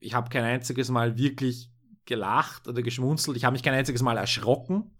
Ich 0.00 0.14
habe 0.14 0.30
kein 0.30 0.44
einziges 0.44 0.90
Mal 0.90 1.16
wirklich 1.18 1.70
gelacht 2.04 2.66
oder 2.66 2.82
geschmunzelt. 2.82 3.36
Ich 3.36 3.44
habe 3.44 3.52
mich 3.52 3.62
kein 3.62 3.74
einziges 3.74 4.02
Mal 4.02 4.16
erschrocken. 4.16 4.90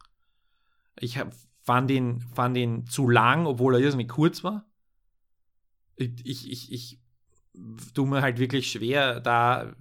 Ich 0.98 1.18
fand, 1.62 1.90
ihn, 1.90 2.20
fand 2.20 2.56
ihn 2.56 2.86
zu 2.86 3.08
lang, 3.08 3.46
obwohl 3.46 3.74
er 3.74 3.80
irrsinnig 3.80 4.08
kurz 4.08 4.44
war. 4.44 4.68
Ich, 5.96 6.24
ich, 6.24 6.50
ich, 6.50 6.72
ich 6.72 7.00
tue 7.94 8.06
mir 8.06 8.22
halt 8.22 8.38
wirklich 8.38 8.70
schwer, 8.70 9.20
da. 9.20 9.74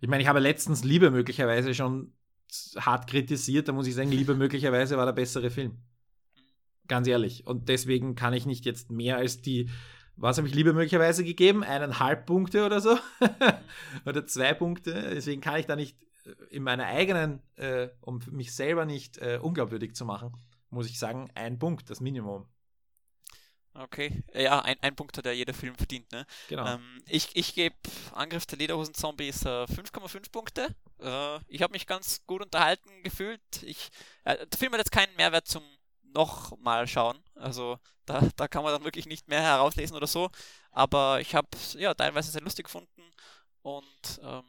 Ich 0.00 0.08
meine, 0.08 0.22
ich 0.22 0.28
habe 0.28 0.40
letztens 0.40 0.84
Liebe 0.84 1.10
möglicherweise 1.10 1.74
schon 1.74 2.12
hart 2.76 3.08
kritisiert, 3.08 3.68
da 3.68 3.72
muss 3.72 3.86
ich 3.86 3.94
sagen, 3.94 4.10
Liebe 4.10 4.34
möglicherweise 4.36 4.96
war 4.96 5.06
der 5.06 5.12
bessere 5.12 5.50
Film. 5.50 5.78
Ganz 6.88 7.08
ehrlich. 7.08 7.46
Und 7.46 7.68
deswegen 7.68 8.14
kann 8.14 8.32
ich 8.32 8.46
nicht 8.46 8.64
jetzt 8.64 8.90
mehr 8.90 9.16
als 9.16 9.40
die, 9.40 9.68
was 10.16 10.38
habe 10.38 10.48
ich 10.48 10.54
Liebe 10.54 10.72
möglicherweise 10.72 11.24
gegeben? 11.24 11.64
Eineinhalb 11.64 12.26
Punkte 12.26 12.64
oder 12.64 12.80
so? 12.80 12.96
oder 14.06 14.26
zwei 14.26 14.54
Punkte. 14.54 15.10
Deswegen 15.12 15.40
kann 15.40 15.58
ich 15.58 15.66
da 15.66 15.76
nicht 15.76 15.96
äh, 16.24 16.54
in 16.54 16.62
meiner 16.62 16.86
eigenen, 16.86 17.42
äh, 17.56 17.88
um 18.00 18.20
mich 18.30 18.54
selber 18.54 18.86
nicht 18.86 19.18
äh, 19.18 19.38
unglaubwürdig 19.42 19.94
zu 19.94 20.04
machen, 20.04 20.32
muss 20.70 20.88
ich 20.88 20.98
sagen, 20.98 21.30
ein 21.34 21.58
Punkt, 21.58 21.90
das 21.90 22.00
Minimum. 22.00 22.46
Okay, 23.78 24.22
ja, 24.32 24.60
ein, 24.60 24.76
ein 24.80 24.96
Punkt 24.96 25.16
hat 25.18 25.26
ja 25.26 25.32
jeder 25.32 25.52
Film 25.52 25.74
verdient, 25.74 26.10
ne? 26.12 26.26
Genau. 26.48 26.66
Ähm, 26.66 27.02
ich 27.06 27.34
ich 27.34 27.54
gebe 27.54 27.76
Angriff 28.12 28.46
der 28.46 28.58
Lederhosen-Zombies 28.58 29.44
äh, 29.44 29.64
5,5 29.64 30.30
Punkte. 30.32 30.74
Äh, 31.00 31.38
ich 31.48 31.62
habe 31.62 31.72
mich 31.72 31.86
ganz 31.86 32.24
gut 32.26 32.42
unterhalten 32.42 33.02
gefühlt. 33.02 33.40
Ich, 33.62 33.90
äh, 34.24 34.46
der 34.46 34.58
Film 34.58 34.72
hat 34.72 34.78
jetzt 34.78 34.92
keinen 34.92 35.14
Mehrwert 35.16 35.46
zum 35.46 35.62
nochmal 36.14 36.86
schauen. 36.86 37.22
Also 37.34 37.78
da, 38.06 38.26
da 38.36 38.48
kann 38.48 38.62
man 38.62 38.72
dann 38.72 38.84
wirklich 38.84 39.06
nicht 39.06 39.28
mehr 39.28 39.42
herauslesen 39.42 39.96
oder 39.96 40.06
so. 40.06 40.30
Aber 40.70 41.20
ich 41.20 41.34
habe 41.34 41.48
ja 41.74 41.92
teilweise 41.94 42.30
sehr 42.30 42.42
lustig 42.42 42.64
gefunden. 42.64 43.02
Und 43.62 44.20
ähm, 44.22 44.44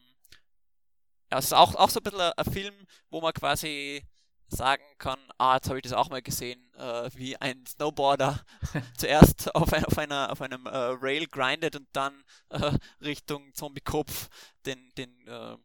ja, 1.32 1.39
es 1.39 1.45
ist 1.45 1.53
auch, 1.53 1.75
auch 1.75 1.89
so 1.89 1.99
ein 1.99 2.03
bisschen 2.03 2.21
ein, 2.21 2.34
ein 2.38 2.51
Film, 2.53 2.75
wo 3.09 3.19
man 3.19 3.34
quasi 3.34 4.03
sagen 4.48 4.84
kann, 4.98 5.20
ah, 5.38 5.56
jetzt 5.56 5.68
habe 5.68 5.78
ich 5.80 5.84
das 5.84 5.93
auch 5.93 6.10
mal 6.10 6.22
gesehen, 6.22 6.62
äh, 6.76 7.10
wie 7.16 7.38
ein 7.38 7.66
Snowboarder 7.66 8.43
zuerst 8.98 9.54
auf, 9.56 9.74
ein, 9.74 9.86
auf, 9.86 9.98
einer, 9.98 10.32
auf 10.32 10.41
einem 10.41 10.66
äh, 10.66 10.70
Rail 10.70 11.28
grindet 11.28 11.76
und 11.76 11.88
dann 11.93 12.24
äh, 12.50 12.72
Richtung 13.02 13.54
Zombie-Kopf 13.54 14.30
den, 14.66 14.89
den 14.98 15.10
äh, 15.28 15.58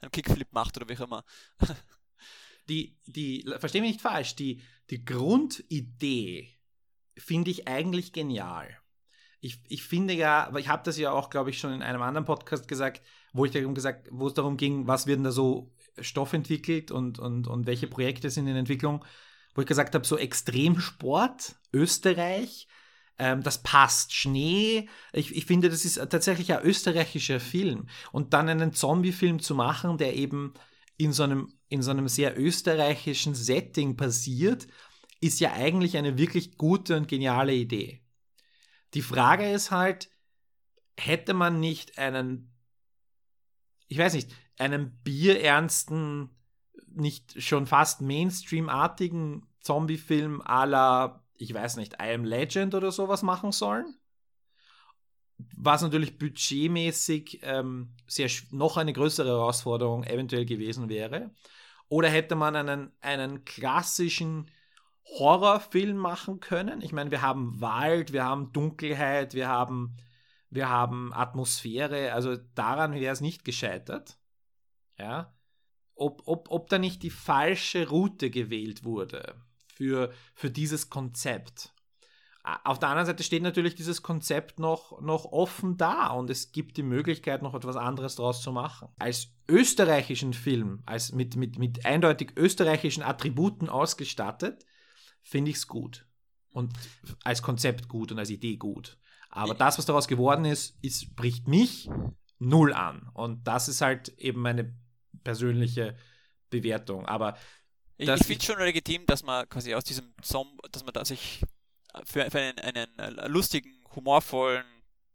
einen 0.00 0.10
Kickflip 0.12 0.52
macht 0.52 0.76
oder 0.76 0.88
wie 0.88 0.96
auch 0.96 1.06
immer. 1.06 1.24
die, 2.68 2.96
die, 3.06 3.44
versteh 3.58 3.80
mich 3.80 3.92
nicht 3.92 4.02
falsch, 4.02 4.36
die, 4.36 4.62
die 4.90 5.04
Grundidee 5.04 6.48
finde 7.16 7.50
ich 7.50 7.68
eigentlich 7.68 8.12
genial. 8.12 8.76
Ich, 9.40 9.62
ich 9.68 9.82
finde 9.82 10.14
ja, 10.14 10.54
ich 10.56 10.68
habe 10.68 10.82
das 10.84 10.98
ja 10.98 11.12
auch, 11.12 11.30
glaube 11.30 11.50
ich, 11.50 11.58
schon 11.58 11.72
in 11.72 11.82
einem 11.82 12.02
anderen 12.02 12.26
Podcast 12.26 12.68
gesagt, 12.68 13.02
wo 13.32 13.44
ich 13.44 13.52
darum 13.52 13.74
gesagt, 13.74 14.08
wo 14.10 14.26
es 14.26 14.34
darum 14.34 14.56
ging, 14.56 14.86
was 14.86 15.06
wird 15.06 15.18
denn 15.18 15.24
da 15.24 15.32
so 15.32 15.72
Stoff 16.00 16.32
entwickelt 16.32 16.90
und, 16.90 17.18
und, 17.18 17.46
und 17.46 17.66
welche 17.66 17.86
Projekte 17.86 18.30
sind 18.30 18.46
in 18.46 18.56
Entwicklung, 18.56 19.04
wo 19.54 19.62
ich 19.62 19.66
gesagt 19.66 19.94
habe, 19.94 20.06
so 20.06 20.16
Extremsport, 20.16 21.56
Österreich, 21.72 22.68
ähm, 23.18 23.42
das 23.42 23.62
passt, 23.62 24.14
Schnee. 24.14 24.88
Ich, 25.12 25.36
ich 25.36 25.44
finde, 25.44 25.68
das 25.68 25.84
ist 25.84 25.96
tatsächlich 25.96 26.52
ein 26.54 26.64
österreichischer 26.64 27.38
Film. 27.38 27.86
Und 28.12 28.32
dann 28.32 28.48
einen 28.48 28.72
Zombie-Film 28.72 29.40
zu 29.40 29.54
machen, 29.54 29.98
der 29.98 30.16
eben 30.16 30.54
in 30.96 31.12
so 31.12 31.22
einem, 31.22 31.52
in 31.68 31.82
so 31.82 31.90
einem 31.90 32.08
sehr 32.08 32.38
österreichischen 32.38 33.34
Setting 33.34 33.96
passiert, 33.96 34.66
ist 35.20 35.38
ja 35.38 35.52
eigentlich 35.52 35.96
eine 35.96 36.16
wirklich 36.16 36.56
gute 36.56 36.96
und 36.96 37.08
geniale 37.08 37.54
Idee. 37.54 38.02
Die 38.94 39.02
Frage 39.02 39.50
ist 39.50 39.70
halt, 39.70 40.10
hätte 40.98 41.34
man 41.34 41.60
nicht 41.60 41.98
einen, 41.98 42.52
ich 43.88 43.98
weiß 43.98 44.14
nicht, 44.14 44.30
einen 44.60 45.00
bierernsten, 45.02 46.30
nicht 46.86 47.40
schon 47.42 47.66
fast 47.66 48.02
Mainstream-artigen 48.02 49.46
Zombie-Film 49.60 50.42
à 50.42 50.66
la, 50.66 51.24
ich 51.34 51.52
weiß 51.52 51.76
nicht, 51.76 51.94
I 51.94 52.12
Am 52.14 52.24
Legend 52.24 52.74
oder 52.74 52.92
sowas 52.92 53.22
machen 53.22 53.52
sollen? 53.52 53.94
Was 55.56 55.80
natürlich 55.80 56.18
budgetmäßig 56.18 57.40
ähm, 57.42 57.94
sehr, 58.06 58.28
noch 58.50 58.76
eine 58.76 58.92
größere 58.92 59.28
Herausforderung 59.28 60.04
eventuell 60.04 60.44
gewesen 60.44 60.90
wäre. 60.90 61.30
Oder 61.88 62.10
hätte 62.10 62.34
man 62.34 62.54
einen, 62.54 62.92
einen 63.00 63.44
klassischen 63.46 64.50
Horrorfilm 65.18 65.96
machen 65.96 66.40
können? 66.40 66.82
Ich 66.82 66.92
meine, 66.92 67.10
wir 67.10 67.22
haben 67.22 67.60
Wald, 67.62 68.12
wir 68.12 68.24
haben 68.24 68.52
Dunkelheit, 68.52 69.32
wir 69.32 69.48
haben, 69.48 69.96
wir 70.50 70.68
haben 70.68 71.12
Atmosphäre, 71.14 72.12
also 72.12 72.36
daran 72.54 72.92
wäre 72.92 73.12
es 73.12 73.22
nicht 73.22 73.44
gescheitert. 73.44 74.19
Ja. 75.00 75.34
Ob, 75.94 76.22
ob, 76.26 76.50
ob 76.50 76.68
da 76.68 76.78
nicht 76.78 77.02
die 77.02 77.10
falsche 77.10 77.88
Route 77.88 78.30
gewählt 78.30 78.84
wurde 78.84 79.34
für, 79.74 80.12
für 80.34 80.50
dieses 80.50 80.90
Konzept. 80.90 81.74
Auf 82.42 82.78
der 82.78 82.88
anderen 82.88 83.06
Seite 83.06 83.22
steht 83.22 83.42
natürlich 83.42 83.74
dieses 83.74 84.02
Konzept 84.02 84.58
noch, 84.58 85.00
noch 85.02 85.26
offen 85.26 85.76
da 85.76 86.08
und 86.08 86.30
es 86.30 86.52
gibt 86.52 86.78
die 86.78 86.82
Möglichkeit, 86.82 87.42
noch 87.42 87.54
etwas 87.54 87.76
anderes 87.76 88.16
daraus 88.16 88.40
zu 88.40 88.50
machen. 88.50 88.88
Als 88.98 89.28
österreichischen 89.46 90.32
Film, 90.32 90.82
als 90.86 91.12
mit, 91.12 91.36
mit, 91.36 91.58
mit 91.58 91.84
eindeutig 91.84 92.32
österreichischen 92.36 93.02
Attributen 93.02 93.68
ausgestattet, 93.68 94.64
finde 95.20 95.50
ich 95.50 95.58
es 95.58 95.66
gut. 95.66 96.06
Und 96.50 96.72
als 97.24 97.42
Konzept 97.42 97.88
gut 97.88 98.10
und 98.10 98.18
als 98.18 98.30
Idee 98.30 98.56
gut. 98.56 98.98
Aber 99.28 99.54
das, 99.54 99.76
was 99.78 99.86
daraus 99.86 100.08
geworden 100.08 100.44
ist, 100.46 100.76
ist, 100.82 101.14
bricht 101.14 101.46
mich 101.46 101.88
null 102.38 102.72
an. 102.72 103.08
Und 103.12 103.46
das 103.46 103.68
ist 103.68 103.80
halt 103.80 104.08
eben 104.18 104.40
meine 104.40 104.74
persönliche 105.22 105.96
Bewertung. 106.50 107.06
Aber 107.06 107.36
Ich, 107.96 108.08
ich 108.08 108.26
finde 108.26 108.44
schon 108.44 108.58
legitim, 108.58 109.06
dass 109.06 109.22
man 109.22 109.48
quasi 109.48 109.74
aus 109.74 109.84
diesem 109.84 110.14
Zombie, 110.22 110.58
dass 110.72 110.84
man 110.84 110.92
da 110.94 111.04
sich 111.04 111.42
für, 112.04 112.30
für 112.30 112.38
einen, 112.40 112.58
einen 112.96 113.16
lustigen, 113.32 113.84
humorvollen 113.94 114.64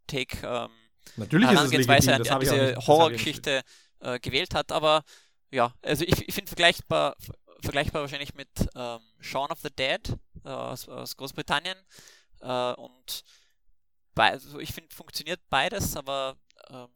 Take 0.08 0.38
ähm, 0.46 0.70
natürlich 1.16 1.50
ist 1.50 1.62
es 1.62 1.72
legitim, 1.72 2.14
an, 2.14 2.28
an 2.28 2.40
diese 2.40 2.76
Horrorgeschichte 2.76 3.62
äh, 4.00 4.20
gewählt 4.20 4.54
hat. 4.54 4.72
Aber 4.72 5.04
ja, 5.52 5.74
also 5.82 6.04
ich, 6.06 6.28
ich 6.28 6.34
finde 6.34 6.50
vergleichbar, 6.50 7.16
vergleichbar 7.62 8.02
wahrscheinlich 8.02 8.36
mit 8.36 8.50
ähm, 8.76 9.00
Shaun 9.20 9.50
of 9.52 9.60
the 9.62 9.70
Dead 9.72 10.02
äh, 10.44 10.50
aus, 10.50 10.88
aus 10.88 11.16
Großbritannien. 11.18 11.78
Äh, 12.42 12.74
und 12.74 13.24
bei, 14.14 14.32
also 14.32 14.60
ich 14.60 14.74
finde, 14.74 14.94
funktioniert 14.96 15.42
beides, 15.50 15.96
aber 15.98 16.38
ähm, 16.70 16.88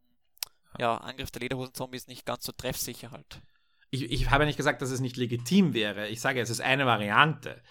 ja, 0.80 0.96
Angriff 0.98 1.32
der 1.32 1.42
Lederhosen-Zombie 1.42 1.98
ist 1.98 2.08
nicht 2.08 2.26
ganz 2.26 2.46
so 2.46 2.52
treffsicher 2.52 3.12
halt. 3.12 3.42
ich, 3.92 4.12
ich 4.12 4.30
habe 4.30 4.46
nicht 4.46 4.58
gesagt, 4.58 4.82
dass 4.82 4.92
es 4.92 5.02
nicht 5.02 5.18
legitim 5.18 5.74
wäre. 5.74 6.08
Ich 6.08 6.22
sage, 6.22 6.40
es 6.40 6.50
ist 6.50 6.62
eine 6.62 6.86
Variante. 6.86 7.62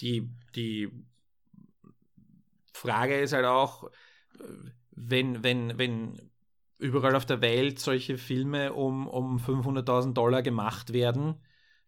Die, 0.00 0.30
die 0.54 0.90
Frage 2.72 3.18
ist 3.18 3.32
halt 3.32 3.46
auch, 3.46 3.84
äh, 3.84 4.44
wenn, 4.90 5.42
wenn, 5.42 5.78
wenn 5.78 6.30
überall 6.78 7.16
auf 7.16 7.26
der 7.26 7.40
Welt 7.40 7.78
solche 7.78 8.18
Filme 8.18 8.72
um, 8.72 9.08
um 9.08 9.38
500.000 9.38 10.12
Dollar 10.12 10.42
gemacht 10.42 10.92
werden, 10.92 11.36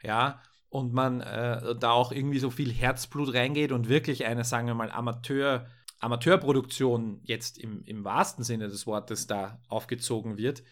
ja, 0.03 0.41
und 0.71 0.93
man 0.95 1.21
äh, 1.21 1.75
da 1.77 1.91
auch 1.91 2.13
irgendwie 2.13 2.39
so 2.39 2.51
viel 2.51 2.73
Herzblut 2.73 3.35
reingeht 3.35 3.73
und 3.73 3.89
wirklich 3.89 4.25
eine, 4.25 4.45
sagen 4.45 4.69
wir 4.69 4.75
mal, 4.75 4.91
Amateur, 4.91 5.67
Amateurproduktion 6.01 7.21
jetzt 7.25 7.59
im, 7.59 7.85
im 7.85 8.05
wahrsten 8.05 8.43
Sinne 8.43 8.69
des 8.69 8.87
Wortes 8.87 9.27
da 9.27 9.61
aufgezogen 9.69 10.37
wird, 10.37 10.63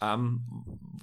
ähm, 0.00 0.42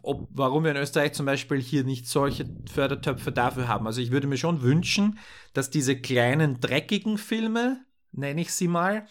ob, 0.02 0.28
warum 0.32 0.64
wir 0.64 0.72
in 0.72 0.78
Österreich 0.78 1.14
zum 1.14 1.26
Beispiel 1.26 1.62
hier 1.62 1.84
nicht 1.84 2.08
solche 2.08 2.46
Fördertöpfe 2.72 3.32
dafür 3.32 3.68
haben. 3.68 3.86
Also 3.86 4.02
ich 4.02 4.12
würde 4.12 4.28
mir 4.28 4.38
schon 4.38 4.62
wünschen, 4.62 5.20
dass 5.54 5.70
diese 5.70 6.00
kleinen 6.00 6.62
dreckigen 6.62 7.18
Filme, 7.18 7.84
nenne 8.12 8.42
ich 8.42 8.54
sie 8.54 8.70
mal, 8.70 9.08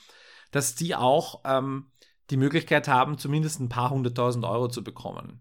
dass 0.51 0.75
die 0.75 0.95
auch 0.95 1.43
ähm, 1.45 1.91
die 2.31 2.39
Möglichkeit 2.39 2.89
haben, 2.89 3.19
zumindest 3.19 3.61
ein 3.61 3.69
paar 3.69 3.91
hunderttausend 3.91 4.45
Euro 4.45 4.69
zu 4.69 4.83
bekommen. 4.83 5.41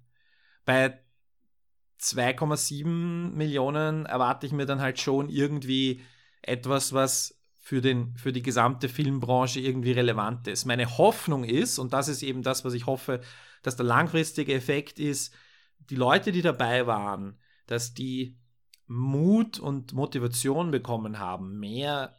bei 0.65 0.99
2,7 2.01 2.85
Millionen 3.31 4.05
erwarte 4.05 4.45
ich 4.45 4.51
mir 4.51 4.65
dann 4.65 4.81
halt 4.81 4.99
schon 4.99 5.29
irgendwie 5.29 6.01
etwas, 6.41 6.91
was 6.91 7.39
für, 7.63 7.79
den, 7.79 8.13
für 8.17 8.33
die 8.33 8.41
gesamte 8.41 8.89
Filmbranche 8.89 9.61
irgendwie 9.61 9.93
relevant 9.93 10.47
ist. 10.49 10.65
Meine 10.65 10.97
Hoffnung 10.97 11.45
ist, 11.45 11.79
und 11.79 11.93
das 11.93 12.09
ist 12.09 12.21
eben 12.21 12.43
das, 12.43 12.65
was 12.65 12.73
ich 12.73 12.87
hoffe, 12.87 13.21
dass 13.61 13.77
der 13.77 13.85
langfristige 13.85 14.53
Effekt 14.53 14.99
ist, 14.99 15.33
die 15.89 15.95
Leute, 15.95 16.33
die 16.33 16.41
dabei 16.41 16.87
waren, 16.87 17.39
dass 17.65 17.93
die 17.93 18.37
Mut 18.85 19.59
und 19.59 19.93
Motivation 19.93 20.71
bekommen 20.71 21.19
haben, 21.19 21.57
mehr 21.57 22.17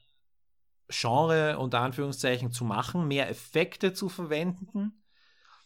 Genre 0.88 1.58
unter 1.58 1.80
Anführungszeichen 1.80 2.50
zu 2.50 2.64
machen, 2.64 3.06
mehr 3.06 3.28
Effekte 3.28 3.92
zu 3.92 4.08
verwenden, 4.08 5.02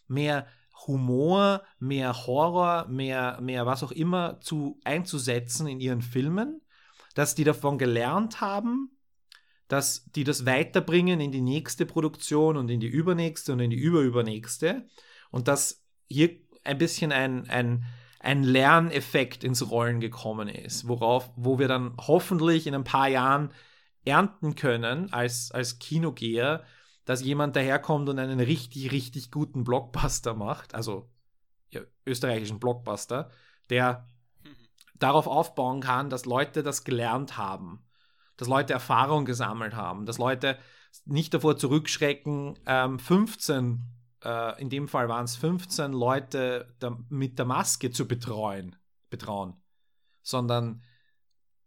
mehr 0.09 0.49
Humor, 0.89 1.63
mehr 1.79 2.27
Horror, 2.27 2.89
mehr, 2.89 3.41
mehr 3.41 3.65
was 3.65 3.85
auch 3.85 3.93
immer 3.93 4.41
zu 4.41 4.81
einzusetzen 4.83 5.69
in 5.69 5.79
ihren 5.79 6.03
Filmen, 6.03 6.63
dass 7.15 7.37
die 7.37 7.45
davon 7.45 7.79
gelernt 7.79 8.41
haben, 8.41 8.98
dass 9.69 10.05
die 10.13 10.25
das 10.25 10.47
weiterbringen 10.47 11.21
in 11.21 11.31
die 11.31 11.43
nächste 11.43 11.87
Produktion 11.87 12.57
und 12.57 12.71
in 12.71 12.81
die 12.81 12.89
übernächste 12.89 13.53
und 13.53 13.61
in 13.61 13.71
die 13.71 13.77
überübernächste 13.77 14.89
und 15.31 15.47
dass 15.47 15.85
hier 16.09 16.31
ein 16.65 16.79
bisschen 16.79 17.13
ein, 17.13 17.49
ein, 17.49 17.85
ein 18.19 18.43
Lerneffekt 18.43 19.45
ins 19.45 19.71
Rollen 19.71 20.01
gekommen 20.01 20.49
ist, 20.49 20.89
worauf, 20.89 21.31
wo 21.37 21.59
wir 21.59 21.69
dann 21.69 21.95
hoffentlich 21.99 22.67
in 22.67 22.75
ein 22.75 22.85
paar 22.85 23.09
Jahren 23.09 23.53
ernten 24.05 24.55
können 24.55 25.13
als, 25.13 25.53
als 25.53 25.79
Kinogeher, 25.79 26.65
dass 27.05 27.23
jemand 27.23 27.57
daherkommt 27.57 28.09
und 28.09 28.19
einen 28.19 28.41
richtig, 28.41 28.91
richtig 28.91 29.31
guten 29.31 29.65
Blockbuster 29.65 30.35
macht, 30.35 30.75
also 30.75 31.11
ja, 31.71 31.83
österreichischen 32.07 32.59
Blockbuster, 32.59 33.31
der 33.71 34.07
mhm. 34.43 34.49
darauf 34.99 35.27
aufbauen 35.27 35.81
kann, 35.81 36.11
dass 36.11 36.25
Leute 36.25 36.63
das 36.63 36.85
gelernt 36.85 37.37
haben, 37.37 37.88
dass 38.39 38.49
Leute 38.49 38.73
Erfahrung 38.73 39.27
gesammelt 39.27 39.75
haben, 39.75 40.07
dass 40.07 40.17
Leute 40.17 40.59
nicht 41.05 41.35
davor 41.35 41.59
zurückschrecken, 41.59 42.59
ähm, 42.67 42.99
15 42.99 43.85
äh, 44.25 44.61
in 44.61 44.71
dem 44.71 44.89
Fall 44.89 45.09
waren 45.09 45.25
es 45.25 45.37
15 45.37 45.93
Leute 45.93 46.75
der, 46.81 46.97
mit 47.09 47.39
der 47.39 47.47
Maske 47.47 47.91
zu 47.91 48.09
betreuen, 48.09 48.77
betrauen, 49.11 49.55
sondern 50.23 50.83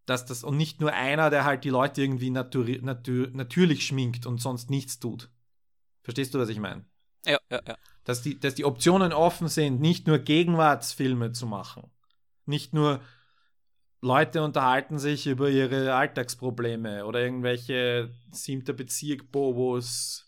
dass 0.06 0.26
das 0.26 0.44
und 0.44 0.58
nicht 0.58 0.82
nur 0.82 0.92
einer, 0.94 1.30
der 1.30 1.46
halt 1.46 1.64
die 1.64 1.70
Leute 1.70 2.02
irgendwie 2.02 2.32
natür, 2.32 2.66
natür, 2.82 3.30
natürlich 3.32 3.86
schminkt 3.86 4.26
und 4.26 4.42
sonst 4.42 4.70
nichts 4.70 5.00
tut. 5.00 5.30
Verstehst 6.02 6.34
du, 6.34 6.40
was 6.40 6.50
ich 6.50 6.60
meine? 6.60 6.86
Ja, 7.26 7.40
ja, 7.50 7.62
ja. 7.68 7.78
Dass 8.04 8.24
die, 8.24 8.40
dass 8.40 8.56
die 8.56 8.66
Optionen 8.66 9.14
offen 9.14 9.48
sind, 9.48 9.80
nicht 9.80 10.08
nur 10.08 10.18
Gegenwartsfilme 10.18 11.32
zu 11.34 11.46
machen, 11.46 11.92
nicht 12.46 12.74
nur 12.74 13.00
Leute 14.02 14.42
unterhalten 14.42 14.98
sich 14.98 15.28
über 15.28 15.50
ihre 15.50 15.94
Alltagsprobleme 15.94 17.06
oder 17.06 17.22
irgendwelche 17.22 18.12
siebter 18.32 18.74
Bezirk 18.74 19.32
Bobos 19.32 20.28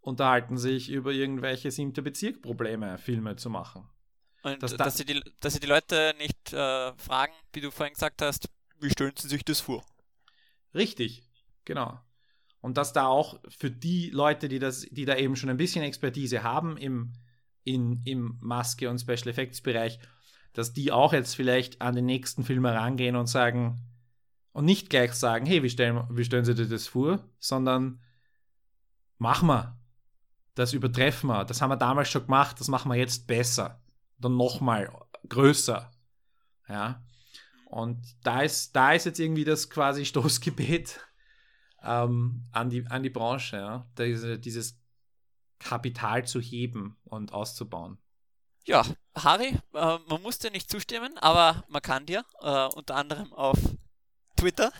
unterhalten 0.00 0.56
sich 0.56 0.90
über 0.90 1.12
irgendwelche 1.12 1.70
siebte 1.70 2.02
Bezirk-Probleme, 2.02 2.98
Filme 2.98 3.36
zu 3.36 3.50
machen. 3.50 3.88
Und 4.42 4.62
dass, 4.62 4.76
dass, 4.76 4.96
sie, 4.96 5.04
die, 5.04 5.22
dass 5.40 5.54
sie 5.54 5.60
die 5.60 5.66
Leute 5.66 6.14
nicht 6.18 6.52
äh, 6.52 6.92
fragen, 6.96 7.32
wie 7.52 7.60
du 7.60 7.70
vorhin 7.70 7.94
gesagt 7.94 8.22
hast, 8.22 8.48
wie 8.80 8.90
stellen 8.90 9.12
sie 9.16 9.28
sich 9.28 9.44
das 9.44 9.60
vor? 9.60 9.84
Richtig, 10.74 11.22
genau. 11.64 12.00
Und 12.60 12.76
dass 12.76 12.92
da 12.92 13.06
auch 13.06 13.40
für 13.48 13.70
die 13.70 14.10
Leute, 14.10 14.48
die, 14.48 14.58
das, 14.58 14.82
die 14.82 15.04
da 15.04 15.16
eben 15.16 15.36
schon 15.36 15.50
ein 15.50 15.56
bisschen 15.56 15.84
Expertise 15.84 16.42
haben 16.42 16.76
im, 16.76 17.12
in, 17.64 18.02
im 18.04 18.38
Maske- 18.40 18.88
und 18.88 19.00
Special 19.00 19.28
Effects-Bereich, 19.28 19.98
dass 20.58 20.72
die 20.72 20.90
auch 20.90 21.12
jetzt 21.12 21.36
vielleicht 21.36 21.80
an 21.80 21.94
den 21.94 22.04
nächsten 22.04 22.42
Film 22.42 22.66
herangehen 22.66 23.14
und 23.14 23.28
sagen, 23.28 23.80
und 24.50 24.64
nicht 24.64 24.90
gleich 24.90 25.12
sagen, 25.12 25.46
hey, 25.46 25.62
wie 25.62 25.70
stellen, 25.70 26.02
wie 26.10 26.24
stellen 26.24 26.44
Sie 26.44 26.56
dir 26.56 26.66
das 26.66 26.88
vor, 26.88 27.24
sondern 27.38 28.02
mach 29.18 29.42
mal, 29.42 29.78
das 30.56 30.72
übertreffen 30.72 31.28
wir. 31.28 31.44
Das 31.44 31.62
haben 31.62 31.70
wir 31.70 31.76
damals 31.76 32.08
schon 32.08 32.24
gemacht, 32.24 32.58
das 32.58 32.66
machen 32.66 32.90
wir 32.90 32.96
jetzt 32.96 33.28
besser. 33.28 33.80
Dann 34.18 34.36
nochmal 34.36 34.90
größer. 35.28 35.92
Ja. 36.68 37.04
Und 37.66 38.16
da 38.24 38.42
ist, 38.42 38.74
da 38.74 38.94
ist 38.94 39.06
jetzt 39.06 39.20
irgendwie 39.20 39.44
das 39.44 39.70
quasi 39.70 40.04
Stoßgebet 40.04 40.98
ähm, 41.84 42.48
an, 42.50 42.68
die, 42.68 42.84
an 42.88 43.04
die 43.04 43.10
Branche, 43.10 43.58
ja. 43.58 43.86
Diese, 43.96 44.40
dieses 44.40 44.76
Kapital 45.60 46.26
zu 46.26 46.40
heben 46.40 46.96
und 47.04 47.32
auszubauen. 47.32 47.98
Ja, 48.66 48.84
Harry, 49.24 49.58
äh, 49.74 49.98
man 50.08 50.22
muss 50.22 50.38
dir 50.38 50.50
nicht 50.50 50.70
zustimmen, 50.70 51.16
aber 51.18 51.64
man 51.68 51.82
kann 51.82 52.06
dir, 52.06 52.24
äh, 52.40 52.66
unter 52.74 52.96
anderem 52.96 53.32
auf 53.32 53.58
Twitter. 54.36 54.72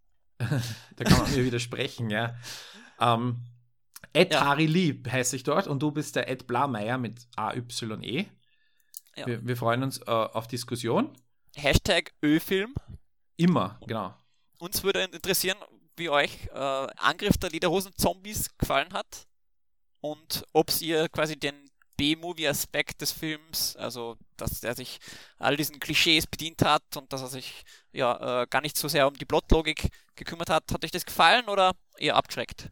da 0.38 1.04
kann 1.04 1.18
man 1.18 1.30
mir 1.32 1.44
widersprechen, 1.44 2.10
ja. 2.10 2.36
Ähm, 3.00 3.44
Ed 4.12 4.32
ja. 4.32 4.46
Harry 4.46 4.66
Lieb 4.66 5.10
heiße 5.10 5.36
ich 5.36 5.42
dort 5.42 5.66
und 5.66 5.82
du 5.82 5.90
bist 5.90 6.16
der 6.16 6.28
Ed 6.28 6.46
Blaumeier 6.46 6.98
mit 6.98 7.26
AYE. 7.36 8.26
Ja. 9.16 9.26
Wir, 9.26 9.46
wir, 9.46 9.56
freuen 9.56 9.82
uns 9.82 9.98
äh, 9.98 10.10
auf 10.10 10.46
Diskussion. 10.46 11.12
Hashtag 11.54 12.12
Öfilm. 12.22 12.74
Immer, 13.36 13.78
genau. 13.86 14.14
Uns 14.58 14.82
würde 14.82 15.04
interessieren, 15.04 15.58
wie 15.96 16.08
euch 16.08 16.48
äh, 16.52 16.58
Angriff 16.58 17.36
der 17.38 17.50
Lederhosen-Zombies 17.50 18.56
gefallen 18.58 18.92
hat 18.92 19.26
und 20.00 20.44
ob 20.52 20.70
ihr 20.80 21.08
quasi 21.08 21.38
den 21.38 21.54
B-Movie-Aspekt 21.96 23.00
des 23.00 23.12
Films, 23.12 23.76
also 23.76 24.16
dass 24.36 24.62
er 24.62 24.74
sich 24.74 24.98
all 25.38 25.56
diesen 25.56 25.80
Klischees 25.80 26.26
bedient 26.26 26.62
hat 26.62 26.96
und 26.96 27.12
dass 27.12 27.22
er 27.22 27.28
sich 27.28 27.64
ja 27.92 28.42
äh, 28.42 28.46
gar 28.48 28.60
nicht 28.60 28.76
so 28.76 28.88
sehr 28.88 29.06
um 29.06 29.14
die 29.14 29.24
Plotlogik 29.24 29.88
gekümmert 30.14 30.50
hat. 30.50 30.72
Hat 30.72 30.84
euch 30.84 30.90
das 30.90 31.06
gefallen 31.06 31.46
oder 31.48 31.72
eher 31.98 32.16
abgeschreckt? 32.16 32.70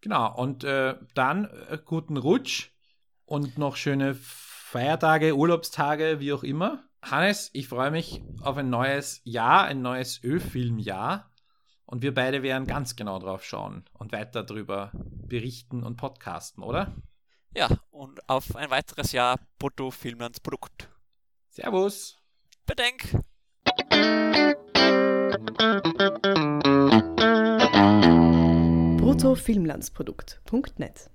Genau, 0.00 0.34
und 0.36 0.64
äh, 0.64 0.96
dann 1.14 1.44
äh, 1.44 1.78
guten 1.84 2.16
Rutsch 2.16 2.70
und 3.24 3.56
noch 3.56 3.76
schöne 3.76 4.14
Feiertage, 4.14 5.36
Urlaubstage, 5.36 6.18
wie 6.18 6.32
auch 6.32 6.42
immer. 6.42 6.82
Hannes, 7.02 7.50
ich 7.52 7.68
freue 7.68 7.90
mich 7.90 8.22
auf 8.40 8.56
ein 8.56 8.70
neues 8.70 9.20
Jahr, 9.24 9.64
ein 9.64 9.82
neues 9.82 10.22
Ö-Film-Jahr. 10.22 11.30
Und 11.84 12.02
wir 12.02 12.14
beide 12.14 12.42
werden 12.42 12.66
ganz 12.66 12.96
genau 12.96 13.18
drauf 13.18 13.44
schauen 13.44 13.84
und 13.92 14.12
weiter 14.12 14.44
darüber 14.44 14.92
berichten 14.94 15.82
und 15.82 15.96
podcasten, 15.96 16.62
oder? 16.62 16.94
Ja, 17.54 17.68
und 17.90 18.26
auf 18.28 18.56
ein 18.56 18.70
weiteres 18.70 19.12
Jahr 19.12 19.38
Brutto 19.58 19.90
Filmlands 19.90 20.40
Produkt. 20.40 20.88
Servus. 21.50 22.18
Bedenk. 22.66 23.22
bruttofilmlandsprodukt.net 28.96 31.11